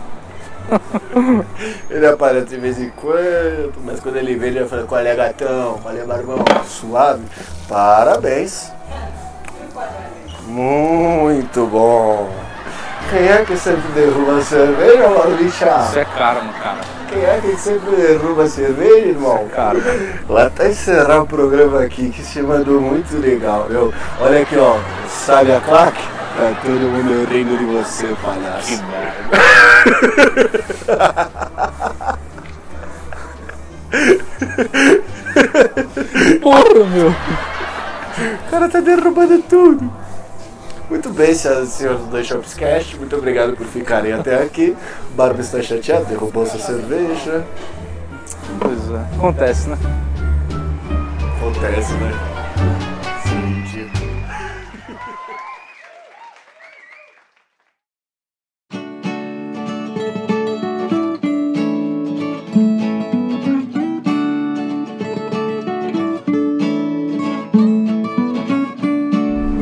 Ele 1.90 2.06
aparece 2.06 2.46
de 2.46 2.56
vez 2.56 2.78
em 2.78 2.90
quando, 2.90 3.72
mas 3.84 4.00
quando 4.00 4.16
ele 4.16 4.34
vê, 4.36 4.48
ele 4.48 4.60
vai 4.60 4.68
falar, 4.68 4.82
qual 4.84 5.00
é 5.00 5.14
gatão, 5.14 5.78
qual 5.82 5.94
é 5.94 6.04
barbão, 6.04 6.44
suave. 6.66 7.22
Parabéns. 7.68 8.72
Muito 10.46 11.66
bom. 11.66 12.30
Quem 13.10 13.28
é 13.28 13.44
que 13.44 13.56
sempre 13.56 13.90
derruba 13.92 14.38
a 14.38 14.42
cerveja, 14.42 15.04
Isso 15.04 15.10
Maurício? 15.10 15.66
é 16.00 16.04
karma, 16.16 16.52
cara. 16.54 16.78
Quem 17.08 17.22
é 17.22 17.40
que 17.42 17.56
sempre 17.56 17.94
derruba 17.94 18.44
a 18.44 18.48
cerveja, 18.48 19.06
irmão? 19.08 19.48
Karma. 19.54 19.82
Lá 20.28 20.48
tá 20.48 20.68
encerrar 20.68 21.20
o 21.22 21.26
programa 21.26 21.82
aqui 21.82 22.08
que 22.08 22.22
se 22.22 22.40
mandou 22.40 22.80
muito 22.80 23.14
legal, 23.18 23.66
meu. 23.68 23.92
Olha 24.18 24.40
aqui, 24.40 24.56
ó. 24.56 24.78
Sabe 25.08 25.52
a 25.52 25.60
claque? 25.60 26.02
Tá 26.36 26.60
todo 26.62 26.80
mundo 26.80 27.28
rindo 27.30 27.56
de 27.58 27.64
você, 27.66 28.06
Que 28.08 28.14
palhaço. 28.16 28.82
merda. 28.84 30.42
Porra, 36.40 36.84
meu. 36.86 37.08
O 37.10 38.50
cara 38.50 38.68
tá 38.68 38.80
derrubando 38.80 39.42
tudo. 39.42 39.90
Muito 40.90 41.08
bem, 41.10 41.34
senhoras 41.34 41.68
e 41.68 41.72
senhores 41.72 42.00
do 42.00 42.06
Dois 42.08 42.26
Shops 42.26 42.54
Cast, 42.54 42.96
muito 42.98 43.16
obrigado 43.16 43.56
por 43.56 43.66
ficarem 43.66 44.12
até 44.12 44.42
aqui. 44.42 44.76
Barba 45.14 45.40
está 45.40 45.62
chateado, 45.62 46.04
derrubou 46.04 46.44
sua 46.46 46.60
cerveja. 46.60 47.44
Pois 48.60 48.90
é. 48.90 49.16
Acontece, 49.16 49.68
né? 49.70 49.78
Acontece, 51.38 51.94
né? 51.94 52.12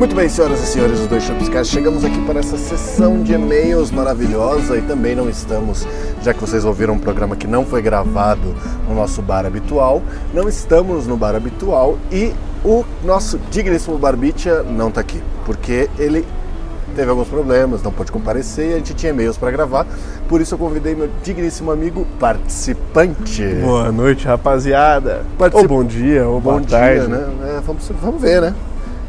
Muito 0.01 0.15
bem, 0.15 0.27
senhoras 0.27 0.59
e 0.63 0.65
senhores 0.65 0.99
do 0.99 1.07
Dois 1.07 1.21
Shopscast, 1.21 1.71
chegamos 1.71 2.03
aqui 2.03 2.19
para 2.25 2.39
essa 2.39 2.57
sessão 2.57 3.21
de 3.21 3.33
e-mails 3.33 3.91
maravilhosa 3.91 4.75
e 4.75 4.81
também 4.81 5.15
não 5.15 5.29
estamos, 5.29 5.87
já 6.23 6.33
que 6.33 6.39
vocês 6.41 6.65
ouviram 6.65 6.95
um 6.95 6.97
programa 6.97 7.35
que 7.35 7.45
não 7.45 7.63
foi 7.63 7.83
gravado 7.83 8.55
no 8.89 8.95
nosso 8.95 9.21
bar 9.21 9.45
habitual, 9.45 10.01
não 10.33 10.49
estamos 10.49 11.05
no 11.05 11.15
bar 11.15 11.35
habitual 11.35 11.99
e 12.11 12.33
o 12.65 12.83
nosso 13.05 13.39
digníssimo 13.51 13.95
Barbicha 13.99 14.63
não 14.63 14.87
está 14.89 15.01
aqui, 15.01 15.21
porque 15.45 15.87
ele 15.99 16.25
teve 16.95 17.07
alguns 17.11 17.27
problemas, 17.27 17.83
não 17.83 17.91
pôde 17.91 18.11
comparecer 18.11 18.71
e 18.71 18.73
a 18.73 18.77
gente 18.77 18.95
tinha 18.95 19.11
e-mails 19.11 19.37
para 19.37 19.51
gravar, 19.51 19.85
por 20.27 20.41
isso 20.41 20.55
eu 20.55 20.57
convidei 20.57 20.95
meu 20.95 21.11
digníssimo 21.21 21.69
amigo 21.69 22.07
participante. 22.19 23.45
Boa 23.61 23.91
noite, 23.91 24.25
rapaziada. 24.25 25.21
Particip- 25.37 25.71
Ou 25.71 25.77
bom 25.77 25.83
dia, 25.85 26.27
ou 26.27 26.41
Bom 26.41 26.53
boa 26.53 26.61
dia, 26.61 26.69
tarde. 26.79 27.07
né? 27.07 27.23
É, 27.55 27.61
vamos, 27.63 27.87
vamos 28.01 28.19
ver, 28.19 28.41
né? 28.41 28.55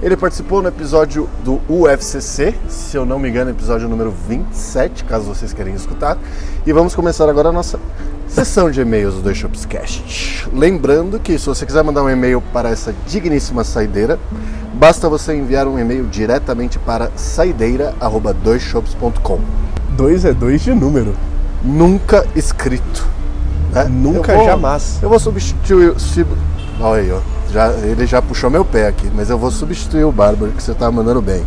Ele 0.02 0.16
participou 0.16 0.60
no 0.60 0.66
episódio 0.68 1.28
do 1.44 1.60
UFCC, 1.68 2.54
se 2.68 2.96
eu 2.96 3.06
não 3.06 3.20
me 3.20 3.28
engano, 3.28 3.50
episódio 3.50 3.88
número 3.88 4.12
27, 4.28 5.04
caso 5.04 5.26
vocês 5.26 5.52
queiram 5.52 5.72
escutar. 5.74 6.18
E 6.66 6.72
vamos 6.72 6.92
começar 6.94 7.28
agora 7.28 7.50
a 7.50 7.52
nossa 7.52 7.78
sessão 8.26 8.68
de 8.68 8.80
e-mails 8.80 9.14
do 9.14 9.22
Dois 9.22 9.36
Shops 9.36 9.64
Cast. 9.64 10.48
Lembrando 10.52 11.20
que 11.20 11.38
se 11.38 11.46
você 11.46 11.64
quiser 11.64 11.84
mandar 11.84 12.02
um 12.02 12.10
e-mail 12.10 12.42
para 12.52 12.68
essa 12.70 12.92
digníssima 13.06 13.62
saideira, 13.62 14.18
basta 14.74 15.08
você 15.08 15.36
enviar 15.36 15.68
um 15.68 15.78
e-mail 15.78 16.04
diretamente 16.06 16.80
para 16.80 17.12
saideira@doisshops.com. 17.14 19.38
Dois 19.90 20.24
é 20.24 20.32
dois 20.32 20.62
de 20.62 20.74
número. 20.74 21.14
Nunca 21.62 22.26
escrito. 22.34 23.06
né? 23.72 23.84
Nunca, 23.88 24.32
Eu 24.32 24.38
vou- 24.38 24.46
jamais. 24.46 24.98
eu 25.00 25.08
vou 25.08 25.20
substituir. 25.20 25.94
Olha 26.82 27.00
aí, 27.00 27.12
ó. 27.12 27.20
Já, 27.52 27.70
ele 27.70 28.06
já 28.06 28.20
puxou 28.20 28.50
meu 28.50 28.64
pé 28.64 28.88
aqui, 28.88 29.08
mas 29.14 29.30
eu 29.30 29.38
vou 29.38 29.50
substituir 29.50 30.04
o 30.04 30.10
Bárbaro, 30.10 30.50
que 30.52 30.62
você 30.62 30.74
tá 30.74 30.90
mandando 30.90 31.22
bem. 31.22 31.44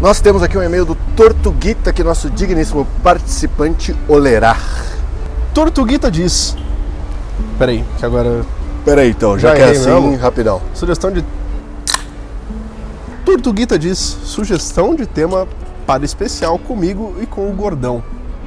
Nós 0.00 0.20
temos 0.20 0.42
aqui 0.42 0.58
um 0.58 0.62
e-mail 0.62 0.84
do 0.84 0.94
Tortuguita, 1.16 1.92
que 1.92 2.02
é 2.02 2.04
nosso 2.04 2.28
digníssimo 2.28 2.86
participante 3.02 3.96
Olerar. 4.06 4.60
Tortuguita 5.54 6.10
diz. 6.10 6.56
Peraí, 7.58 7.84
que 7.98 8.04
agora. 8.04 8.44
Peraí 8.84 9.10
então, 9.10 9.38
já, 9.38 9.50
Já 9.50 9.54
que 9.56 9.62
é 9.62 9.70
assim, 9.70 9.90
mesmo? 9.90 10.16
rapidão. 10.16 10.60
Sugestão 10.74 11.10
de. 11.10 11.24
Tortuguita 13.24 13.78
diz. 13.78 13.98
Sugestão 13.98 14.94
de 14.94 15.06
tema 15.06 15.46
para 15.86 16.04
especial 16.04 16.58
comigo 16.58 17.14
e 17.20 17.26
com 17.26 17.48
o 17.48 17.52
gordão. 17.52 18.02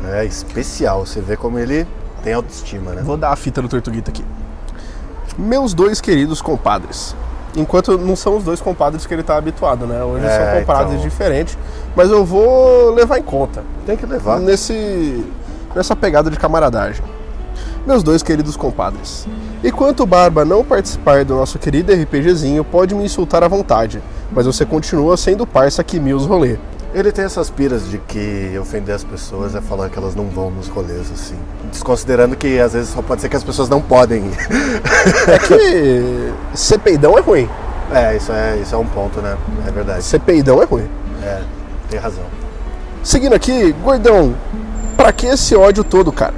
É 0.06 0.26
especial, 0.26 1.06
você 1.06 1.22
vê 1.22 1.38
como 1.38 1.58
ele 1.58 1.88
tem 2.24 2.34
autoestima, 2.34 2.92
né? 2.92 3.02
Vou 3.02 3.16
dar 3.16 3.32
a 3.32 3.36
fita 3.36 3.62
do 3.62 3.70
Tortuguita 3.70 4.12
aqui. 4.12 4.24
Meus 5.38 5.74
dois 5.74 6.00
queridos 6.02 6.42
compadres. 6.42 7.16
Enquanto 7.56 7.98
não 7.98 8.16
são 8.16 8.38
os 8.38 8.44
dois 8.44 8.60
compadres 8.60 9.06
que 9.06 9.14
ele 9.14 9.22
tá 9.24 9.38
habituado, 9.38 9.86
né? 9.86 10.04
Hoje 10.04 10.26
É, 10.26 10.30
são 10.54 10.60
compadres 10.60 10.94
então. 10.96 11.08
diferentes. 11.08 11.58
Mas 11.96 12.10
eu 12.10 12.26
vou 12.26 12.92
levar 12.94 13.20
em 13.20 13.24
conta. 13.24 13.64
Tem 13.86 13.96
que 13.96 14.06
levar. 14.06 14.40
nesse 14.40 15.24
nessa 15.76 15.96
pegada 15.96 16.30
de 16.30 16.38
camaradagem. 16.38 17.04
Meus 17.86 18.02
dois 18.02 18.24
queridos 18.24 18.56
compadres. 18.56 19.28
Enquanto 19.64 20.02
o 20.02 20.06
Barba 20.06 20.44
não 20.46 20.64
participar 20.64 21.26
do 21.26 21.36
nosso 21.36 21.60
querido 21.60 21.92
RPGzinho, 21.94 22.64
pode 22.64 22.94
me 22.96 23.04
insultar 23.04 23.44
à 23.44 23.48
vontade, 23.48 24.02
mas 24.32 24.46
você 24.46 24.66
continua 24.66 25.16
sendo 25.18 25.46
parça 25.46 25.84
que 25.84 26.00
mil 26.00 26.16
os 26.18 26.26
rolê. 26.26 26.58
Ele 26.94 27.12
tem 27.12 27.26
essas 27.26 27.50
piras 27.50 27.90
de 27.90 27.98
que 27.98 28.56
ofender 28.62 28.94
as 28.94 29.04
pessoas 29.04 29.56
é 29.56 29.62
falar 29.62 29.90
que 29.90 29.98
elas 29.98 30.14
não 30.14 30.26
vão 30.26 30.52
nos 30.52 30.68
rolês, 30.68 31.12
assim. 31.12 31.36
Desconsiderando 31.72 32.36
que 32.36 32.60
às 32.60 32.74
vezes 32.74 32.90
só 32.90 33.02
pode 33.02 33.22
ser 33.22 33.30
que 33.30 33.36
as 33.36 33.44
pessoas 33.44 33.68
não 33.68 33.82
podem 33.82 34.28
ir. 34.28 34.38
É 35.28 35.40
que 35.40 36.58
ser 36.58 36.78
peidão 36.78 37.18
é 37.18 37.22
ruim. 37.22 37.50
É, 37.92 38.16
isso 38.16 38.32
é, 38.32 38.58
isso 38.58 38.76
é 38.76 38.78
um 38.78 38.86
ponto, 38.86 39.20
né? 39.22 39.36
É 39.68 39.72
verdade. 39.72 40.04
Ser 40.04 40.20
peidão 40.20 40.62
é 40.62 40.66
ruim. 40.66 40.88
É, 41.24 41.42
tem 41.90 42.00
razão. 42.00 42.24
Seguindo 43.04 43.34
aqui, 43.34 43.72
gordão, 43.84 44.36
pra 44.96 45.12
que 45.12 45.26
esse 45.26 45.56
ódio 45.56 45.84
todo, 45.84 46.12
cara? 46.12 46.34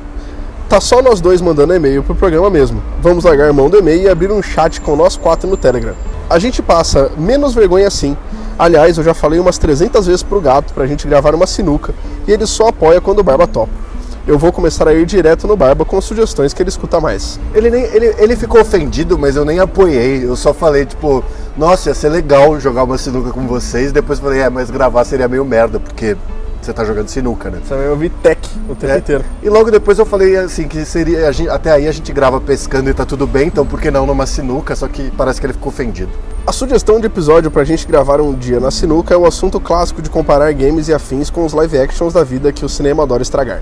Tá 0.70 0.82
só 0.82 1.02
nós 1.02 1.22
dois 1.22 1.42
mandando 1.42 1.76
e-mail 1.76 2.02
pro 2.02 2.16
programa 2.16 2.50
mesmo. 2.50 2.82
Vamos 3.02 3.24
largar 3.24 3.52
mão 3.54 3.70
do 3.70 3.78
e-mail 3.78 4.04
e 4.04 4.10
abrir 4.10 4.32
um 4.32 4.42
chat 4.42 4.82
com 4.82 4.96
nós 4.96 5.16
quatro 5.16 5.50
no 5.50 5.58
Telegram. 5.58 5.96
A 6.30 6.40
gente 6.40 6.62
passa 6.62 7.12
menos 7.18 7.54
vergonha 7.54 7.88
assim. 7.88 8.18
Aliás, 8.58 8.98
eu 8.98 9.04
já 9.04 9.14
falei 9.14 9.40
umas 9.40 9.58
300 9.58 10.06
vezes 10.08 10.24
pro 10.24 10.40
gato 10.40 10.74
pra 10.74 10.88
gente 10.88 11.08
gravar 11.08 11.36
uma 11.36 11.46
sinuca 11.46 11.94
e 12.28 12.32
ele 12.32 12.46
só 12.46 12.70
apoia 12.70 13.02
quando 13.02 13.20
o 13.20 13.24
Barba 13.24 13.46
topa. 13.46 13.86
Eu 14.28 14.40
vou 14.40 14.52
começar 14.52 14.88
a 14.88 14.94
ir 14.94 15.06
direto 15.06 15.46
no 15.46 15.56
Barba 15.56 15.86
com 15.86 16.02
sugestões 16.02 16.52
que 16.52 16.64
ele 16.64 16.70
escuta 16.70 17.00
mais. 17.00 17.40
Ele, 17.54 17.70
nem, 17.70 17.84
ele, 17.84 18.16
ele 18.18 18.36
ficou 18.36 18.60
ofendido, 18.60 19.20
mas 19.20 19.36
eu 19.36 19.46
nem 19.46 19.60
apoiei. 19.60 20.26
Eu 20.26 20.36
só 20.36 20.52
falei, 20.52 20.84
tipo, 20.84 21.24
nossa, 21.56 21.90
ia 21.90 21.94
ser 21.94 22.10
legal 22.10 22.60
jogar 22.60 22.86
uma 22.86 22.98
sinuca 22.98 23.30
com 23.30 23.46
vocês. 23.46 23.92
Depois 23.92 24.18
falei, 24.18 24.40
é, 24.42 24.50
mas 24.50 24.72
gravar 24.72 25.04
seria 25.04 25.28
meio 25.28 25.46
merda, 25.46 25.80
porque 25.80 26.18
você 26.66 26.74
tá 26.74 26.84
jogando 26.84 27.08
sinuca, 27.08 27.50
né? 27.50 27.60
Vai 27.70 27.88
ouvir 27.90 28.10
tech 28.10 28.40
o 28.70 28.76
tempo 28.76 28.94
É. 28.94 28.98
inteiro. 28.98 29.24
E 29.44 29.50
logo 29.50 29.70
depois 29.72 30.00
eu 30.00 30.06
falei 30.06 30.36
assim 30.38 30.68
que 30.68 30.84
seria. 30.86 31.32
gente- 31.32 31.50
até 31.50 31.72
aí 31.72 31.88
a 31.88 31.92
gente 31.92 32.12
grava 32.12 32.40
pescando 32.42 32.90
e 32.90 32.94
tá 32.94 33.06
tudo 33.06 33.26
bem, 33.28 33.48
então 33.48 33.66
por 33.66 33.80
que 33.80 33.90
não 33.92 34.06
numa 34.06 34.26
sinuca? 34.26 34.76
Só 34.76 34.88
que 34.88 35.12
parece 35.18 35.40
que 35.40 35.46
ele 35.46 35.54
ficou 35.54 35.70
ofendido. 35.70 36.10
A 36.48 36.52
sugestão 36.52 37.00
de 37.00 37.08
episódio 37.08 37.50
pra 37.50 37.64
gente 37.64 37.88
gravar 37.88 38.22
um 38.22 38.34
dia 38.34 38.60
na 38.60 38.70
sinuca 38.72 39.14
é 39.14 39.18
o 39.18 39.26
assunto 39.26 39.60
clássico 39.60 40.02
de 40.02 40.10
comparar 40.10 40.52
games 40.54 40.88
e 40.88 40.94
afins 40.94 41.30
com 41.30 41.44
os 41.46 41.54
live 41.54 41.78
actions 41.78 42.14
da 42.14 42.24
vida 42.24 42.52
que 42.52 42.64
o 42.66 42.70
cinema 42.70 43.04
adora 43.04 43.24
estragar. 43.24 43.62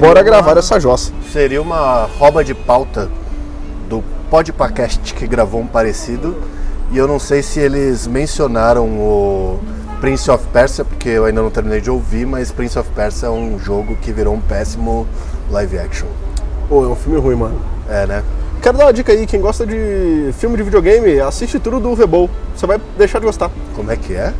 Bora 0.00 0.20
uma- 0.20 0.22
gravar 0.22 0.56
essa 0.56 0.78
jossa. 0.80 1.12
Seria 1.32 1.60
uma 1.60 2.08
rouba 2.18 2.42
de 2.44 2.54
pauta 2.54 3.10
do 3.88 4.02
Podpacast 4.30 5.14
que 5.14 5.26
gravou 5.26 5.60
um 5.60 5.66
parecido. 5.66 6.34
E 6.90 6.98
eu 6.98 7.06
não 7.06 7.18
sei 7.18 7.42
se 7.42 7.60
eles 7.60 8.06
mencionaram 8.06 8.86
o 8.86 9.60
Prince 10.02 10.28
of 10.32 10.44
Persia, 10.48 10.84
porque 10.84 11.08
eu 11.08 11.24
ainda 11.26 11.40
não 11.40 11.48
terminei 11.48 11.80
de 11.80 11.88
ouvir, 11.88 12.26
mas 12.26 12.50
Prince 12.50 12.76
of 12.76 12.90
Persia 12.90 13.28
é 13.28 13.30
um 13.30 13.56
jogo 13.56 13.94
que 14.02 14.12
virou 14.12 14.34
um 14.34 14.40
péssimo 14.40 15.06
live 15.48 15.78
action. 15.78 16.08
Pô, 16.68 16.84
é 16.84 16.88
um 16.88 16.96
filme 16.96 17.20
ruim, 17.20 17.36
mano. 17.36 17.54
É, 17.88 18.04
né? 18.04 18.24
Quero 18.60 18.78
dar 18.78 18.86
uma 18.86 18.92
dica 18.92 19.12
aí, 19.12 19.24
quem 19.28 19.40
gosta 19.40 19.64
de 19.64 20.34
filme 20.36 20.56
de 20.56 20.64
videogame, 20.64 21.20
assiste 21.20 21.60
tudo 21.60 21.78
do 21.78 21.90
Uwe 21.90 22.04
Boll. 22.04 22.28
Você 22.56 22.66
vai 22.66 22.80
deixar 22.98 23.20
de 23.20 23.26
gostar. 23.26 23.48
Como 23.76 23.92
é 23.92 23.96
que 23.96 24.12
é? 24.12 24.34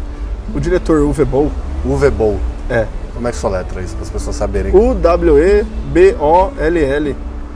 O 0.52 0.58
diretor 0.58 0.98
Uwe 1.00 1.24
Boll 1.24 1.48
Uwe 1.84 2.10
Boll. 2.10 2.40
é 2.68 2.88
Como 3.14 3.28
é 3.28 3.30
que 3.30 3.36
soletra 3.36 3.80
isso, 3.82 3.94
para 3.94 4.02
as 4.02 4.10
pessoas 4.10 4.34
saberem? 4.34 4.74
U-W-E-B-O-L-L 4.74 5.56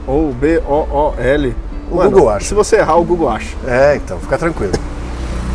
ou 0.07 0.31
B-O-O-L. 0.31 1.55
O 1.91 1.95
Google 1.97 2.29
acha. 2.29 2.45
Se 2.45 2.53
você 2.53 2.77
errar, 2.77 2.95
o 2.95 3.03
Google 3.03 3.27
acha. 3.27 3.53
É, 3.67 3.97
então, 3.97 4.17
fica 4.17 4.37
tranquilo. 4.37 4.71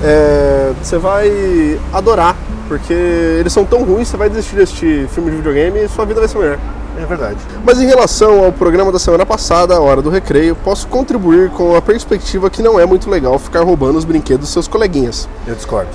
É, 0.02 0.72
você 0.82 0.98
vai 0.98 1.78
adorar, 1.92 2.36
porque 2.68 2.92
eles 2.92 3.52
são 3.52 3.64
tão 3.64 3.84
ruins, 3.84 4.08
você 4.08 4.16
vai 4.16 4.28
desistir 4.28 4.56
de 4.56 4.62
assistir 4.62 5.08
filme 5.08 5.30
de 5.30 5.36
videogame 5.36 5.84
e 5.84 5.88
sua 5.88 6.04
vida 6.04 6.20
vai 6.20 6.28
ser 6.28 6.38
melhor. 6.38 6.58
É 6.98 7.06
verdade. 7.06 7.38
Mas 7.64 7.80
em 7.80 7.86
relação 7.86 8.44
ao 8.44 8.52
programa 8.52 8.92
da 8.92 8.98
semana 8.98 9.24
passada, 9.24 9.74
a 9.74 9.80
Hora 9.80 10.02
do 10.02 10.10
Recreio, 10.10 10.54
posso 10.54 10.86
contribuir 10.88 11.50
com 11.50 11.74
a 11.74 11.80
perspectiva 11.80 12.50
que 12.50 12.62
não 12.62 12.78
é 12.78 12.84
muito 12.84 13.08
legal 13.08 13.38
ficar 13.38 13.62
roubando 13.62 13.96
os 13.96 14.04
brinquedos 14.04 14.42
dos 14.42 14.50
seus 14.50 14.68
coleguinhas. 14.68 15.28
Eu 15.46 15.54
discordo. 15.54 15.90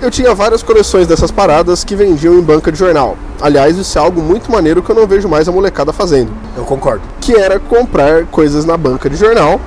Eu 0.00 0.12
tinha 0.12 0.32
várias 0.32 0.62
coleções 0.62 1.08
dessas 1.08 1.30
paradas 1.32 1.82
que 1.82 1.96
vendiam 1.96 2.34
em 2.34 2.40
banca 2.40 2.70
de 2.70 2.78
jornal. 2.78 3.16
Aliás, 3.40 3.76
isso 3.76 3.98
é 3.98 4.00
algo 4.00 4.22
muito 4.22 4.50
maneiro 4.50 4.80
que 4.80 4.88
eu 4.90 4.94
não 4.94 5.08
vejo 5.08 5.28
mais 5.28 5.48
a 5.48 5.52
molecada 5.52 5.92
fazendo. 5.92 6.30
Eu 6.56 6.64
concordo. 6.64 7.02
Que 7.20 7.34
era 7.34 7.58
comprar 7.58 8.24
coisas 8.26 8.64
na 8.64 8.76
banca 8.76 9.10
de 9.10 9.16
jornal, 9.16 9.60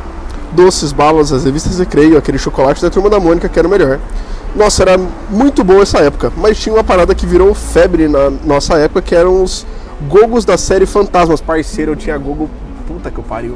doces, 0.52 0.92
balas, 0.92 1.32
as 1.32 1.44
revistas 1.46 1.80
Recreio, 1.80 2.18
aquele 2.18 2.38
chocolate 2.38 2.82
da 2.82 2.90
Turma 2.90 3.10
da 3.10 3.20
Mônica 3.20 3.48
que 3.50 3.58
era 3.58 3.68
o 3.68 3.72
melhor. 3.72 4.00
Nossa, 4.56 4.84
era 4.84 5.00
muito 5.30 5.64
boa 5.64 5.84
essa 5.84 6.00
época, 6.00 6.32
mas 6.36 6.60
tinha 6.60 6.76
uma 6.76 6.84
parada 6.84 7.16
que 7.16 7.26
virou 7.26 7.54
febre 7.54 8.08
na 8.08 8.30
nossa 8.30 8.76
época, 8.78 9.02
que 9.02 9.16
eram 9.16 9.42
os 9.44 9.66
gogos 10.10 10.44
da 10.44 10.58
série 10.58 10.86
Fantasmas. 10.86 11.40
Parceiro, 11.40 11.94
eu 11.94 11.96
tinha 11.96 12.18
gogo... 12.18 12.50
Puta 12.88 13.10
que 13.10 13.18
eu 13.18 13.24
pariu. 13.24 13.56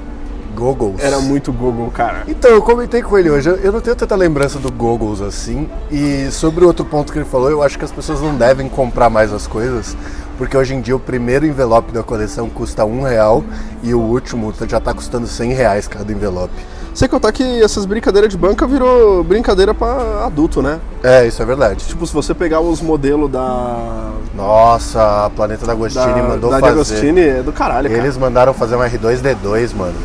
Goggles. 0.56 1.04
Era 1.04 1.20
muito 1.20 1.52
Google, 1.52 1.92
cara. 1.92 2.24
Então, 2.30 2.50
eu 2.50 2.62
comentei 2.62 3.02
com 3.02 3.18
ele 3.18 3.30
hoje, 3.30 3.50
eu- 3.50 3.74
não 3.74 3.82
tenho 3.82 3.96
tanta 3.96 4.16
lembrança 4.16 4.58
do 4.58 4.72
Goggles 4.72 5.20
assim. 5.20 5.68
E 5.92 6.30
sobre 6.32 6.64
o 6.64 6.68
outro 6.68 6.86
ponto 6.86 7.12
que 7.12 7.20
ele 7.20 7.26
falou, 7.26 7.50
eu 7.52 7.62
acho 7.62 7.78
que 7.78 7.84
as 7.84 7.92
pessoas 7.92 8.22
não 8.22 8.34
devem 8.34 8.70
comprar 8.70 9.10
mais 9.10 9.34
as 9.34 9.46
coisas, 9.46 9.98
porque 10.38 10.56
hoje 10.56 10.74
em 10.74 10.80
dia 10.80 10.96
o 10.96 11.00
primeiro 11.00 11.46
envelope 11.46 11.92
da 11.92 12.02
coleção 12.02 12.50
custa 12.50 12.86
um 12.86 13.02
real 13.02 13.44
e 13.84 13.94
o 13.94 14.00
último 14.00 14.54
já 14.66 14.80
tá 14.80 14.94
custando 14.94 15.28
100 15.28 15.52
reais 15.52 15.90
cada 15.90 16.10
envelope. 16.10 16.54
Sem 16.96 17.10
contar 17.10 17.34
que 17.34 17.62
essas 17.62 17.86
brincadeiras 17.86 18.30
de 18.32 18.38
banca 18.38 18.66
virou 18.66 19.22
brincadeira 19.22 19.74
pra 19.74 20.26
adulto, 20.26 20.62
né? 20.62 20.80
É, 21.04 21.28
isso 21.28 21.42
é 21.42 21.46
verdade. 21.46 21.84
Tipo, 21.86 22.08
se 22.08 22.14
você 22.14 22.34
pegar 22.34 22.62
os 22.62 22.80
modelos 22.80 23.30
da. 23.30 24.14
Nossa, 24.34 25.26
a 25.26 25.30
Planeta 25.30 25.66
da 25.66 25.74
Agostini 25.74 26.06
Da, 26.06 26.24
mandou 26.24 26.50
da 26.50 26.60
fazer. 26.62 26.72
D'Agostini 26.72 27.20
é 27.20 27.44
do 27.44 27.52
caralho, 27.52 27.90
cara. 27.90 28.02
Eles 28.02 28.16
mandaram 28.16 28.54
fazer 28.54 28.78
um 28.78 28.80
R2D2, 28.80 29.76
mano. 29.76 29.96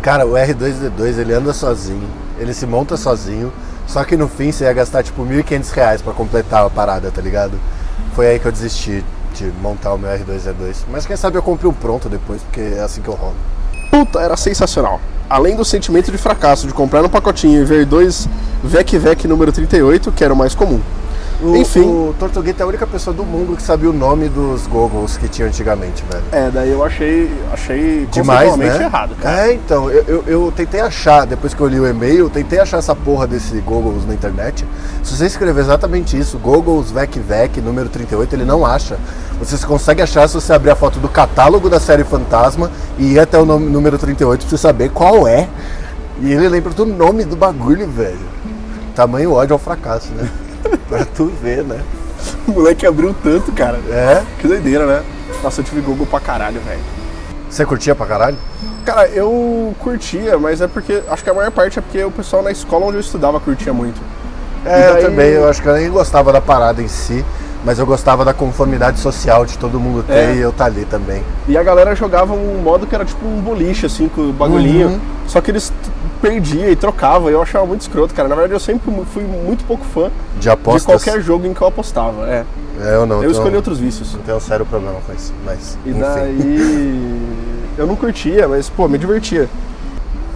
Cara, 0.00 0.26
o 0.26 0.32
R2D2 0.32 1.18
ele 1.18 1.34
anda 1.34 1.52
sozinho, 1.52 2.08
ele 2.38 2.54
se 2.54 2.64
monta 2.64 2.96
sozinho, 2.96 3.52
só 3.86 4.02
que 4.02 4.16
no 4.16 4.26
fim 4.26 4.50
você 4.50 4.64
ia 4.64 4.72
gastar 4.72 5.02
tipo 5.02 5.22
1.500 5.22 5.70
reais 5.72 6.00
pra 6.00 6.14
completar 6.14 6.64
a 6.64 6.70
parada, 6.70 7.10
tá 7.10 7.20
ligado? 7.20 7.60
Foi 8.14 8.26
aí 8.26 8.38
que 8.38 8.46
eu 8.46 8.52
desisti 8.52 9.04
de 9.34 9.52
montar 9.60 9.92
o 9.92 9.98
meu 9.98 10.10
R2D2. 10.10 10.76
Mas 10.90 11.04
quem 11.04 11.14
sabe 11.14 11.36
eu 11.36 11.42
compre 11.42 11.66
um 11.66 11.74
pronto 11.74 12.08
depois, 12.08 12.40
porque 12.40 12.74
é 12.78 12.80
assim 12.80 13.02
que 13.02 13.08
eu 13.08 13.14
rolo. 13.14 13.36
Puta, 13.92 14.20
era 14.20 14.38
sensacional. 14.38 15.02
Além 15.28 15.54
do 15.54 15.66
sentimento 15.66 16.10
de 16.10 16.16
fracasso 16.16 16.66
de 16.66 16.72
comprar 16.72 17.04
um 17.04 17.10
pacotinho 17.10 17.60
e 17.60 17.64
ver 17.64 17.84
dois 17.84 18.26
Vec 18.64 18.96
Vec 18.96 19.28
número 19.28 19.52
38, 19.52 20.10
que 20.12 20.24
era 20.24 20.32
o 20.32 20.36
mais 20.36 20.54
comum. 20.54 20.80
O, 21.42 21.56
Enfim. 21.56 21.80
o 21.80 22.14
Tortuguita 22.20 22.62
é 22.62 22.64
a 22.64 22.66
única 22.68 22.86
pessoa 22.86 23.12
do 23.12 23.24
mundo 23.24 23.56
que 23.56 23.62
sabia 23.62 23.90
o 23.90 23.92
nome 23.92 24.28
dos 24.28 24.66
goggles 24.68 25.16
que 25.16 25.26
tinha 25.26 25.48
antigamente, 25.48 26.04
velho. 26.08 26.22
É, 26.30 26.50
daí 26.50 26.70
eu 26.70 26.84
achei, 26.84 27.28
achei 27.52 28.06
Demais, 28.12 28.56
né? 28.56 28.82
errado, 28.84 29.16
cara. 29.20 29.48
É, 29.48 29.54
então, 29.54 29.90
eu, 29.90 30.04
eu, 30.06 30.24
eu 30.26 30.52
tentei 30.54 30.80
achar, 30.80 31.26
depois 31.26 31.52
que 31.52 31.60
eu 31.60 31.66
li 31.66 31.80
o 31.80 31.86
e-mail, 31.86 32.30
tentei 32.30 32.60
achar 32.60 32.76
essa 32.78 32.94
porra 32.94 33.26
desse 33.26 33.58
Goggles 33.60 34.06
na 34.06 34.14
internet. 34.14 34.64
Se 35.02 35.16
você 35.16 35.26
escrever 35.26 35.60
exatamente 35.62 36.16
isso, 36.16 36.38
Goggles 36.38 36.92
Vec 36.92 37.18
Vec, 37.18 37.60
número 37.60 37.88
38, 37.88 38.34
ele 38.36 38.44
não 38.44 38.64
acha. 38.64 38.96
Você 39.40 39.66
consegue 39.66 40.00
achar 40.00 40.28
se 40.28 40.34
você 40.34 40.52
abrir 40.52 40.70
a 40.70 40.76
foto 40.76 41.00
do 41.00 41.08
catálogo 41.08 41.68
da 41.68 41.80
série 41.80 42.04
Fantasma 42.04 42.70
e 42.96 43.14
ir 43.14 43.18
até 43.18 43.36
o 43.36 43.44
nome- 43.44 43.66
número 43.68 43.98
38 43.98 44.40
pra 44.42 44.48
você 44.48 44.56
saber 44.58 44.90
qual 44.90 45.26
é. 45.26 45.48
E 46.20 46.32
ele 46.32 46.48
lembra 46.48 46.72
do 46.72 46.86
nome 46.86 47.24
do 47.24 47.34
bagulho, 47.34 47.88
velho. 47.88 48.16
Tamanho 48.94 49.32
ódio 49.32 49.54
ao 49.54 49.58
fracasso, 49.58 50.12
né? 50.12 50.28
pra 50.88 51.04
tu 51.04 51.26
ver, 51.42 51.62
né? 51.64 51.80
O 52.46 52.52
moleque 52.52 52.86
abriu 52.86 53.14
tanto, 53.22 53.50
cara. 53.52 53.78
É? 53.90 54.22
Que 54.40 54.46
doideira, 54.46 54.86
né? 54.86 55.02
Nossa, 55.42 55.60
eu 55.60 55.64
tive 55.64 55.80
Google 55.80 56.06
pra 56.06 56.20
caralho, 56.20 56.60
velho. 56.60 56.80
Você 57.50 57.64
curtia 57.66 57.94
pra 57.94 58.06
caralho? 58.06 58.36
Cara, 58.84 59.08
eu 59.08 59.74
curtia, 59.80 60.38
mas 60.38 60.60
é 60.60 60.66
porque. 60.68 61.02
Acho 61.10 61.22
que 61.22 61.30
a 61.30 61.34
maior 61.34 61.50
parte 61.50 61.78
é 61.78 61.82
porque 61.82 62.02
o 62.04 62.10
pessoal 62.10 62.42
na 62.42 62.50
escola 62.50 62.86
onde 62.86 62.96
eu 62.96 63.00
estudava 63.00 63.38
curtia 63.40 63.72
muito. 63.72 64.00
É, 64.64 64.80
E 64.80 64.86
eu 64.86 64.92
daí- 64.94 65.02
também. 65.04 65.28
Eu 65.30 65.48
acho 65.48 65.60
que 65.62 65.68
eu 65.68 65.74
nem 65.74 65.90
gostava 65.90 66.32
da 66.32 66.40
parada 66.40 66.80
em 66.80 66.88
si, 66.88 67.24
mas 67.64 67.78
eu 67.78 67.86
gostava 67.86 68.24
da 68.24 68.32
conformidade 68.32 69.00
social 69.00 69.44
de 69.44 69.58
todo 69.58 69.78
mundo 69.80 70.04
ter 70.04 70.12
É. 70.14 70.34
e 70.34 70.40
eu 70.40 70.52
tá 70.52 70.64
ali 70.66 70.84
também. 70.84 71.22
E 71.48 71.56
a 71.58 71.62
galera 71.62 71.94
jogava 71.96 72.32
um 72.32 72.60
modo 72.62 72.86
que 72.86 72.94
era 72.94 73.04
tipo 73.04 73.24
um 73.26 73.40
boliche, 73.40 73.86
assim, 73.86 74.08
com 74.08 74.20
o 74.30 74.32
bagulhinho. 74.32 74.88
Uhum. 74.88 75.00
Só 75.26 75.40
que 75.40 75.50
eles 75.50 75.72
perdiam 76.22 76.70
e 76.70 76.76
trocavam. 76.76 77.28
E 77.28 77.32
eu 77.32 77.42
achava 77.42 77.66
muito 77.66 77.80
escroto, 77.80 78.14
cara. 78.14 78.28
Na 78.28 78.36
verdade, 78.36 78.54
eu 78.54 78.60
sempre 78.60 78.90
fui 79.12 79.24
muito 79.24 79.64
pouco 79.64 79.84
fã 79.84 80.10
De 80.36 80.42
de 80.42 80.50
apostas. 80.50 80.84
qualquer 80.84 81.20
jogo 81.20 81.46
em 81.46 81.52
que 81.52 81.60
eu 81.60 81.66
apostava. 81.66 82.26
É. 82.30 82.44
É, 82.80 82.94
eu 82.94 83.04
não. 83.04 83.22
Eu 83.22 83.30
escolhi 83.30 83.56
outros 83.56 83.78
vícios. 83.78 84.14
Não 84.14 84.22
tenho 84.22 84.36
um 84.36 84.40
sério 84.40 84.64
problema 84.64 84.98
com 85.04 85.12
isso, 85.12 85.34
mas. 85.44 85.76
E 85.84 85.90
enfim. 85.90 86.00
daí. 86.00 87.20
eu 87.76 87.86
não 87.86 87.96
curtia, 87.96 88.46
mas, 88.46 88.70
pô, 88.70 88.86
me 88.88 88.96
divertia. 88.96 89.48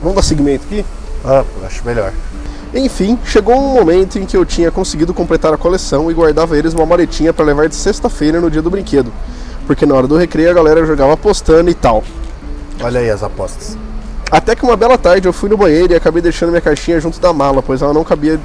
Vamos 0.02 0.16
dar 0.16 0.22
segmento 0.22 0.64
aqui? 0.66 0.84
Ah, 1.24 1.44
acho 1.64 1.84
melhor. 1.84 2.12
Enfim, 2.74 3.18
chegou 3.24 3.54
um 3.54 3.74
momento 3.74 4.18
em 4.18 4.26
que 4.26 4.36
eu 4.36 4.44
tinha 4.44 4.70
conseguido 4.70 5.14
completar 5.14 5.54
a 5.54 5.56
coleção 5.56 6.10
e 6.10 6.14
guardava 6.14 6.58
eles 6.58 6.74
numa 6.74 6.84
maletinha 6.84 7.32
para 7.32 7.44
levar 7.44 7.68
de 7.68 7.74
sexta-feira 7.74 8.40
no 8.40 8.50
dia 8.50 8.60
do 8.60 8.68
brinquedo. 8.68 9.10
Porque 9.66 9.86
na 9.86 9.94
hora 9.94 10.06
do 10.06 10.16
recreio 10.16 10.50
a 10.50 10.54
galera 10.54 10.84
jogava 10.84 11.14
apostando 11.14 11.70
e 11.70 11.74
tal. 11.74 12.04
Olha 12.82 13.00
aí 13.00 13.08
as 13.08 13.22
apostas. 13.22 13.78
Até 14.30 14.56
que 14.56 14.64
uma 14.64 14.76
bela 14.76 14.98
tarde 14.98 15.28
eu 15.28 15.32
fui 15.32 15.48
no 15.48 15.56
banheiro 15.56 15.92
e 15.92 15.96
acabei 15.96 16.20
deixando 16.20 16.50
minha 16.50 16.60
caixinha 16.60 17.00
junto 17.00 17.20
da 17.20 17.32
mala, 17.32 17.62
pois 17.62 17.80
ela 17.80 17.92
não 17.92 18.02
cabia, 18.02 18.40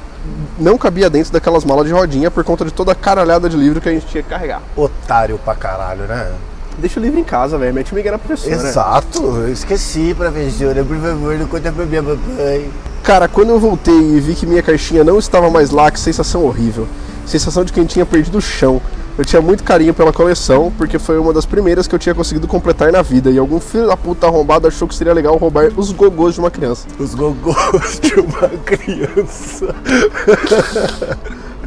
não 0.58 0.78
cabia 0.78 1.10
dentro 1.10 1.32
daquelas 1.32 1.64
malas 1.64 1.86
de 1.86 1.92
rodinha 1.92 2.30
por 2.30 2.44
conta 2.44 2.64
de 2.64 2.72
toda 2.72 2.92
a 2.92 2.94
caralhada 2.94 3.48
de 3.48 3.56
livro 3.56 3.80
que 3.80 3.88
a 3.88 3.92
gente 3.92 4.06
tinha 4.06 4.22
que 4.22 4.28
carregar. 4.28 4.62
Otário 4.76 5.38
pra 5.38 5.54
caralho, 5.54 6.02
né? 6.04 6.32
Deixa 6.78 6.98
o 6.98 7.02
livro 7.02 7.18
em 7.18 7.24
casa, 7.24 7.58
velho. 7.58 7.74
Mete 7.74 7.94
Miguel 7.94 8.12
na 8.12 8.18
professora. 8.18 8.54
Exato, 8.54 9.22
eu 9.22 9.52
esqueci, 9.52 10.14
professora. 10.16 10.82
Por 10.84 10.96
favor, 10.96 11.38
não 11.38 11.46
conta 11.46 11.72
pra 11.72 11.84
minha 11.84 12.02
papai. 12.02 12.70
Cara, 13.02 13.28
quando 13.28 13.50
eu 13.50 13.58
voltei 13.58 13.94
e 13.94 14.20
vi 14.20 14.34
que 14.34 14.46
minha 14.46 14.62
caixinha 14.62 15.04
não 15.04 15.18
estava 15.18 15.50
mais 15.50 15.70
lá, 15.70 15.90
que 15.90 15.98
sensação 15.98 16.44
horrível. 16.44 16.86
Sensação 17.26 17.64
de 17.64 17.72
quem 17.72 17.84
tinha 17.84 18.06
perdido 18.06 18.38
o 18.38 18.40
chão. 18.40 18.80
Eu 19.18 19.24
tinha 19.24 19.42
muito 19.42 19.62
carinho 19.62 19.92
pela 19.92 20.12
coleção, 20.12 20.72
porque 20.78 20.98
foi 20.98 21.18
uma 21.18 21.32
das 21.32 21.44
primeiras 21.44 21.86
que 21.86 21.94
eu 21.94 21.98
tinha 21.98 22.14
conseguido 22.14 22.48
completar 22.48 22.90
na 22.90 23.02
vida. 23.02 23.30
E 23.30 23.38
algum 23.38 23.60
filho 23.60 23.86
da 23.86 23.96
puta 23.96 24.26
arrombado 24.26 24.66
achou 24.66 24.88
que 24.88 24.94
seria 24.94 25.12
legal 25.12 25.36
roubar 25.36 25.70
os 25.76 25.92
gogôs 25.92 26.34
de 26.34 26.40
uma 26.40 26.50
criança. 26.50 26.86
Os 26.98 27.14
gogos 27.14 28.00
de 28.00 28.14
uma 28.20 28.48
criança. 28.64 29.74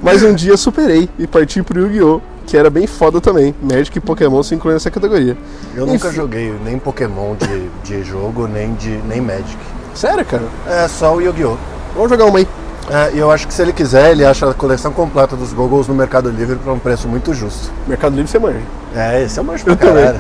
Mas 0.02 0.24
um 0.24 0.34
dia 0.34 0.58
superei 0.58 1.08
e 1.18 1.28
parti 1.28 1.62
pro 1.62 1.80
Yu-Gi-Oh! 1.80 2.22
Que 2.46 2.58
era 2.58 2.70
bem 2.70 2.86
foda 2.86 3.20
também. 3.20 3.56
Magic 3.62 3.98
e 3.98 4.02
Pokémon 4.02 4.44
se 4.44 4.54
incluem 4.54 4.76
nessa 4.76 4.92
categoria. 4.92 5.36
Eu 5.76 5.86
nunca 5.88 6.08
Enfim. 6.08 6.16
joguei 6.16 6.54
nem 6.64 6.78
Pokémon 6.78 7.36
de, 7.36 7.70
de 7.84 8.04
jogo, 8.04 8.48
nem, 8.48 8.74
de, 8.76 8.90
nem 9.08 9.20
Magic. 9.20 9.58
Sério, 9.96 10.24
cara? 10.26 10.44
É 10.68 10.88
só 10.88 11.16
o 11.16 11.22
Yu-Gi-Oh! 11.22 11.58
Vamos 11.96 12.10
jogar 12.10 12.26
uma 12.26 12.40
aí. 12.40 12.48
É, 12.90 13.16
e 13.16 13.18
eu 13.18 13.32
acho 13.32 13.48
que 13.48 13.54
se 13.54 13.62
ele 13.62 13.74
quiser, 13.74 14.12
ele 14.12 14.24
acha 14.24 14.50
a 14.50 14.54
coleção 14.54 14.92
completa 14.92 15.36
dos 15.36 15.52
Goggles 15.54 15.88
no 15.88 15.96
Mercado 15.96 16.30
Livre 16.30 16.56
por 16.58 16.72
um 16.72 16.78
preço 16.78 17.08
muito 17.08 17.34
justo. 17.34 17.72
Mercado 17.88 18.16
Livre 18.16 18.30
você 18.30 18.38
manja. 18.38 18.60
É, 18.96 19.24
esse 19.24 19.40
é 19.40 19.42
o 19.42 19.46
manjo 19.46 19.66
pra 19.66 19.76
caralho. 19.76 20.20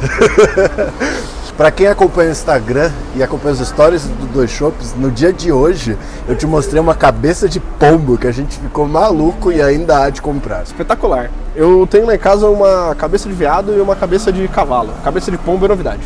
pra 1.56 1.72
quem 1.72 1.88
acompanha 1.88 2.30
o 2.30 2.32
Instagram 2.32 2.92
e 3.16 3.22
acompanha 3.22 3.54
os 3.54 3.68
stories 3.68 4.04
do 4.04 4.26
Dois 4.34 4.50
Shops, 4.50 4.96
no 4.98 5.12
dia 5.12 5.32
de 5.32 5.52
hoje 5.52 5.96
eu 6.28 6.36
te 6.36 6.48
mostrei 6.48 6.82
uma 6.82 6.96
cabeça 6.96 7.48
de 7.48 7.60
pombo 7.60 8.18
que 8.18 8.26
a 8.26 8.32
gente 8.32 8.58
ficou 8.58 8.88
maluco 8.88 9.52
e 9.52 9.62
ainda 9.62 10.04
há 10.04 10.10
de 10.10 10.22
comprar. 10.22 10.64
Espetacular. 10.64 11.30
Eu 11.56 11.88
tenho 11.90 12.08
lá 12.08 12.16
em 12.16 12.20
casa 12.20 12.48
uma 12.48 12.96
cabeça 12.96 13.30
de 13.30 13.36
veado 13.36 13.74
e 13.74 13.80
uma 13.80 13.96
cabeça 13.96 14.32
de 14.32 14.48
cavalo. 14.48 14.92
Cabeça 15.04 15.30
de 15.30 15.38
pombo 15.38 15.66
é 15.66 15.68
novidade. 15.68 16.04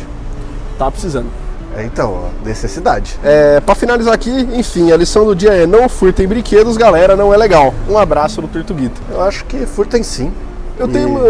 Tá 0.78 0.90
precisando. 0.90 1.49
É, 1.76 1.84
então, 1.84 2.24
necessidade. 2.44 3.18
É, 3.22 3.60
pra 3.60 3.74
finalizar 3.74 4.12
aqui, 4.12 4.30
enfim, 4.54 4.90
a 4.90 4.96
lição 4.96 5.24
do 5.24 5.34
dia 5.36 5.52
é 5.52 5.66
não 5.66 5.88
furtem 5.88 6.26
brinquedos, 6.26 6.76
galera, 6.76 7.14
não 7.16 7.32
é 7.32 7.36
legal. 7.36 7.72
Um 7.88 7.96
abraço 7.96 8.40
do 8.42 8.48
Tortuguito. 8.48 9.00
Eu 9.10 9.22
acho 9.22 9.44
que 9.44 9.64
furtem 9.66 10.02
sim. 10.02 10.32
Eu 10.78 10.88
E 10.88 10.90
tenho 10.90 11.08
uma, 11.08 11.20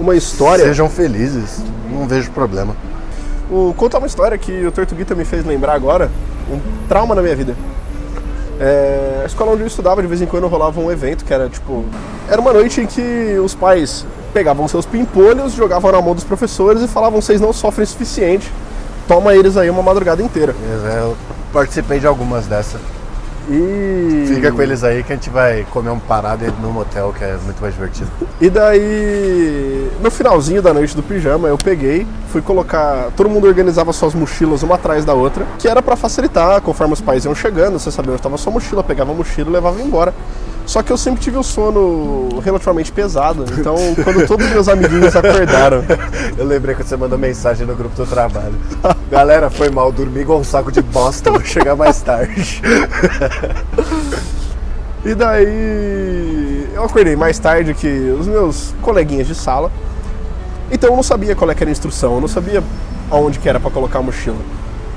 uma 0.00 0.16
história, 0.16 0.64
Sejam 0.64 0.88
felizes, 0.88 1.62
não 1.90 2.06
vejo 2.08 2.30
problema. 2.30 2.74
vou 3.50 3.74
contar 3.74 3.98
uma 3.98 4.06
história 4.06 4.38
que 4.38 4.64
o 4.64 4.72
Tortuguita 4.72 5.14
me 5.14 5.24
fez 5.24 5.44
lembrar 5.44 5.74
agora, 5.74 6.10
um 6.50 6.58
trauma 6.88 7.14
na 7.14 7.20
minha 7.20 7.36
vida. 7.36 7.54
É, 8.58 9.20
a 9.22 9.26
escola 9.26 9.52
onde 9.52 9.62
eu 9.62 9.66
estudava, 9.66 10.00
de 10.02 10.08
vez 10.08 10.20
em 10.22 10.26
quando 10.26 10.46
rolava 10.46 10.80
um 10.80 10.90
evento 10.90 11.24
que 11.24 11.32
era 11.32 11.48
tipo. 11.48 11.84
Era 12.28 12.40
uma 12.40 12.52
noite 12.52 12.80
em 12.80 12.86
que 12.86 13.38
os 13.42 13.54
pais 13.54 14.04
pegavam 14.34 14.68
seus 14.68 14.84
pimpolhos, 14.86 15.54
jogavam 15.54 15.90
na 15.92 16.00
mão 16.00 16.14
dos 16.14 16.24
professores 16.24 16.82
e 16.82 16.88
falavam: 16.88 17.20
vocês 17.22 17.40
não 17.40 17.52
sofrem 17.54 17.84
o 17.84 17.86
suficiente, 17.86 18.50
toma 19.10 19.34
eles 19.34 19.56
aí 19.56 19.68
uma 19.68 19.82
madrugada 19.82 20.22
inteira. 20.22 20.54
Eu 21.02 21.16
participei 21.52 21.98
de 21.98 22.06
algumas 22.06 22.46
dessas. 22.46 22.80
E. 23.50 24.24
Fica 24.28 24.52
com 24.52 24.62
eles 24.62 24.84
aí 24.84 25.02
que 25.02 25.12
a 25.12 25.16
gente 25.16 25.28
vai 25.28 25.66
comer 25.72 25.90
um 25.90 25.98
parado 25.98 26.44
no 26.62 26.70
motel, 26.70 27.12
que 27.18 27.24
é 27.24 27.36
muito 27.44 27.60
mais 27.60 27.74
divertido. 27.74 28.08
E 28.40 28.48
daí, 28.48 29.90
no 30.00 30.12
finalzinho 30.12 30.62
da 30.62 30.72
noite 30.72 30.94
do 30.94 31.02
pijama, 31.02 31.48
eu 31.48 31.58
peguei, 31.58 32.06
fui 32.30 32.40
colocar. 32.40 33.08
Todo 33.16 33.28
mundo 33.28 33.48
organizava 33.48 33.92
suas 33.92 34.14
mochilas 34.14 34.62
uma 34.62 34.76
atrás 34.76 35.04
da 35.04 35.12
outra, 35.12 35.44
que 35.58 35.66
era 35.66 35.82
pra 35.82 35.96
facilitar, 35.96 36.60
conforme 36.60 36.92
os 36.92 37.00
pais 37.00 37.24
iam 37.24 37.34
chegando, 37.34 37.80
você 37.80 37.90
sabia 37.90 38.12
onde 38.12 38.20
estava 38.20 38.38
sua 38.38 38.52
mochila, 38.52 38.84
pegava 38.84 39.10
a 39.10 39.14
mochila 39.14 39.50
e 39.50 39.52
levava 39.52 39.82
embora. 39.82 40.14
Só 40.70 40.84
que 40.84 40.92
eu 40.92 40.96
sempre 40.96 41.20
tive 41.20 41.36
o 41.36 41.42
sono 41.42 42.38
relativamente 42.44 42.92
pesado, 42.92 43.44
então 43.58 43.74
quando 44.04 44.24
todos 44.24 44.46
os 44.46 44.52
meus 44.52 44.68
amiguinhos 44.68 45.16
acordaram, 45.16 45.82
Eu 46.38 46.46
lembrei 46.46 46.76
que 46.76 46.84
você 46.84 46.96
mandou 46.96 47.18
mensagem 47.18 47.66
no 47.66 47.74
grupo 47.74 47.96
do 47.96 48.06
trabalho. 48.06 48.54
Galera, 49.10 49.50
foi 49.50 49.68
mal, 49.68 49.90
dormi 49.90 50.20
igual 50.20 50.38
um 50.38 50.44
saco 50.44 50.70
de 50.70 50.80
bosta, 50.80 51.32
vou 51.32 51.40
chegar 51.40 51.74
mais 51.74 52.00
tarde. 52.00 52.62
E 55.02 55.14
daí 55.14 56.68
eu 56.74 56.84
acordei 56.84 57.16
mais 57.16 57.38
tarde 57.38 57.72
que 57.72 57.88
os 57.88 58.28
meus 58.28 58.74
coleguinhas 58.82 59.26
de 59.26 59.34
sala. 59.34 59.72
Então 60.70 60.90
eu 60.90 60.96
não 60.96 61.02
sabia 61.02 61.34
qual 61.34 61.50
é 61.50 61.54
era 61.58 61.70
a 61.70 61.72
instrução, 61.72 62.16
eu 62.16 62.20
não 62.20 62.28
sabia 62.28 62.62
aonde 63.10 63.38
que 63.38 63.48
era 63.48 63.58
pra 63.58 63.70
colocar 63.70 64.00
a 64.00 64.02
mochila. 64.02 64.36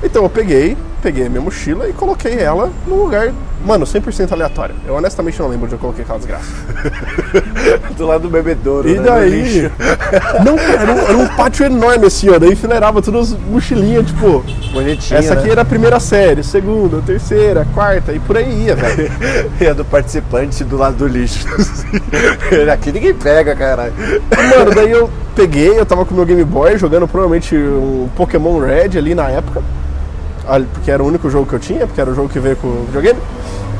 Então 0.03 0.23
eu 0.23 0.29
peguei, 0.29 0.77
peguei 1.01 1.25
a 1.27 1.29
minha 1.29 1.41
mochila 1.41 1.87
e 1.87 1.93
coloquei 1.93 2.37
ela 2.37 2.69
num 2.85 2.95
lugar, 2.95 3.31
mano, 3.65 3.85
100% 3.85 4.33
aleatório. 4.33 4.75
Eu 4.85 4.95
honestamente 4.95 5.39
não 5.39 5.47
lembro 5.47 5.65
onde 5.65 5.75
eu 5.75 5.79
coloquei 5.79 6.03
aquela 6.03 6.19
desgraça. 6.19 6.51
Do 7.95 8.05
lado 8.05 8.23
do 8.23 8.29
bebedouro. 8.29 8.89
E 8.89 8.97
né, 8.97 9.03
daí. 9.03 9.71
Não, 10.43 10.55
cara, 10.57 10.81
era 10.81 10.91
um, 10.91 10.97
era 10.99 11.17
um 11.17 11.27
pátio 11.27 11.65
enorme 11.65 12.07
assim, 12.07 12.29
ó. 12.29 12.39
Daí 12.39 12.51
enfileirava 12.51 13.01
todas 13.01 13.33
as 13.33 13.39
mochilinhas, 13.39 14.07
tipo. 14.07 14.43
Bonitinho. 14.71 15.19
essa 15.19 15.33
aqui 15.33 15.45
né? 15.45 15.51
era 15.51 15.61
a 15.61 15.65
primeira 15.65 15.99
série, 15.99 16.43
segunda, 16.43 17.01
terceira, 17.01 17.65
quarta, 17.73 18.11
e 18.11 18.19
por 18.19 18.37
aí 18.37 18.65
ia, 18.65 18.75
velho. 18.75 19.11
E 19.61 19.67
a 19.67 19.73
do 19.73 19.85
participante 19.85 20.63
do 20.63 20.77
lado 20.77 20.97
do 20.97 21.07
lixo. 21.07 21.45
Aqui 22.73 22.91
ninguém 22.91 23.13
pega, 23.13 23.55
caralho. 23.55 23.93
Mano, 24.57 24.73
daí 24.73 24.91
eu 24.91 25.09
peguei, 25.35 25.79
eu 25.79 25.85
tava 25.85 26.05
com 26.05 26.13
o 26.13 26.17
meu 26.17 26.25
Game 26.25 26.43
Boy 26.43 26.77
jogando 26.77 27.07
provavelmente 27.07 27.55
um 27.55 28.09
Pokémon 28.15 28.59
Red 28.59 28.97
ali 28.97 29.13
na 29.13 29.29
época. 29.29 29.61
Porque 30.73 30.91
era 30.91 31.01
o 31.03 31.07
único 31.07 31.29
jogo 31.29 31.45
que 31.45 31.53
eu 31.53 31.59
tinha, 31.59 31.85
porque 31.87 31.99
era 32.01 32.09
o 32.11 32.15
jogo 32.15 32.29
que 32.29 32.39
veio 32.39 32.55
com 32.57 32.67
o 32.67 32.83
videogame. 32.85 33.19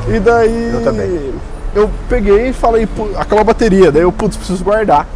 E 0.08 0.18
daí. 0.18 0.70
Eu 0.72 0.82
também. 0.82 1.32
Eu 1.74 1.90
peguei 2.08 2.48
e 2.50 2.52
falei, 2.52 2.86
"Pu- 2.86 3.10
acabou 3.16 3.40
a 3.40 3.44
bateria, 3.44 3.90
daí 3.90 4.02
eu, 4.02 4.12
putz, 4.12 4.36
preciso 4.36 4.62
guardar. 4.62 5.06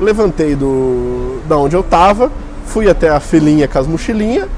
Levantei 0.00 0.54
do. 0.56 1.40
da 1.48 1.56
onde 1.56 1.76
eu 1.76 1.82
tava, 1.82 2.30
fui 2.66 2.88
até 2.88 3.08
a 3.08 3.20
filinha 3.20 3.68
com 3.68 3.78
as 3.78 3.86
mochilinhas, 3.86 4.48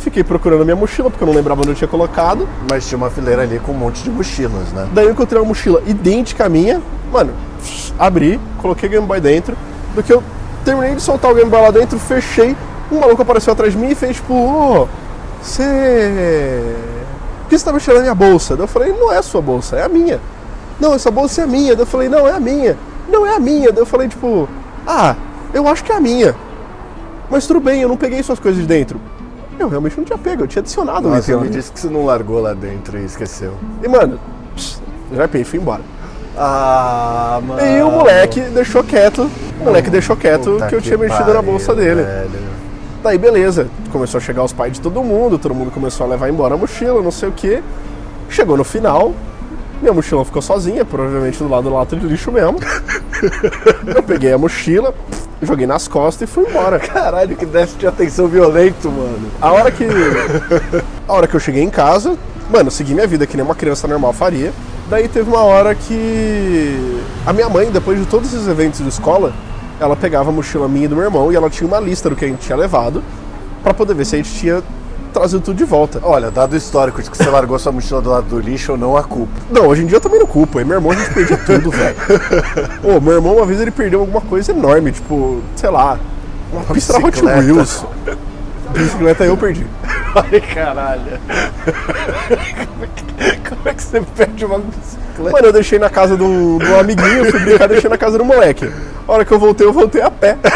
fiquei 0.00 0.22
procurando 0.24 0.62
a 0.62 0.64
minha 0.64 0.76
mochila, 0.76 1.10
porque 1.10 1.22
eu 1.22 1.26
não 1.26 1.34
lembrava 1.34 1.60
onde 1.60 1.70
eu 1.70 1.74
tinha 1.74 1.88
colocado. 1.88 2.48
Mas 2.70 2.86
tinha 2.88 2.96
uma 2.96 3.10
fileira 3.10 3.42
ali 3.42 3.58
com 3.58 3.72
um 3.72 3.76
monte 3.76 4.02
de 4.02 4.10
mochilas, 4.10 4.72
né? 4.72 4.86
Daí 4.92 5.06
eu 5.06 5.10
encontrei 5.12 5.40
uma 5.40 5.48
mochila 5.48 5.82
idêntica 5.86 6.46
à 6.46 6.48
minha. 6.48 6.80
Mano, 7.12 7.32
abri, 7.98 8.40
coloquei 8.58 8.88
o 8.88 8.92
Game 8.92 9.06
Boy 9.06 9.20
dentro. 9.20 9.56
Do 9.94 10.02
que 10.02 10.12
eu 10.12 10.22
terminei 10.64 10.94
de 10.94 11.02
soltar 11.02 11.30
o 11.30 11.34
Game 11.34 11.50
Boy 11.50 11.60
lá 11.60 11.70
dentro, 11.70 11.98
fechei. 11.98 12.56
Um 12.90 13.00
maluco 13.00 13.20
apareceu 13.22 13.52
atrás 13.52 13.72
de 13.72 13.78
mim 13.78 13.90
e 13.90 13.94
fez 13.94 14.16
tipo, 14.16 14.32
ô, 14.34 14.88
você. 15.42 16.76
Por 17.42 17.50
que 17.50 17.58
você 17.58 17.64
tá 17.64 17.72
mexendo 17.72 17.96
na 17.96 18.00
minha 18.02 18.14
bolsa? 18.14 18.54
Eu 18.54 18.66
falei, 18.66 18.92
não 18.92 19.12
é 19.12 19.18
a 19.18 19.22
sua 19.22 19.40
bolsa, 19.40 19.76
é 19.76 19.84
a 19.84 19.88
minha. 19.88 20.20
Não, 20.80 20.94
essa 20.94 21.10
bolsa 21.10 21.40
é 21.40 21.44
a 21.44 21.46
minha. 21.46 21.72
Eu 21.72 21.86
falei, 21.86 22.08
não, 22.08 22.26
é 22.26 22.32
a 22.32 22.40
minha. 22.40 22.76
Não 23.08 23.24
é 23.26 23.36
a 23.36 23.40
minha. 23.40 23.70
Daí 23.72 23.82
eu 23.82 23.86
falei, 23.86 24.08
tipo, 24.08 24.48
ah, 24.86 25.14
eu 25.54 25.66
acho 25.68 25.84
que 25.84 25.92
é 25.92 25.96
a 25.96 26.00
minha. 26.00 26.34
Mas 27.30 27.46
tudo 27.46 27.60
bem, 27.60 27.80
eu 27.82 27.88
não 27.88 27.96
peguei 27.96 28.22
suas 28.22 28.38
coisas 28.38 28.60
de 28.60 28.66
dentro. 28.66 29.00
Eu 29.58 29.68
realmente 29.68 29.96
não 29.96 30.04
tinha 30.04 30.18
pego, 30.18 30.42
eu 30.42 30.46
tinha 30.46 30.60
adicionado 30.60 31.08
Nossa, 31.08 31.32
item 31.32 31.40
me 31.44 31.48
disse 31.48 31.72
que 31.72 31.80
você 31.80 31.88
não 31.88 32.04
largou 32.04 32.40
lá 32.40 32.52
dentro 32.52 32.98
e 32.98 33.04
esqueceu. 33.04 33.54
E 33.82 33.88
mano, 33.88 34.20
pss, 34.54 34.80
já 35.14 35.26
peguei 35.26 35.42
e 35.42 35.44
fui 35.44 35.58
embora. 35.58 35.80
Ah, 36.36 37.40
mano. 37.42 37.60
E 37.66 37.82
o 37.82 37.90
moleque 37.90 38.40
deixou 38.40 38.84
quieto. 38.84 39.30
O 39.60 39.64
moleque 39.64 39.88
deixou 39.88 40.14
quieto 40.14 40.50
Puta 40.52 40.66
que 40.66 40.74
eu 40.74 40.82
tinha 40.82 40.98
mexido 40.98 41.20
na 41.28 41.36
pariu, 41.36 41.42
bolsa 41.42 41.74
dele. 41.74 42.02
velho. 42.02 42.30
Daí 43.06 43.18
beleza, 43.18 43.68
começou 43.92 44.18
a 44.18 44.20
chegar 44.20 44.42
os 44.42 44.52
pais 44.52 44.72
de 44.72 44.80
todo 44.80 45.00
mundo, 45.00 45.38
todo 45.38 45.54
mundo 45.54 45.70
começou 45.70 46.04
a 46.04 46.10
levar 46.10 46.28
embora 46.28 46.54
a 46.54 46.58
mochila, 46.58 47.00
não 47.00 47.12
sei 47.12 47.28
o 47.28 47.32
que. 47.32 47.62
Chegou 48.28 48.56
no 48.56 48.64
final, 48.64 49.14
minha 49.80 49.94
mochila 49.94 50.24
ficou 50.24 50.42
sozinha, 50.42 50.84
provavelmente 50.84 51.38
do 51.38 51.48
lado 51.48 51.68
do 51.68 51.72
lata 51.72 51.94
de 51.94 52.04
lixo 52.04 52.32
mesmo. 52.32 52.58
eu 53.94 54.02
peguei 54.02 54.32
a 54.32 54.38
mochila, 54.38 54.92
joguei 55.40 55.68
nas 55.68 55.86
costas 55.86 56.28
e 56.28 56.32
fui 56.32 56.50
embora. 56.50 56.80
Caralho, 56.80 57.36
que 57.36 57.46
déficit 57.46 57.78
de 57.78 57.86
atenção 57.86 58.26
violento, 58.26 58.90
mano. 58.90 59.30
A 59.40 59.52
hora 59.52 59.70
que. 59.70 59.84
A 61.06 61.12
hora 61.12 61.28
que 61.28 61.36
eu 61.36 61.40
cheguei 61.40 61.62
em 61.62 61.70
casa, 61.70 62.18
mano, 62.50 62.72
segui 62.72 62.92
minha 62.92 63.06
vida 63.06 63.24
que 63.24 63.36
nem 63.36 63.46
uma 63.46 63.54
criança 63.54 63.86
normal 63.86 64.12
faria. 64.12 64.52
Daí 64.90 65.06
teve 65.06 65.30
uma 65.30 65.44
hora 65.44 65.76
que. 65.76 67.00
A 67.24 67.32
minha 67.32 67.48
mãe, 67.48 67.70
depois 67.70 68.00
de 68.00 68.06
todos 68.06 68.34
esses 68.34 68.48
eventos 68.48 68.80
de 68.80 68.88
escola, 68.88 69.32
ela 69.80 69.96
pegava 69.96 70.30
a 70.30 70.32
mochila 70.32 70.68
minha 70.68 70.86
e 70.86 70.88
do 70.88 70.96
meu 70.96 71.04
irmão 71.04 71.32
e 71.32 71.36
ela 71.36 71.50
tinha 71.50 71.66
uma 71.66 71.80
lista 71.80 72.08
do 72.08 72.16
que 72.16 72.24
a 72.24 72.28
gente 72.28 72.40
tinha 72.40 72.56
levado 72.56 73.02
pra 73.62 73.74
poder 73.74 73.94
ver 73.94 74.04
se 74.04 74.14
a 74.14 74.18
gente 74.18 74.32
tinha 74.34 74.62
trazido 75.12 75.40
tudo 75.42 75.56
de 75.56 75.64
volta. 75.64 76.00
Olha, 76.02 76.30
dado 76.30 76.52
o 76.52 76.56
histórico 76.56 77.02
de 77.02 77.10
que 77.10 77.16
você 77.16 77.28
largou 77.28 77.58
sua 77.58 77.72
mochila 77.72 78.02
do 78.02 78.10
lado 78.10 78.26
do 78.26 78.38
lixo, 78.38 78.72
eu 78.72 78.76
não 78.76 78.96
a 78.96 79.02
culpo. 79.02 79.32
Não, 79.50 79.66
hoje 79.66 79.82
em 79.82 79.86
dia 79.86 79.96
eu 79.96 80.00
também 80.00 80.18
não 80.18 80.26
culpo. 80.26 80.60
E 80.60 80.64
meu 80.64 80.76
irmão 80.76 80.92
a 80.92 80.94
gente 80.94 81.12
perdia 81.12 81.38
tudo, 81.38 81.70
velho. 81.70 81.96
Ô, 82.84 83.00
meu 83.00 83.14
irmão 83.14 83.36
uma 83.36 83.46
vez 83.46 83.60
ele 83.60 83.70
perdeu 83.70 84.00
alguma 84.00 84.20
coisa 84.20 84.52
enorme, 84.52 84.92
tipo, 84.92 85.40
sei 85.56 85.70
lá, 85.70 85.98
uma, 86.52 86.62
pista 86.64 86.92
da 86.92 87.06
Hot. 87.06 87.22
Wheels. 87.24 87.84
Bicicleta 88.72 89.24
eu 89.24 89.36
perdi. 89.36 89.66
Ai, 90.14 90.40
caralho. 90.40 91.20
Como 93.48 93.68
é 93.68 93.74
que 93.74 93.82
você 93.82 94.00
perde 94.00 94.44
uma 94.44 94.58
bicicleta? 94.58 95.32
Mano, 95.32 95.46
eu 95.46 95.52
deixei 95.52 95.78
na 95.78 95.90
casa 95.90 96.16
do, 96.16 96.58
do 96.58 96.76
amiguinho, 96.76 97.30
fui 97.30 97.40
brincar, 97.40 97.68
deixei 97.68 97.88
na 97.88 97.98
casa 97.98 98.18
do 98.18 98.24
moleque. 98.24 98.70
A 99.06 99.12
hora 99.12 99.24
que 99.24 99.32
eu 99.32 99.38
voltei, 99.38 99.66
eu 99.66 99.72
voltei 99.72 100.02
a 100.02 100.10
pé. 100.10 100.36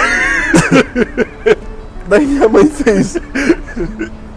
Daí 2.07 2.27
minha 2.27 2.49
mãe 2.49 2.67
fez. 2.67 3.17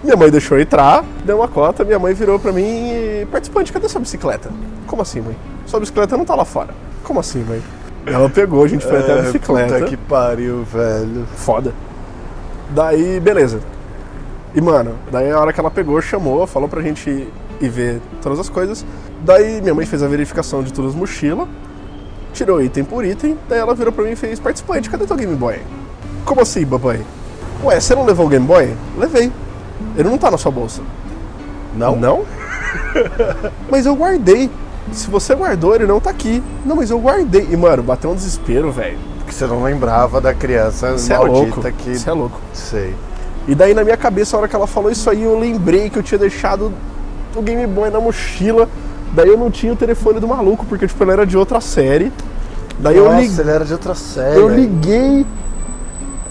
Minha 0.04 0.16
mãe 0.16 0.30
deixou 0.30 0.60
entrar, 0.60 1.04
deu 1.26 1.38
uma 1.38 1.48
cota, 1.48 1.84
minha 1.84 1.98
mãe 1.98 2.14
virou 2.14 2.38
pra 2.40 2.52
mim 2.52 2.92
e. 2.92 3.28
Participante, 3.32 3.74
cadê 3.74 3.90
sua 3.90 4.02
bicicleta? 4.02 4.52
Como 4.86 5.02
assim, 5.02 5.22
mãe? 5.22 5.36
Sua 5.66 5.80
bicicleta 5.80 6.16
não 6.18 6.26
tá 6.26 6.36
lá 6.36 6.46
fora. 6.46 6.70
Como 7.04 7.20
assim, 7.20 7.44
mãe? 7.44 7.62
Ela 8.06 8.30
pegou, 8.30 8.64
a 8.64 8.68
gente 8.68 8.86
foi 8.86 9.00
até 9.00 9.14
a 9.14 9.18
É, 9.18 9.22
bicicleta. 9.24 9.74
Puta 9.76 9.86
que 9.86 9.98
pariu, 9.98 10.64
velho. 10.64 11.26
Foda. 11.36 11.74
Daí, 12.70 13.20
beleza. 13.20 13.60
E, 14.54 14.62
mano, 14.62 14.96
daí 15.12 15.32
a 15.32 15.40
hora 15.40 15.52
que 15.52 15.60
ela 15.60 15.72
pegou, 15.72 16.00
chamou, 16.02 16.46
falou 16.46 16.70
pra 16.70 16.82
gente 16.82 17.28
ir 17.62 17.70
ver 17.70 18.02
todas 18.22 18.40
as 18.40 18.50
coisas. 18.50 18.86
Daí 19.24 19.62
minha 19.62 19.74
mãe 19.74 19.86
fez 19.86 20.04
a 20.04 20.08
verificação 20.08 20.64
de 20.64 20.74
todas 20.74 20.92
as 20.92 20.98
mochilas, 20.98 21.48
tirou 22.34 22.62
item 22.62 22.84
por 22.84 23.06
item, 23.06 23.38
daí 23.48 23.60
ela 23.60 23.74
virou 23.74 23.94
pra 23.94 24.04
mim 24.04 24.12
e 24.12 24.16
fez, 24.16 24.40
participante, 24.40 24.90
cadê 24.90 25.06
teu 25.06 25.16
Game 25.16 25.36
Boy? 25.36 25.60
Como 26.26 26.42
assim, 26.42 26.66
babai? 26.66 27.02
Ué, 27.64 27.80
você 27.80 27.96
não 27.96 28.06
levou 28.06 28.26
o 28.26 28.30
Game 28.30 28.46
Boy? 28.46 28.74
Levei. 28.98 29.32
Ele 29.96 30.10
não 30.10 30.18
tá 30.18 30.30
na 30.30 30.38
sua 30.38 30.52
bolsa. 30.52 30.82
Não? 31.76 31.96
Não? 31.96 32.26
mas 33.70 33.86
eu 33.86 33.96
guardei. 33.96 34.50
Se 34.92 35.10
você 35.10 35.34
guardou, 35.34 35.74
ele 35.74 35.86
não 35.86 36.00
tá 36.00 36.10
aqui. 36.10 36.44
Não, 36.66 36.76
mas 36.76 36.90
eu 36.90 37.00
guardei. 37.00 37.48
E, 37.50 37.56
mano, 37.56 37.82
bateu 37.82 38.12
um 38.12 38.16
desespero, 38.16 38.72
velho. 38.72 38.98
Porque 39.20 39.32
você 39.32 39.48
não 39.48 39.64
lembrava 39.64 40.20
da 40.20 40.34
criança 40.34 40.92
Você 40.94 41.14
é 41.14 41.18
maldita 41.18 41.62
louco. 41.62 41.72
que. 41.72 41.98
Você 41.98 42.10
é 42.10 42.14
louco. 42.14 42.40
Sei. 42.54 42.94
E 43.48 43.56
daí 43.56 43.74
na 43.74 43.84
minha 43.84 43.98
cabeça, 43.98 44.36
a 44.36 44.40
hora 44.40 44.48
que 44.48 44.56
ela 44.56 44.68
falou 44.68 44.92
isso 44.92 45.10
aí, 45.10 45.24
eu 45.24 45.38
lembrei 45.38 45.90
que 45.90 45.98
eu 45.98 46.04
tinha 46.04 46.18
deixado 46.18 46.72
o 47.36 47.42
Game 47.42 47.66
Boy 47.68 47.90
na 47.90 48.00
mochila. 48.00 48.68
Daí 49.14 49.28
eu 49.30 49.38
não 49.38 49.52
tinha 49.52 49.72
o 49.74 49.76
telefone 49.76 50.20
do 50.20 50.28
maluco, 50.28 50.66
porque 50.66 50.88
tipo, 50.88 51.04
ele 51.04 51.12
era 51.12 51.26
de 51.26 51.38
outra 51.38 51.62
série. 51.62 52.12
Daí 52.80 52.98
eu, 52.98 53.06
Nossa, 53.06 53.20
li- 53.22 53.40
ele 53.40 53.50
era 53.52 53.64
de 53.66 53.74
outra 53.74 53.94
série. 53.96 54.40
eu 54.40 54.50
liguei 54.50 55.26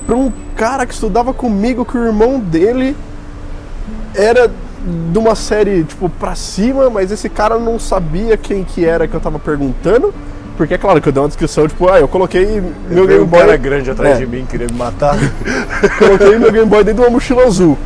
pra 0.06 0.16
um 0.16 0.32
cara 0.56 0.84
que 0.84 0.92
estudava 0.92 1.32
comigo, 1.32 1.84
que 1.84 1.96
o 1.96 2.04
irmão 2.04 2.40
dele 2.40 2.96
era 4.14 4.50
de 5.12 5.18
uma 5.18 5.34
série, 5.36 5.84
tipo, 5.84 6.08
pra 6.08 6.34
cima, 6.34 6.90
mas 6.90 7.12
esse 7.12 7.28
cara 7.28 7.56
não 7.58 7.78
sabia 7.78 8.36
quem 8.36 8.64
que 8.64 8.84
era 8.84 9.06
que 9.06 9.14
eu 9.14 9.20
tava 9.20 9.38
perguntando. 9.38 10.12
Porque 10.56 10.74
é 10.74 10.78
claro 10.78 11.00
que 11.00 11.08
eu 11.08 11.12
dei 11.12 11.22
uma 11.22 11.28
descrição, 11.28 11.66
tipo, 11.66 11.88
ah, 11.88 11.98
eu 12.00 12.06
coloquei 12.08 12.60
meu 12.90 13.06
Game 13.06 13.22
um 13.22 13.26
Boy. 13.26 13.40
cara 13.40 13.56
grande 13.56 13.90
atrás 13.90 14.16
É. 14.16 14.18
de 14.20 14.26
mim, 14.26 14.44
queria 14.48 14.66
me 14.66 14.74
matar. 14.76 15.16
Coloquei 15.98 16.36
meu 16.36 16.52
Game 16.52 16.66
Boy 16.66 16.84
dentro 16.84 17.00
de 17.02 17.08
uma 17.08 17.10
mochila 17.10 17.44
azul. 17.44 17.78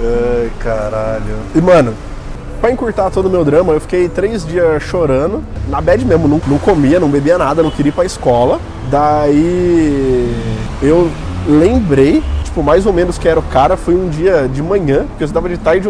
Ai, 0.00 0.50
caralho. 0.60 1.36
E, 1.54 1.60
mano, 1.60 1.94
pra 2.60 2.70
encurtar 2.70 3.10
todo 3.10 3.26
o 3.26 3.30
meu 3.30 3.44
drama, 3.44 3.72
eu 3.72 3.80
fiquei 3.80 4.08
três 4.08 4.46
dias 4.46 4.82
chorando, 4.82 5.42
na 5.68 5.80
bed 5.80 6.04
mesmo, 6.04 6.28
não, 6.28 6.40
não 6.46 6.58
comia, 6.58 7.00
não 7.00 7.08
bebia 7.08 7.38
nada, 7.38 7.62
não 7.62 7.70
queria 7.70 7.90
ir 7.90 7.92
pra 7.92 8.04
escola. 8.04 8.60
Daí 8.90 10.32
eu 10.82 11.10
lembrei, 11.46 12.22
tipo, 12.44 12.62
mais 12.62 12.86
ou 12.86 12.92
menos 12.92 13.18
que 13.18 13.28
era 13.28 13.40
o 13.40 13.42
cara, 13.42 13.76
foi 13.76 13.94
um 13.94 14.08
dia 14.08 14.48
de 14.52 14.62
manhã, 14.62 15.04
porque 15.08 15.24
eu 15.24 15.26
estudava 15.26 15.48
de 15.48 15.58
tarde 15.58 15.88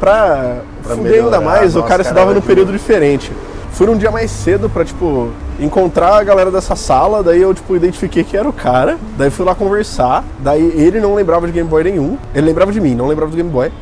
pra, 0.00 0.56
Pra 0.82 0.96
fuder 0.96 1.24
ainda 1.24 1.40
mais, 1.40 1.74
o 1.74 1.78
nossa, 1.78 1.88
cara 1.88 2.02
estudava 2.02 2.26
cara, 2.28 2.34
num 2.40 2.46
período 2.46 2.72
diferente. 2.72 3.32
Fui 3.72 3.86
num 3.86 3.96
dia 3.96 4.10
mais 4.10 4.30
cedo 4.30 4.68
pra, 4.68 4.84
tipo, 4.84 5.30
encontrar 5.58 6.16
a 6.16 6.24
galera 6.24 6.50
dessa 6.50 6.76
sala, 6.76 7.22
daí 7.22 7.40
eu, 7.40 7.54
tipo, 7.54 7.74
identifiquei 7.74 8.22
que 8.22 8.36
era 8.36 8.46
o 8.46 8.52
cara, 8.52 8.98
daí 9.16 9.30
fui 9.30 9.46
lá 9.46 9.54
conversar, 9.54 10.22
daí 10.40 10.62
ele 10.62 11.00
não 11.00 11.14
lembrava 11.14 11.46
de 11.46 11.52
Game 11.52 11.68
Boy 11.68 11.82
nenhum, 11.82 12.18
ele 12.34 12.46
lembrava 12.46 12.70
de 12.70 12.80
mim, 12.80 12.94
não 12.94 13.06
lembrava 13.06 13.30
do 13.30 13.36
Game 13.36 13.48
Boy. 13.48 13.72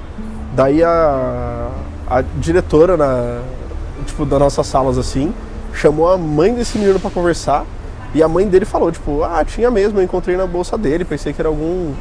Daí 0.55 0.82
a, 0.82 1.70
a 2.09 2.22
diretora 2.38 2.97
na, 2.97 3.41
tipo, 4.07 4.24
das 4.24 4.38
nossas 4.38 4.66
salas 4.66 4.97
assim, 4.97 5.34
chamou 5.74 6.09
a 6.09 6.16
mãe 6.16 6.55
desse 6.55 6.78
menino 6.78 7.01
pra 7.01 7.11
conversar, 7.11 7.64
e 8.14 8.22
a 8.22 8.28
mãe 8.28 8.47
dele 8.47 8.64
falou, 8.64 8.93
tipo, 8.93 9.24
ah, 9.24 9.45
tinha 9.45 9.70
mesmo, 9.72 9.99
eu 9.99 10.05
encontrei 10.05 10.36
na 10.36 10.47
bolsa 10.47 10.78
dele, 10.78 11.05
pensei 11.05 11.32
que 11.32 11.43
era 11.43 11.49
algum 11.49 11.93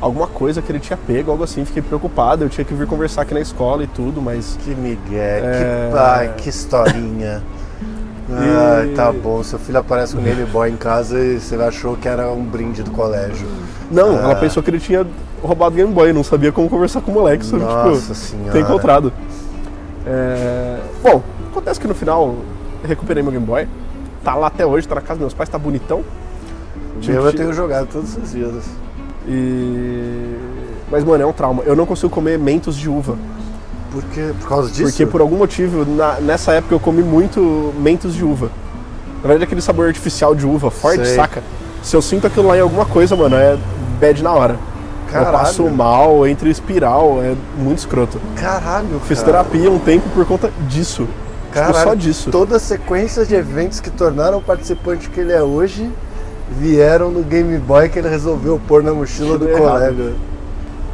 alguma 0.00 0.26
coisa 0.26 0.60
que 0.62 0.70
ele 0.70 0.78
tinha 0.80 0.96
pego, 0.96 1.30
algo 1.30 1.44
assim, 1.44 1.64
fiquei 1.64 1.82
preocupado, 1.82 2.44
eu 2.44 2.48
tinha 2.48 2.64
que 2.64 2.72
vir 2.74 2.86
conversar 2.86 3.22
aqui 3.22 3.34
na 3.34 3.40
escola 3.40 3.82
e 3.82 3.86
tudo, 3.86 4.20
mas 4.22 4.56
Que 4.64 4.74
migué, 4.74 5.40
É. 5.42 5.88
que 5.90 5.94
pai, 5.96 6.34
que 6.36 6.48
historinha. 6.48 7.42
Ai, 8.30 8.88
tá 8.94 9.10
bom. 9.10 9.42
Seu 9.42 9.58
filho 9.58 9.78
aparece 9.78 10.14
com 10.14 10.20
o 10.20 10.24
Game 10.24 10.44
Boy 10.44 10.70
em 10.70 10.76
casa 10.76 11.18
e 11.18 11.40
você 11.40 11.54
achou 11.56 11.96
que 11.96 12.06
era 12.06 12.30
um 12.30 12.44
brinde 12.44 12.82
do 12.82 12.90
colégio. 12.90 13.48
Não, 13.90 14.16
Ah. 14.16 14.20
ela 14.22 14.34
pensou 14.36 14.62
que 14.62 14.68
ele 14.70 14.78
tinha 14.78 15.06
roubado 15.42 15.74
o 15.74 15.76
Game 15.78 15.92
Boy, 15.92 16.12
não 16.12 16.22
sabia 16.22 16.52
como 16.52 16.68
conversar 16.68 17.00
com 17.00 17.10
o 17.10 17.14
moleque 17.14 17.44
sobre, 17.44 17.64
Nossa 17.64 18.00
tipo, 18.00 18.14
senhora. 18.14 18.52
ter 18.52 18.60
encontrado. 18.60 19.12
É, 20.06 20.78
Bom, 21.02 21.22
acontece 21.50 21.80
que 21.80 21.86
no 21.86 21.94
final 21.94 22.34
recuperei 22.84 23.22
meu 23.22 23.32
Game 23.32 23.44
Boy. 23.44 23.66
Tá 24.22 24.34
lá 24.34 24.48
até 24.48 24.66
hoje, 24.66 24.86
tá 24.86 24.94
na 24.96 25.00
casa 25.00 25.14
dos 25.14 25.20
meus 25.20 25.34
pais, 25.34 25.48
tá 25.48 25.58
bonitão. 25.58 26.04
Meu 27.06 27.24
eu 27.24 27.32
tenho 27.32 27.52
jogado 27.52 27.86
todos 27.86 28.16
os 28.16 28.32
dias. 28.32 28.64
E. 29.28 30.36
Mas, 30.90 31.04
mano, 31.04 31.22
é 31.22 31.26
um 31.26 31.32
trauma. 31.32 31.62
Eu 31.64 31.76
não 31.76 31.84
consigo 31.84 32.08
comer 32.10 32.38
mentos 32.38 32.74
de 32.76 32.88
uva. 32.88 33.16
Por 33.92 34.02
quê? 34.04 34.32
Por 34.40 34.48
causa 34.48 34.68
disso? 34.70 34.82
Porque 34.84 35.06
por 35.06 35.20
algum 35.20 35.36
motivo, 35.36 35.84
na- 35.84 36.20
nessa 36.20 36.52
época 36.52 36.74
eu 36.74 36.80
comi 36.80 37.02
muito 37.02 37.72
mentos 37.78 38.14
de 38.14 38.24
uva. 38.24 38.50
Na 39.22 39.28
verdade, 39.28 39.44
aquele 39.44 39.60
sabor 39.60 39.86
artificial 39.86 40.34
de 40.34 40.46
uva, 40.46 40.70
forte, 40.70 41.04
Sei. 41.04 41.16
saca? 41.16 41.42
Se 41.82 41.94
eu 41.96 42.02
sinto 42.02 42.26
aquilo 42.26 42.46
lá 42.48 42.56
em 42.56 42.60
alguma 42.60 42.84
coisa, 42.86 43.14
mano, 43.16 43.36
é 43.36 43.58
bad 44.00 44.22
na 44.22 44.32
hora. 44.32 44.56
Caralho. 45.10 45.28
Eu 45.34 45.38
passo 45.38 45.70
mal, 45.70 46.26
entre 46.26 46.50
espiral, 46.50 47.18
é 47.22 47.34
muito 47.58 47.78
escroto. 47.78 48.20
Caralho, 48.36 49.00
Fiz 49.06 49.20
cara. 49.20 49.44
terapia 49.44 49.70
um 49.70 49.78
tempo 49.78 50.08
por 50.10 50.24
conta 50.26 50.50
disso. 50.68 51.06
Caralho, 51.52 51.72
Tipo, 51.74 51.84
só 51.88 51.94
disso. 51.94 52.30
Toda 52.30 52.56
a 52.56 52.60
sequência 52.60 53.24
de 53.24 53.34
eventos 53.34 53.80
que 53.80 53.88
tornaram 53.90 54.38
o 54.38 54.42
participante 54.42 55.08
que 55.08 55.18
ele 55.20 55.32
é 55.32 55.42
hoje 55.42 55.90
vieram 56.50 57.10
no 57.10 57.22
Game 57.22 57.56
Boy 57.58 57.88
que 57.88 57.98
ele 57.98 58.08
resolveu 58.08 58.60
pôr 58.66 58.82
na 58.82 58.92
mochila 58.92 59.36
do 59.38 59.48
colega. 59.48 60.12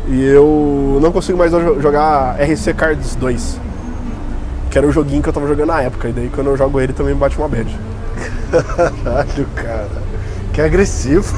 E 0.07 0.23
eu 0.27 0.99
não 1.01 1.11
consigo 1.13 1.39
mais 1.39 1.51
jo- 1.51 1.81
jogar 1.81 2.37
RC 2.41 2.75
Cards 2.75 3.15
2. 3.17 3.61
Que 4.71 4.79
era 4.79 4.87
o 4.87 4.93
joguinho 4.93 5.23
que 5.23 5.29
eu 5.29 5.33
tava 5.33 5.47
jogando 5.47 5.69
na 5.69 5.81
época. 5.83 6.09
E 6.09 6.13
daí 6.13 6.31
quando 6.35 6.49
eu 6.49 6.57
jogo 6.57 6.81
ele 6.81 6.93
também 6.93 7.15
me 7.15 7.21
bate 7.21 7.39
uma 7.39 7.49
bad. 7.49 7.69
Caralho, 8.51 9.47
cara. 9.55 10.05
Que 10.53 10.61
agressivo. 10.61 11.35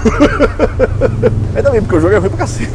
Ainda 1.56 1.70
bem, 1.70 1.80
porque 1.80 1.96
o 1.96 2.00
jogo 2.00 2.14
é 2.14 2.18
ruim 2.18 2.28
pra 2.28 2.38
cacete. 2.38 2.70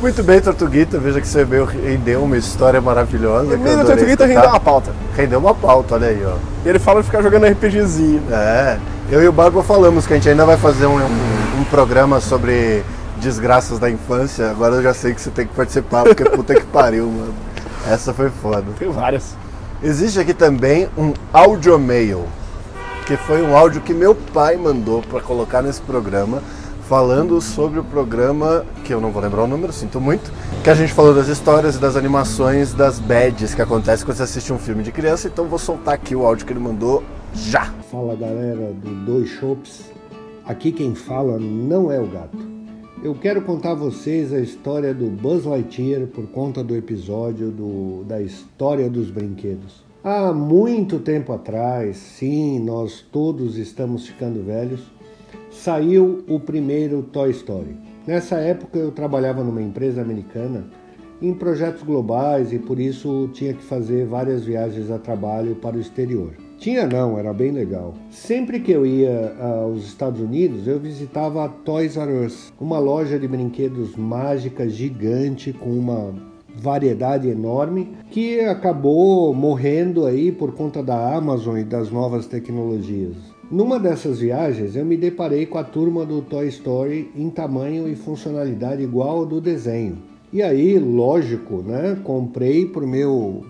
Muito 0.00 0.22
bem, 0.22 0.40
Tortuguita. 0.40 0.98
Veja 0.98 1.20
que 1.20 1.28
você 1.28 1.44
veio 1.44 1.64
rendeu 1.64 2.22
uma 2.24 2.36
história 2.36 2.80
maravilhosa. 2.80 3.48
Primeiro, 3.50 3.82
o 3.82 3.84
Tortuguita 3.84 4.24
escutar. 4.24 4.26
rendeu 4.26 4.48
uma 4.50 4.60
pauta. 4.60 4.90
Rendeu 5.16 5.38
uma 5.38 5.54
pauta, 5.54 5.94
olha 5.94 6.08
aí, 6.08 6.22
ó. 6.26 6.36
E 6.64 6.68
ele 6.68 6.78
fala 6.78 7.00
de 7.00 7.06
ficar 7.06 7.22
jogando 7.22 7.46
RPGzinho. 7.46 8.22
É, 8.32 8.78
eu 9.10 9.22
e 9.22 9.28
o 9.28 9.32
Bagua 9.32 9.62
falamos 9.62 10.06
que 10.06 10.12
a 10.12 10.16
gente 10.16 10.28
ainda 10.28 10.44
vai 10.44 10.56
fazer 10.56 10.86
um, 10.86 10.96
um- 10.98 11.60
um 11.60 11.64
programa 11.70 12.20
sobre 12.20 12.82
desgraças 13.18 13.78
da 13.78 13.88
infância. 13.90 14.50
Agora 14.50 14.76
eu 14.76 14.82
já 14.82 14.92
sei 14.92 15.14
que 15.14 15.20
você 15.20 15.30
tem 15.30 15.46
que 15.46 15.54
participar, 15.54 16.02
porque 16.04 16.24
puta 16.24 16.54
que 16.54 16.64
pariu, 16.66 17.06
mano. 17.06 17.34
Essa 17.88 18.12
foi 18.12 18.30
foda. 18.30 18.64
Tem 18.78 18.90
várias. 18.90 19.34
Existe 19.82 20.18
aqui 20.18 20.34
também 20.34 20.88
um 20.98 21.12
audio 21.32 21.78
mail, 21.78 22.24
que 23.06 23.16
foi 23.16 23.42
um 23.42 23.56
áudio 23.56 23.80
que 23.80 23.94
meu 23.94 24.14
pai 24.14 24.56
mandou 24.56 25.02
para 25.02 25.20
colocar 25.20 25.62
nesse 25.62 25.80
programa, 25.82 26.42
falando 26.88 27.40
sobre 27.40 27.78
o 27.78 27.84
programa, 27.84 28.64
que 28.84 28.92
eu 28.92 29.00
não 29.00 29.10
vou 29.12 29.22
lembrar 29.22 29.42
o 29.42 29.46
número, 29.46 29.72
sinto 29.72 30.00
muito, 30.00 30.30
que 30.64 30.70
a 30.70 30.74
gente 30.74 30.92
falou 30.92 31.14
das 31.14 31.28
histórias 31.28 31.76
e 31.76 31.78
das 31.78 31.94
animações 31.96 32.72
das 32.72 32.98
badges 32.98 33.54
que 33.54 33.62
acontecem 33.62 34.04
quando 34.04 34.16
você 34.16 34.22
assiste 34.24 34.52
um 34.52 34.58
filme 34.58 34.82
de 34.82 34.90
criança, 34.92 35.28
então 35.28 35.46
vou 35.46 35.58
soltar 35.58 35.94
aqui 35.94 36.14
o 36.16 36.24
áudio 36.26 36.46
que 36.46 36.52
ele 36.52 36.60
mandou 36.60 37.02
já. 37.36 37.66
Fala 37.90 38.16
galera 38.16 38.72
do 38.72 39.04
Dois 39.04 39.28
Shops, 39.28 39.90
aqui 40.44 40.72
quem 40.72 40.94
fala 40.94 41.38
não 41.38 41.92
é 41.92 42.00
o 42.00 42.06
gato. 42.06 42.38
Eu 43.04 43.14
quero 43.14 43.42
contar 43.42 43.72
a 43.72 43.74
vocês 43.74 44.32
a 44.32 44.40
história 44.40 44.94
do 44.94 45.06
Buzz 45.06 45.44
Lightyear 45.44 46.06
por 46.06 46.26
conta 46.28 46.64
do 46.64 46.74
episódio 46.74 47.50
do, 47.50 48.04
da 48.04 48.20
história 48.22 48.88
dos 48.88 49.10
brinquedos. 49.10 49.84
Há 50.02 50.32
muito 50.32 50.98
tempo 50.98 51.32
atrás, 51.32 51.96
sim, 51.96 52.58
nós 52.60 53.04
todos 53.12 53.58
estamos 53.58 54.06
ficando 54.06 54.42
velhos, 54.42 54.80
saiu 55.50 56.24
o 56.26 56.40
primeiro 56.40 57.02
Toy 57.02 57.30
Story. 57.32 57.76
Nessa 58.06 58.36
época 58.36 58.78
eu 58.78 58.90
trabalhava 58.90 59.44
numa 59.44 59.60
empresa 59.60 60.00
americana 60.00 60.64
em 61.20 61.34
projetos 61.34 61.82
globais 61.82 62.52
e 62.52 62.58
por 62.58 62.80
isso 62.80 63.28
tinha 63.32 63.52
que 63.52 63.62
fazer 63.62 64.06
várias 64.06 64.44
viagens 64.44 64.90
a 64.90 64.98
trabalho 64.98 65.54
para 65.56 65.76
o 65.76 65.80
exterior. 65.80 66.45
Tinha 66.58 66.86
não, 66.86 67.18
era 67.18 67.32
bem 67.32 67.52
legal. 67.52 67.94
Sempre 68.10 68.60
que 68.60 68.72
eu 68.72 68.84
ia 68.84 69.34
aos 69.38 69.84
Estados 69.84 70.20
Unidos, 70.20 70.66
eu 70.66 70.80
visitava 70.80 71.44
a 71.44 71.48
Toys 71.48 71.96
R 71.96 72.26
Us, 72.26 72.52
uma 72.60 72.78
loja 72.78 73.18
de 73.18 73.28
brinquedos 73.28 73.94
mágica 73.94 74.68
gigante 74.68 75.52
com 75.52 75.70
uma 75.70 76.14
variedade 76.58 77.28
enorme 77.28 77.90
que 78.10 78.40
acabou 78.40 79.32
morrendo 79.34 80.06
aí 80.06 80.32
por 80.32 80.52
conta 80.52 80.82
da 80.82 81.14
Amazon 81.14 81.58
e 81.58 81.64
das 81.64 81.90
novas 81.90 82.26
tecnologias. 82.26 83.14
Numa 83.50 83.78
dessas 83.78 84.18
viagens, 84.18 84.74
eu 84.74 84.84
me 84.84 84.96
deparei 84.96 85.46
com 85.46 85.58
a 85.58 85.62
turma 85.62 86.04
do 86.04 86.22
Toy 86.22 86.48
Story 86.48 87.10
em 87.14 87.30
tamanho 87.30 87.86
e 87.86 87.94
funcionalidade 87.94 88.82
igual 88.82 89.18
ao 89.18 89.26
do 89.26 89.40
desenho. 89.40 89.98
E 90.32 90.42
aí, 90.42 90.78
lógico, 90.78 91.62
né? 91.62 91.96
Comprei 92.02 92.66
pro 92.66 92.88
meu 92.88 93.44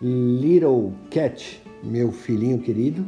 Little 0.00 0.92
Cat, 1.10 1.62
meu 1.86 2.12
filhinho 2.12 2.58
querido, 2.58 3.04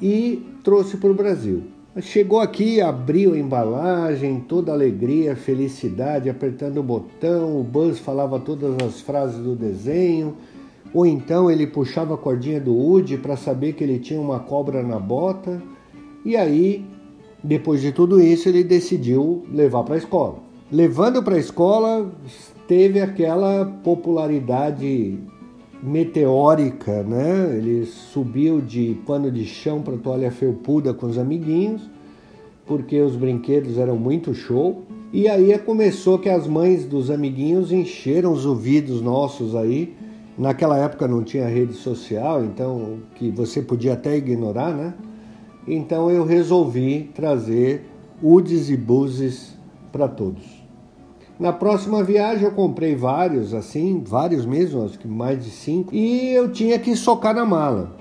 e 0.00 0.42
trouxe 0.64 0.96
para 0.96 1.10
o 1.10 1.14
Brasil. 1.14 1.64
Chegou 2.00 2.38
aqui, 2.38 2.80
abriu 2.80 3.34
a 3.34 3.38
embalagem, 3.38 4.40
toda 4.40 4.72
alegria, 4.72 5.34
felicidade, 5.34 6.30
apertando 6.30 6.78
o 6.78 6.82
botão. 6.84 7.60
O 7.60 7.64
Buzz 7.64 7.98
falava 7.98 8.38
todas 8.38 8.76
as 8.78 9.00
frases 9.00 9.42
do 9.42 9.56
desenho, 9.56 10.36
ou 10.94 11.04
então 11.04 11.50
ele 11.50 11.66
puxava 11.66 12.14
a 12.14 12.16
cordinha 12.16 12.60
do 12.60 12.72
Woody 12.72 13.16
para 13.16 13.36
saber 13.36 13.72
que 13.72 13.82
ele 13.82 13.98
tinha 13.98 14.20
uma 14.20 14.38
cobra 14.38 14.84
na 14.84 15.00
bota. 15.00 15.60
E 16.24 16.36
aí, 16.36 16.84
depois 17.42 17.80
de 17.80 17.90
tudo 17.90 18.20
isso, 18.20 18.48
ele 18.48 18.62
decidiu 18.62 19.44
levar 19.52 19.82
para 19.82 19.96
a 19.96 19.98
escola. 19.98 20.38
Levando 20.70 21.20
para 21.22 21.34
a 21.34 21.40
escola, 21.40 22.08
teve 22.68 23.00
aquela 23.00 23.64
popularidade 23.82 25.18
meteórica, 25.82 27.02
né? 27.02 27.56
Ele 27.56 27.86
subiu 27.86 28.60
de 28.60 28.98
pano 29.06 29.30
de 29.30 29.44
chão 29.44 29.82
para 29.82 29.96
toalha 29.96 30.30
felpuda 30.30 30.92
com 30.92 31.06
os 31.06 31.18
amiguinhos, 31.18 31.88
porque 32.66 33.00
os 33.00 33.16
brinquedos 33.16 33.78
eram 33.78 33.96
muito 33.96 34.34
show. 34.34 34.82
E 35.12 35.28
aí 35.28 35.56
começou 35.58 36.18
que 36.18 36.28
as 36.28 36.46
mães 36.46 36.84
dos 36.84 37.10
amiguinhos 37.10 37.72
encheram 37.72 38.32
os 38.32 38.46
ouvidos 38.46 39.00
nossos 39.02 39.56
aí. 39.56 39.94
Naquela 40.38 40.78
época 40.78 41.08
não 41.08 41.22
tinha 41.22 41.48
rede 41.48 41.74
social, 41.74 42.44
então 42.44 42.98
que 43.16 43.30
você 43.30 43.60
podia 43.60 43.94
até 43.94 44.16
ignorar, 44.16 44.72
né? 44.72 44.94
Então 45.66 46.10
eu 46.10 46.24
resolvi 46.24 47.10
trazer 47.14 47.84
Udes 48.22 48.70
e 48.70 48.76
Buzzes 48.76 49.56
para 49.92 50.08
todos. 50.08 50.59
Na 51.40 51.54
próxima 51.54 52.04
viagem 52.04 52.44
eu 52.44 52.52
comprei 52.52 52.94
vários, 52.94 53.54
assim, 53.54 54.02
vários 54.06 54.44
mesmo, 54.44 54.84
acho 54.84 54.98
que 54.98 55.08
mais 55.08 55.42
de 55.42 55.48
cinco, 55.50 55.94
e 55.94 56.34
eu 56.34 56.52
tinha 56.52 56.78
que 56.78 56.94
socar 56.94 57.34
na 57.34 57.46
mala. 57.46 57.96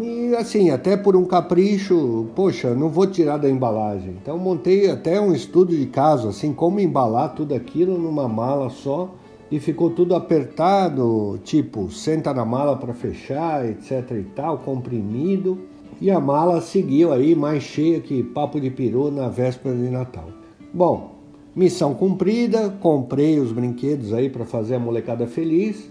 E 0.00 0.32
assim, 0.36 0.70
até 0.70 0.96
por 0.96 1.16
um 1.16 1.24
capricho, 1.24 2.28
poxa, 2.36 2.76
não 2.76 2.88
vou 2.88 3.08
tirar 3.08 3.38
da 3.38 3.50
embalagem. 3.50 4.16
Então 4.22 4.38
montei 4.38 4.88
até 4.88 5.20
um 5.20 5.34
estudo 5.34 5.76
de 5.76 5.86
caso, 5.86 6.28
assim, 6.28 6.52
como 6.52 6.78
embalar 6.78 7.34
tudo 7.34 7.56
aquilo 7.56 7.98
numa 7.98 8.28
mala 8.28 8.70
só. 8.70 9.10
E 9.50 9.58
ficou 9.58 9.90
tudo 9.90 10.14
apertado, 10.14 11.40
tipo, 11.42 11.90
senta 11.90 12.32
na 12.32 12.44
mala 12.44 12.76
para 12.76 12.94
fechar, 12.94 13.64
etc 13.68 14.12
e 14.12 14.24
tal, 14.34 14.58
comprimido. 14.58 15.58
E 16.00 16.08
a 16.08 16.20
mala 16.20 16.60
seguiu 16.60 17.12
aí 17.12 17.34
mais 17.34 17.64
cheia 17.64 17.98
que 17.98 18.22
papo 18.22 18.60
de 18.60 18.70
peru 18.70 19.10
na 19.10 19.28
véspera 19.28 19.74
de 19.74 19.88
Natal. 19.88 20.28
Bom, 20.74 21.15
missão 21.56 21.94
cumprida, 21.94 22.68
comprei 22.68 23.40
os 23.40 23.50
brinquedos 23.50 24.12
aí 24.12 24.28
para 24.28 24.44
fazer 24.44 24.74
a 24.74 24.78
molecada 24.78 25.26
feliz 25.26 25.90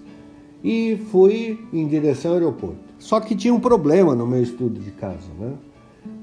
e 0.63 0.97
fui 1.11 1.59
em 1.73 1.87
direção 1.87 2.31
ao 2.31 2.37
aeroporto. 2.37 2.77
Só 2.99 3.19
que 3.19 3.35
tinha 3.35 3.53
um 3.53 3.59
problema 3.59 4.13
no 4.13 4.27
meu 4.27 4.41
estudo 4.41 4.79
de 4.79 4.91
casa, 4.91 5.27
né? 5.39 5.53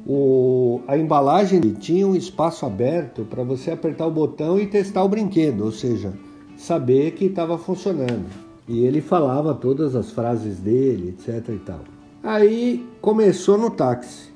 O, 0.06 0.80
a 0.86 0.96
embalagem 0.96 1.60
tinha 1.60 2.06
um 2.06 2.16
espaço 2.16 2.64
aberto 2.64 3.24
para 3.24 3.42
você 3.42 3.70
apertar 3.72 4.06
o 4.06 4.10
botão 4.10 4.58
e 4.58 4.66
testar 4.66 5.04
o 5.04 5.08
brinquedo, 5.08 5.64
ou 5.64 5.72
seja, 5.72 6.12
saber 6.56 7.12
que 7.12 7.26
estava 7.26 7.58
funcionando. 7.58 8.26
E 8.68 8.84
ele 8.84 9.00
falava 9.00 9.54
todas 9.54 9.94
as 9.94 10.10
frases 10.10 10.58
dele, 10.58 11.16
etc 11.16 11.48
e 11.48 11.58
tal. 11.58 11.80
Aí 12.22 12.86
começou 13.00 13.58
no 13.58 13.70
táxi. 13.70 14.31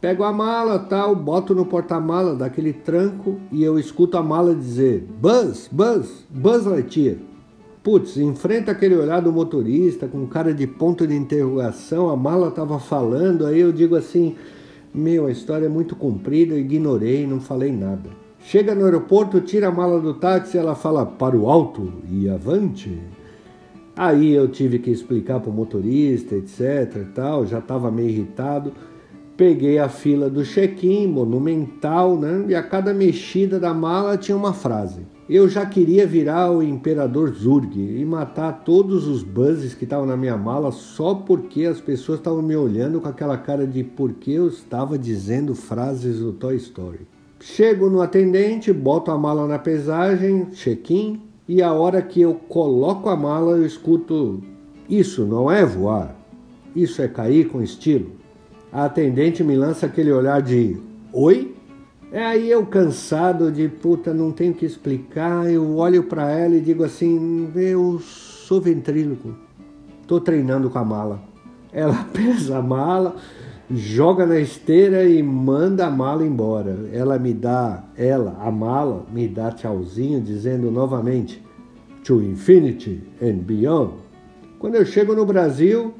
Pego 0.00 0.22
a 0.22 0.32
mala, 0.32 0.78
tal, 0.78 1.16
boto 1.16 1.56
no 1.56 1.66
porta-mala, 1.66 2.36
daquele 2.36 2.72
tranco 2.72 3.40
e 3.50 3.64
eu 3.64 3.76
escuto 3.80 4.16
a 4.16 4.22
mala 4.22 4.54
dizer: 4.54 5.04
Buzz, 5.20 5.68
Buzz, 5.72 6.24
Buzz 6.30 6.64
Lightyear. 6.66 7.16
Putz, 7.82 8.16
enfrenta 8.16 8.70
aquele 8.70 8.94
olhar 8.94 9.20
do 9.20 9.32
motorista 9.32 10.06
com 10.06 10.24
cara 10.26 10.54
de 10.54 10.68
ponto 10.68 11.04
de 11.04 11.16
interrogação, 11.16 12.10
a 12.10 12.16
mala 12.16 12.52
tava 12.52 12.78
falando, 12.78 13.44
aí 13.44 13.58
eu 13.58 13.72
digo 13.72 13.96
assim: 13.96 14.36
Meu, 14.94 15.26
a 15.26 15.32
história 15.32 15.66
é 15.66 15.68
muito 15.68 15.96
comprida, 15.96 16.54
eu 16.54 16.60
ignorei, 16.60 17.26
não 17.26 17.40
falei 17.40 17.72
nada. 17.72 18.08
Chega 18.40 18.76
no 18.76 18.84
aeroporto, 18.84 19.40
tira 19.40 19.66
a 19.66 19.72
mala 19.72 20.00
do 20.00 20.14
táxi, 20.14 20.56
ela 20.56 20.76
fala 20.76 21.04
para 21.04 21.36
o 21.36 21.50
alto 21.50 21.92
e 22.08 22.28
avante. 22.28 22.96
Aí 23.96 24.32
eu 24.32 24.46
tive 24.46 24.78
que 24.78 24.92
explicar 24.92 25.40
para 25.40 25.50
o 25.50 25.52
motorista, 25.52 26.36
etc 26.36 27.04
tal, 27.12 27.44
já 27.44 27.58
estava 27.58 27.90
meio 27.90 28.10
irritado. 28.10 28.72
Peguei 29.38 29.78
a 29.78 29.88
fila 29.88 30.28
do 30.28 30.44
check-in, 30.44 31.06
monumental, 31.06 32.18
né? 32.18 32.44
E 32.48 32.56
a 32.56 32.62
cada 32.64 32.92
mexida 32.92 33.60
da 33.60 33.72
mala 33.72 34.16
tinha 34.16 34.36
uma 34.36 34.52
frase. 34.52 35.06
Eu 35.30 35.48
já 35.48 35.64
queria 35.64 36.04
virar 36.04 36.50
o 36.50 36.60
Imperador 36.60 37.32
Zurg 37.32 37.78
e 37.78 38.04
matar 38.04 38.64
todos 38.64 39.06
os 39.06 39.22
buzzes 39.22 39.74
que 39.74 39.84
estavam 39.84 40.06
na 40.06 40.16
minha 40.16 40.36
mala 40.36 40.72
só 40.72 41.14
porque 41.14 41.66
as 41.66 41.80
pessoas 41.80 42.18
estavam 42.18 42.42
me 42.42 42.56
olhando 42.56 43.00
com 43.00 43.06
aquela 43.06 43.38
cara 43.38 43.64
de 43.64 43.84
porque 43.84 44.32
eu 44.32 44.48
estava 44.48 44.98
dizendo 44.98 45.54
frases 45.54 46.18
do 46.18 46.32
Toy 46.32 46.56
Story. 46.56 47.06
Chego 47.38 47.88
no 47.88 48.02
atendente, 48.02 48.72
boto 48.72 49.12
a 49.12 49.16
mala 49.16 49.46
na 49.46 49.60
pesagem, 49.60 50.46
check-in, 50.46 51.22
e 51.46 51.62
a 51.62 51.72
hora 51.72 52.02
que 52.02 52.20
eu 52.20 52.34
coloco 52.34 53.08
a 53.08 53.14
mala 53.14 53.52
eu 53.52 53.64
escuto: 53.64 54.42
Isso 54.90 55.24
não 55.24 55.48
é 55.48 55.64
voar, 55.64 56.16
isso 56.74 57.00
é 57.00 57.06
cair 57.06 57.46
com 57.46 57.62
estilo. 57.62 58.17
A 58.72 58.84
atendente 58.84 59.42
me 59.42 59.56
lança 59.56 59.86
aquele 59.86 60.12
olhar 60.12 60.42
de: 60.42 60.76
Oi? 61.12 61.54
É 62.10 62.24
aí 62.24 62.50
eu 62.50 62.64
cansado 62.64 63.52
de 63.52 63.68
puta, 63.68 64.14
não 64.14 64.32
tenho 64.32 64.54
que 64.54 64.64
explicar, 64.64 65.50
eu 65.50 65.76
olho 65.76 66.04
para 66.04 66.30
ela 66.30 66.54
e 66.56 66.60
digo 66.60 66.84
assim: 66.84 67.50
Eu 67.54 67.98
sou 68.00 68.60
ventríloco, 68.60 69.34
tô 70.06 70.20
treinando 70.20 70.70
com 70.70 70.78
a 70.78 70.84
mala. 70.84 71.22
Ela 71.72 72.04
pesa 72.12 72.58
a 72.58 72.62
mala, 72.62 73.16
joga 73.70 74.24
na 74.24 74.38
esteira 74.38 75.04
e 75.04 75.22
manda 75.22 75.86
a 75.86 75.90
mala 75.90 76.24
embora. 76.24 76.88
Ela 76.92 77.18
me 77.18 77.34
dá, 77.34 77.84
ela, 77.96 78.38
a 78.40 78.50
mala, 78.50 79.04
me 79.12 79.28
dá 79.28 79.50
tchauzinho, 79.50 80.20
dizendo 80.20 80.70
novamente: 80.70 81.42
To 82.04 82.22
infinity 82.22 83.02
and 83.22 83.38
beyond. 83.44 83.94
Quando 84.58 84.74
eu 84.74 84.84
chego 84.84 85.14
no 85.14 85.24
Brasil, 85.24 85.94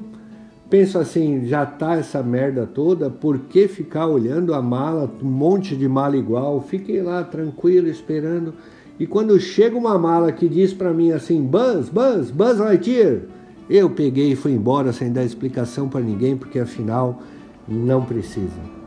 penso 0.69 0.97
assim: 0.99 1.45
já 1.45 1.65
tá 1.65 1.95
essa 1.95 2.21
merda 2.21 2.65
toda, 2.65 3.09
por 3.09 3.39
que 3.39 3.67
ficar 3.67 4.07
olhando 4.07 4.53
a 4.53 4.61
mala, 4.61 5.11
um 5.21 5.27
monte 5.27 5.75
de 5.75 5.87
mala 5.87 6.15
igual? 6.15 6.61
Fiquei 6.61 7.01
lá 7.01 7.23
tranquilo 7.23 7.87
esperando. 7.87 8.53
E 8.99 9.07
quando 9.07 9.39
chega 9.39 9.77
uma 9.77 9.97
mala 9.97 10.31
que 10.31 10.47
diz 10.47 10.73
para 10.73 10.93
mim 10.93 11.11
assim: 11.11 11.41
Buzz, 11.41 11.89
Buzz, 11.89 12.31
Buzz 12.31 12.57
Lightyear. 12.57 13.21
Eu 13.69 13.87
peguei 13.91 14.31
e 14.31 14.35
fui 14.35 14.51
embora 14.51 14.91
sem 14.91 15.13
dar 15.13 15.23
explicação 15.23 15.87
para 15.87 16.01
ninguém, 16.01 16.35
porque 16.35 16.57
afinal 16.57 17.21
não 17.67 18.03
precisa. 18.03 18.78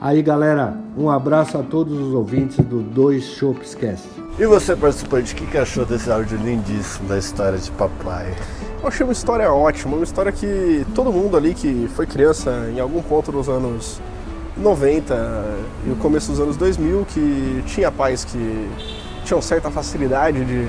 Aí 0.00 0.22
galera, 0.22 0.74
um 0.96 1.08
abraço 1.10 1.56
a 1.56 1.62
todos 1.62 1.98
os 1.98 2.12
ouvintes 2.12 2.58
do 2.58 2.82
Dois 2.82 3.24
Chopps 3.24 3.74
Cast. 3.74 4.06
E 4.38 4.44
você, 4.44 4.76
participante, 4.76 5.32
o 5.32 5.36
que, 5.36 5.46
que 5.46 5.56
achou 5.56 5.86
desse 5.86 6.10
áudio 6.10 6.36
lindíssimo 6.36 7.08
da 7.08 7.16
história 7.16 7.58
de 7.58 7.70
papai? 7.70 8.34
Eu 8.82 8.88
achei 8.88 9.04
uma 9.04 9.12
história 9.14 9.50
ótima, 9.50 9.96
uma 9.96 10.04
história 10.04 10.30
que 10.30 10.86
todo 10.94 11.10
mundo 11.10 11.34
ali 11.34 11.54
que 11.54 11.88
foi 11.94 12.06
criança 12.06 12.70
em 12.70 12.78
algum 12.78 13.00
ponto 13.00 13.32
dos 13.32 13.48
anos 13.48 13.98
90 14.54 15.14
e 15.86 15.90
o 15.90 15.96
começo 15.96 16.30
dos 16.30 16.40
anos 16.40 16.58
2000, 16.58 17.06
que 17.06 17.64
tinha 17.66 17.90
pais 17.90 18.22
que 18.22 18.68
tinham 19.26 19.42
certa 19.42 19.70
facilidade 19.70 20.44
de 20.44 20.66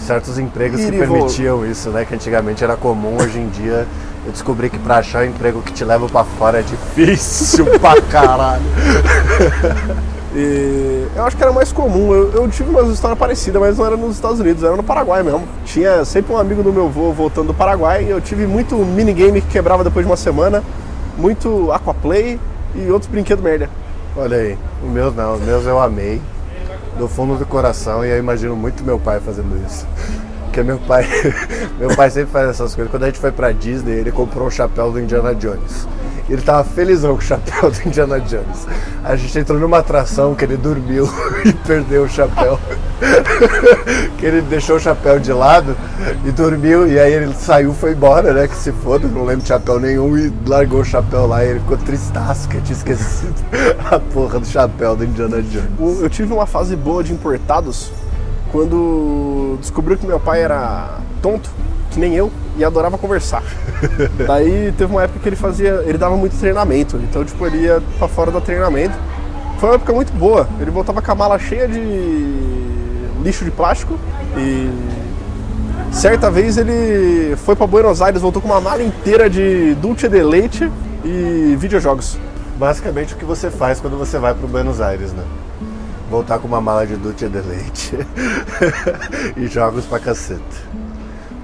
Certos 0.00 0.38
empregos 0.38 0.80
que 0.80 0.90
permitiam 0.90 1.64
isso, 1.64 1.90
né? 1.90 2.06
Que 2.06 2.14
antigamente 2.14 2.64
era 2.64 2.74
comum, 2.74 3.18
hoje 3.20 3.38
em 3.38 3.48
dia 3.50 3.86
eu 4.24 4.32
descobri 4.32 4.70
que 4.70 4.78
pra 4.78 4.96
achar 4.96 5.22
um 5.22 5.26
emprego 5.26 5.60
que 5.60 5.72
te 5.72 5.84
leva 5.84 6.08
pra 6.08 6.24
fora 6.24 6.60
é 6.60 6.62
difícil 6.62 7.66
pra 7.78 8.00
caralho. 8.02 8.64
E 10.34 11.06
eu 11.14 11.24
acho 11.24 11.36
que 11.36 11.42
era 11.42 11.52
mais 11.52 11.70
comum. 11.70 12.14
Eu, 12.14 12.32
eu 12.32 12.48
tive 12.48 12.70
uma 12.70 12.82
história 12.82 13.14
parecida, 13.14 13.60
mas 13.60 13.76
não 13.76 13.84
era 13.84 13.96
nos 13.96 14.14
Estados 14.14 14.40
Unidos, 14.40 14.64
era 14.64 14.74
no 14.74 14.82
Paraguai 14.82 15.22
mesmo. 15.22 15.46
Tinha 15.64 16.04
sempre 16.04 16.32
um 16.32 16.38
amigo 16.38 16.62
do 16.62 16.72
meu 16.72 16.86
avô 16.86 17.12
voltando 17.12 17.48
do 17.48 17.54
Paraguai 17.54 18.04
e 18.04 18.10
eu 18.10 18.20
tive 18.20 18.46
muito 18.46 18.76
minigame 18.76 19.42
que 19.42 19.48
quebrava 19.48 19.84
depois 19.84 20.06
de 20.06 20.10
uma 20.10 20.16
semana, 20.16 20.62
muito 21.18 21.70
aquaplay 21.72 22.40
e 22.74 22.90
outros 22.90 23.10
brinquedos 23.10 23.44
merda. 23.44 23.68
Olha 24.16 24.38
aí, 24.38 24.58
os 24.82 24.90
meus 24.90 25.14
não, 25.14 25.34
os 25.34 25.40
meus 25.42 25.66
eu 25.66 25.78
amei 25.78 26.22
do 27.00 27.08
fundo 27.08 27.36
do 27.36 27.46
coração 27.46 28.04
e 28.04 28.10
eu 28.10 28.18
imagino 28.18 28.54
muito 28.54 28.84
meu 28.84 28.98
pai 28.98 29.18
fazendo 29.20 29.58
isso. 29.66 29.86
Porque 30.44 30.62
meu 30.62 30.78
pai, 30.78 31.08
meu 31.80 31.96
pai 31.96 32.10
sempre 32.10 32.30
faz 32.30 32.50
essas 32.50 32.74
coisas. 32.74 32.90
Quando 32.90 33.04
a 33.04 33.06
gente 33.06 33.18
foi 33.18 33.32
pra 33.32 33.52
Disney, 33.52 33.92
ele 33.92 34.12
comprou 34.12 34.46
um 34.46 34.50
chapéu 34.50 34.92
do 34.92 35.00
Indiana 35.00 35.34
Jones. 35.34 35.88
Ele 36.30 36.42
tava 36.42 36.62
felizão 36.62 37.14
com 37.16 37.18
o 37.18 37.20
chapéu 37.20 37.70
do 37.72 37.88
Indiana 37.88 38.20
Jones. 38.20 38.66
A 39.02 39.16
gente 39.16 39.36
entrou 39.36 39.58
numa 39.58 39.78
atração 39.78 40.32
que 40.32 40.44
ele 40.44 40.56
dormiu 40.56 41.10
e 41.44 41.52
perdeu 41.52 42.04
o 42.04 42.08
chapéu. 42.08 42.58
que 44.16 44.26
ele 44.26 44.40
deixou 44.42 44.76
o 44.76 44.80
chapéu 44.80 45.18
de 45.18 45.32
lado 45.32 45.76
e 46.24 46.30
dormiu. 46.30 46.86
E 46.86 47.00
aí 47.00 47.12
ele 47.12 47.34
saiu, 47.34 47.74
foi 47.74 47.92
embora, 47.92 48.32
né? 48.32 48.46
Que 48.46 48.54
se 48.54 48.70
foda, 48.70 49.08
não 49.08 49.24
lembro 49.24 49.42
de 49.42 49.48
chapéu 49.48 49.80
nenhum. 49.80 50.16
E 50.16 50.32
largou 50.46 50.82
o 50.82 50.84
chapéu 50.84 51.26
lá 51.26 51.44
e 51.44 51.48
ele 51.48 51.60
ficou 51.60 51.76
tristaço 51.78 52.48
que 52.48 52.58
eu 52.58 52.62
tinha 52.62 52.76
esquecido 52.76 53.34
a 53.90 53.98
porra 53.98 54.38
do 54.38 54.46
chapéu 54.46 54.94
do 54.94 55.04
Indiana 55.04 55.42
Jones. 55.42 56.00
Eu 56.00 56.08
tive 56.08 56.32
uma 56.32 56.46
fase 56.46 56.76
boa 56.76 57.02
de 57.02 57.12
importados 57.12 57.90
quando 58.52 59.58
descobriu 59.60 59.96
que 59.96 60.06
meu 60.06 60.20
pai 60.20 60.42
era 60.42 60.98
tonto, 61.20 61.50
que 61.90 61.98
nem 61.98 62.14
eu, 62.14 62.30
e 62.60 62.64
adorava 62.64 62.98
conversar. 62.98 63.42
Daí 64.26 64.72
teve 64.76 64.92
uma 64.92 65.02
época 65.02 65.18
que 65.20 65.28
ele 65.28 65.36
fazia, 65.36 65.82
ele 65.86 65.96
dava 65.96 66.16
muito 66.16 66.38
treinamento, 66.38 66.96
então 66.98 67.24
tipo 67.24 67.44
ele 67.46 67.62
ia 67.62 67.82
pra 67.98 68.06
fora 68.06 68.30
do 68.30 68.40
treinamento. 68.40 68.94
Foi 69.58 69.70
uma 69.70 69.74
época 69.76 69.92
muito 69.92 70.12
boa. 70.12 70.48
Ele 70.60 70.70
voltava 70.70 71.00
com 71.00 71.10
a 71.10 71.14
mala 71.14 71.38
cheia 71.38 71.66
de 71.66 71.80
lixo 73.22 73.44
de 73.44 73.50
plástico 73.50 73.98
e 74.36 74.70
certa 75.90 76.30
vez 76.30 76.56
ele 76.58 77.34
foi 77.36 77.56
pra 77.56 77.66
Buenos 77.66 78.00
Aires, 78.00 78.20
voltou 78.20 78.40
com 78.40 78.48
uma 78.48 78.60
mala 78.60 78.82
inteira 78.82 79.28
de 79.28 79.74
dulce 79.74 80.08
de 80.08 80.22
leite 80.22 80.70
e 81.04 81.56
videojogos. 81.58 82.18
Basicamente 82.58 83.14
o 83.14 83.16
que 83.16 83.24
você 83.24 83.50
faz 83.50 83.80
quando 83.80 83.98
você 83.98 84.18
vai 84.18 84.34
para 84.34 84.46
Buenos 84.46 84.82
Aires, 84.82 85.12
né? 85.12 85.24
Voltar 86.10 86.38
com 86.40 86.48
uma 86.48 86.60
mala 86.60 86.86
de 86.86 86.96
Dulce 86.96 87.28
de 87.28 87.40
leite 87.40 87.96
e 89.36 89.46
jogos 89.46 89.86
pra 89.86 90.00
caceta. 90.00 90.79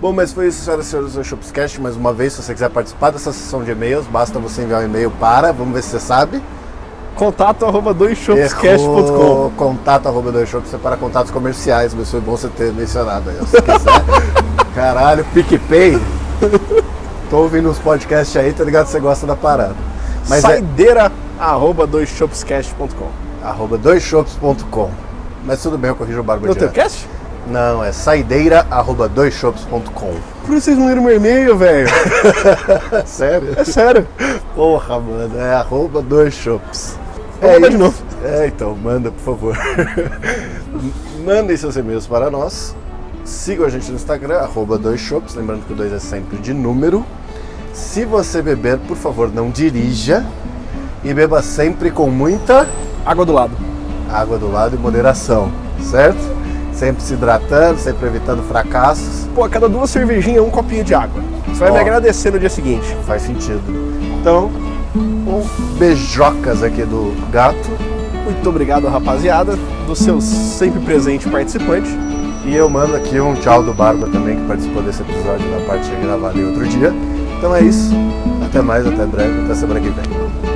Bom, 0.00 0.12
mas 0.12 0.32
foi 0.32 0.48
isso, 0.48 0.62
senhoras 0.62 0.86
e 0.86 0.90
senhores 0.90 1.14
do 1.14 1.24
Shopscast. 1.24 1.80
Mais 1.80 1.96
uma 1.96 2.12
vez, 2.12 2.34
se 2.34 2.42
você 2.42 2.52
quiser 2.52 2.68
participar 2.68 3.10
dessa 3.10 3.32
sessão 3.32 3.64
de 3.64 3.70
e-mails, 3.70 4.06
basta 4.06 4.38
você 4.38 4.62
enviar 4.62 4.82
um 4.82 4.84
e-mail 4.84 5.10
para, 5.10 5.52
vamos 5.52 5.74
ver 5.74 5.82
se 5.82 5.90
você 5.90 6.00
sabe. 6.00 6.42
Contato 7.14 7.64
arroba 7.64 7.90
Errou. 7.90 7.94
doisshopscast.com 7.94 9.52
Contato 9.56 10.06
arroba 10.06 10.30
dois 10.30 10.48
shops, 10.50 10.68
você 10.68 10.76
para 10.76 10.98
contatos 10.98 11.30
comerciais, 11.30 11.94
mas 11.94 12.10
foi 12.10 12.20
bom 12.20 12.36
você 12.36 12.48
ter 12.48 12.72
mencionado 12.74 13.30
aí, 13.30 13.36
se 13.46 13.62
quiser. 13.62 14.02
Caralho, 14.74 15.24
PicPay. 15.32 15.98
Tô 17.30 17.38
ouvindo 17.38 17.70
uns 17.70 17.78
podcasts 17.78 18.36
aí, 18.36 18.52
tá 18.52 18.64
ligado? 18.64 18.86
Você 18.86 19.00
gosta 19.00 19.26
da 19.26 19.34
parada. 19.34 19.74
Mas 20.28 20.44
é 20.44 20.48
Saideira 20.48 21.10
arroba 21.38 21.86
doisshopscast.com 21.86 23.26
arroba 23.46 23.78
doisshops.com. 23.78 24.90
Mas 25.44 25.62
tudo 25.62 25.78
bem, 25.78 25.88
eu 25.90 25.96
corrijo 25.96 26.20
o 26.20 26.22
barba 26.22 26.46
No 26.46 26.54
teu 26.54 26.68
direto. 26.68 26.74
cast? 26.74 27.08
Não, 27.46 27.82
é 27.84 27.92
saideira 27.92 28.66
arroba 28.70 29.08
doisshops.com. 29.08 30.14
Por 30.44 30.54
que 30.54 30.60
vocês 30.60 30.76
não 30.76 30.86
leram 30.86 31.02
meu 31.02 31.16
e-mail, 31.16 31.56
velho? 31.56 31.88
Sério? 33.06 33.54
É 33.56 33.64
sério. 33.64 34.06
Porra, 34.54 34.98
mano, 35.00 35.38
é 35.38 35.54
arroba 35.54 36.02
doisshops. 36.02 36.96
Vou 37.40 37.52
mandar 37.52 37.68
de 37.70 37.76
novo. 37.78 38.02
É, 38.24 38.46
então, 38.46 38.74
manda, 38.74 39.10
por 39.10 39.20
favor. 39.20 39.56
Mandem 41.24 41.56
seus 41.56 41.76
e-mails 41.76 42.06
para 42.06 42.30
nós. 42.30 42.74
Sigam 43.24 43.66
a 43.66 43.68
gente 43.68 43.88
no 43.90 43.96
Instagram, 43.96 44.38
arroba 44.38 44.78
doisshops, 44.78 45.34
lembrando 45.34 45.66
que 45.66 45.72
o 45.72 45.76
2 45.76 45.92
é 45.92 45.98
sempre 45.98 46.38
de 46.38 46.54
número. 46.54 47.04
Se 47.72 48.04
você 48.04 48.40
beber, 48.40 48.78
por 48.78 48.96
favor, 48.96 49.30
não 49.32 49.50
dirija. 49.50 50.24
E 51.04 51.12
beba 51.12 51.42
sempre 51.42 51.90
com 51.90 52.08
muita 52.10 52.66
Água 53.04 53.24
do 53.24 53.32
lado. 53.32 53.52
água 54.10 54.38
do 54.38 54.50
lado 54.50 54.74
e 54.74 54.78
moderação, 54.78 55.52
certo? 55.80 56.18
Sempre 56.76 57.02
se 57.02 57.14
hidratando, 57.14 57.80
sempre 57.80 58.06
evitando 58.06 58.42
fracassos. 58.42 59.26
Pô, 59.34 59.44
a 59.44 59.48
cada 59.48 59.66
duas 59.66 59.88
cervejinhas, 59.88 60.44
um 60.44 60.50
copinho 60.50 60.84
de 60.84 60.94
água. 60.94 61.22
Você 61.48 61.60
vai 61.60 61.70
Ó. 61.70 61.72
me 61.72 61.80
agradecer 61.80 62.30
no 62.30 62.38
dia 62.38 62.50
seguinte. 62.50 62.94
Faz 63.06 63.22
sentido. 63.22 63.62
Então, 64.20 64.50
um 64.94 65.42
beijocas 65.78 66.62
aqui 66.62 66.82
do 66.82 67.14
gato. 67.32 67.70
Muito 68.24 68.46
obrigado, 68.46 68.86
rapaziada, 68.88 69.56
do 69.86 69.96
seu 69.96 70.20
sempre 70.20 70.78
presente 70.80 71.26
participante. 71.30 71.88
E 72.44 72.54
eu 72.54 72.68
mando 72.68 72.94
aqui 72.94 73.18
um 73.18 73.34
tchau 73.34 73.62
do 73.62 73.72
Barba 73.72 74.06
também, 74.08 74.36
que 74.36 74.46
participou 74.46 74.82
desse 74.82 75.00
episódio 75.00 75.48
da 75.50 75.64
parte 75.66 75.88
de 75.88 75.96
gravar 75.96 76.28
ali 76.28 76.44
outro 76.44 76.66
dia. 76.66 76.92
Então 77.38 77.56
é 77.56 77.62
isso. 77.62 77.90
Até 78.44 78.60
mais, 78.60 78.86
até 78.86 79.06
breve, 79.06 79.44
até 79.44 79.54
semana 79.54 79.80
que 79.80 79.88
vem. 79.88 80.55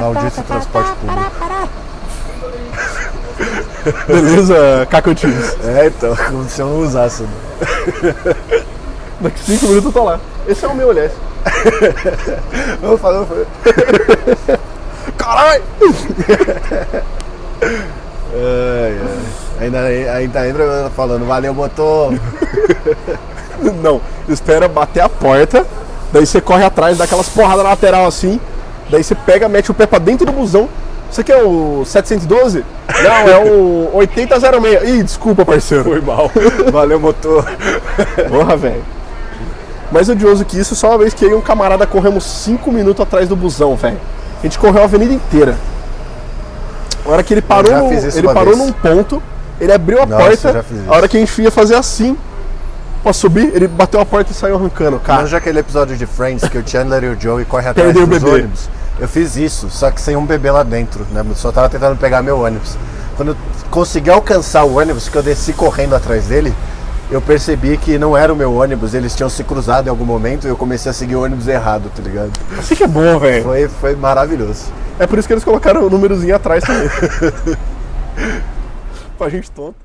Maldito 0.00 0.42
transporte 0.42 0.90
público. 0.92 1.16
Beleza, 4.06 4.86
Cacotinhos. 4.90 5.56
É, 5.64 5.86
então, 5.86 6.16
como 6.16 6.48
se 6.48 6.60
eu 6.60 6.66
não 6.66 6.78
usasse. 6.80 7.22
né? 7.22 7.30
Daqui 9.20 9.40
cinco 9.44 9.66
minutos 9.66 9.86
eu 9.86 9.92
tô 9.92 10.04
lá. 10.04 10.20
Esse 10.48 10.64
é 10.64 10.68
o 10.68 10.74
meu 10.74 10.90
LS. 10.90 11.14
Vamos 12.80 13.00
falar. 13.00 13.26
Caralho! 15.16 15.62
Ai, 17.62 18.98
ai. 19.00 19.18
Ainda, 19.60 19.80
ainda 20.14 20.48
entra 20.48 20.90
falando, 20.96 21.24
valeu, 21.26 21.54
motor. 21.54 22.12
Não, 23.80 24.00
espera 24.28 24.66
bater 24.66 25.00
a 25.00 25.08
porta, 25.08 25.64
daí 26.12 26.26
você 26.26 26.40
corre 26.40 26.64
atrás, 26.64 26.98
dá 26.98 27.04
aquelas 27.04 27.28
porradas 27.28 27.64
na 27.64 27.70
lateral 27.70 28.06
assim, 28.06 28.38
daí 28.90 29.02
você 29.02 29.14
pega, 29.14 29.48
mete 29.48 29.70
o 29.70 29.74
pé 29.74 29.86
pra 29.86 29.98
dentro 29.98 30.26
do 30.26 30.32
busão. 30.32 30.68
Você 31.10 31.20
aqui 31.20 31.30
é 31.32 31.42
o 31.42 31.84
712? 31.84 32.64
Não, 33.02 33.28
é 33.28 33.36
o 33.38 33.90
8006. 33.92 34.82
Ih, 34.88 35.02
desculpa, 35.02 35.44
parceiro. 35.44 35.84
Foi 35.84 36.00
mal. 36.00 36.30
Valeu, 36.72 36.98
motor. 36.98 37.44
Porra, 38.30 38.56
velho. 38.56 38.82
Mais 39.90 40.08
odioso 40.08 40.42
que 40.46 40.58
isso, 40.58 40.74
só 40.74 40.88
uma 40.88 40.96
vez 40.98 41.12
que 41.12 41.22
eu 41.22 41.30
e 41.32 41.34
um 41.34 41.42
camarada 41.42 41.86
corremos 41.86 42.24
5 42.24 42.72
minutos 42.72 43.02
atrás 43.02 43.28
do 43.28 43.36
busão, 43.36 43.76
velho. 43.76 44.00
A 44.40 44.42
gente 44.42 44.58
correu 44.58 44.80
a 44.80 44.84
avenida 44.84 45.12
inteira. 45.12 45.54
A 47.04 47.10
hora 47.10 47.22
que 47.22 47.34
ele 47.34 47.42
parou, 47.42 47.70
no- 47.70 47.92
ele 47.92 48.28
parou 48.28 48.54
vez. 48.54 48.58
num 48.58 48.72
ponto, 48.72 49.22
ele 49.60 49.70
abriu 49.72 50.00
a 50.02 50.06
Nossa, 50.06 50.24
porta, 50.24 50.64
a 50.88 50.96
hora 50.96 51.08
que 51.08 51.16
a 51.18 51.20
gente 51.20 51.42
ia 51.42 51.50
fazer 51.50 51.74
assim, 51.74 52.16
pra 53.02 53.12
subir, 53.12 53.54
ele 53.54 53.66
bateu 53.68 54.00
a 54.00 54.06
porta 54.06 54.32
e 54.32 54.34
saiu 54.34 54.56
arrancando, 54.56 54.98
cara. 55.00 55.22
Manja 55.22 55.36
aquele 55.36 55.58
episódio 55.58 55.96
de 55.96 56.06
Friends 56.06 56.48
que 56.48 56.58
o 56.58 56.66
Chandler 56.66 57.04
e 57.04 57.08
o 57.08 57.20
Joey 57.20 57.44
correm 57.44 57.68
atrás 57.68 57.86
Perdeu 57.88 58.04
o 58.04 58.06
dos 58.06 58.18
bebê. 58.22 58.34
ônibus. 58.36 58.68
Eu 59.00 59.08
fiz 59.08 59.36
isso, 59.36 59.68
só 59.70 59.90
que 59.90 60.00
sem 60.00 60.16
um 60.16 60.24
bebê 60.24 60.50
lá 60.50 60.62
dentro, 60.62 61.06
né? 61.12 61.24
Só 61.34 61.50
tava 61.50 61.68
tentando 61.68 61.96
pegar 61.98 62.22
meu 62.22 62.40
ônibus. 62.40 62.76
Quando 63.16 63.28
eu 63.30 63.36
consegui 63.70 64.10
alcançar 64.10 64.64
o 64.64 64.78
ônibus, 64.78 65.08
que 65.08 65.16
eu 65.16 65.22
desci 65.22 65.52
correndo 65.52 65.94
atrás 65.94 66.26
dele, 66.26 66.54
eu 67.10 67.20
percebi 67.20 67.76
que 67.76 67.98
não 67.98 68.16
era 68.16 68.32
o 68.32 68.36
meu 68.36 68.54
ônibus, 68.54 68.94
eles 68.94 69.14
tinham 69.14 69.28
se 69.28 69.42
cruzado 69.44 69.86
em 69.86 69.90
algum 69.90 70.04
momento 70.04 70.46
e 70.46 70.50
eu 70.50 70.56
comecei 70.56 70.90
a 70.90 70.94
seguir 70.94 71.16
o 71.16 71.24
ônibus 71.24 71.48
errado, 71.48 71.90
tá 71.94 72.02
ligado? 72.02 72.30
Assim 72.58 72.74
que 72.74 72.84
é 72.84 72.88
bom, 72.88 73.18
velho. 73.18 73.44
Foi, 73.44 73.68
foi 73.68 73.96
maravilhoso. 73.96 74.64
É 74.98 75.06
por 75.06 75.18
isso 75.18 75.26
que 75.26 75.34
eles 75.34 75.44
colocaram 75.44 75.84
o 75.84 75.90
númerozinho 75.90 76.34
atrás 76.34 76.62
também. 76.64 76.88
pra 79.18 79.28
gente 79.28 79.50
tonto. 79.50 79.74
É, 79.76 79.81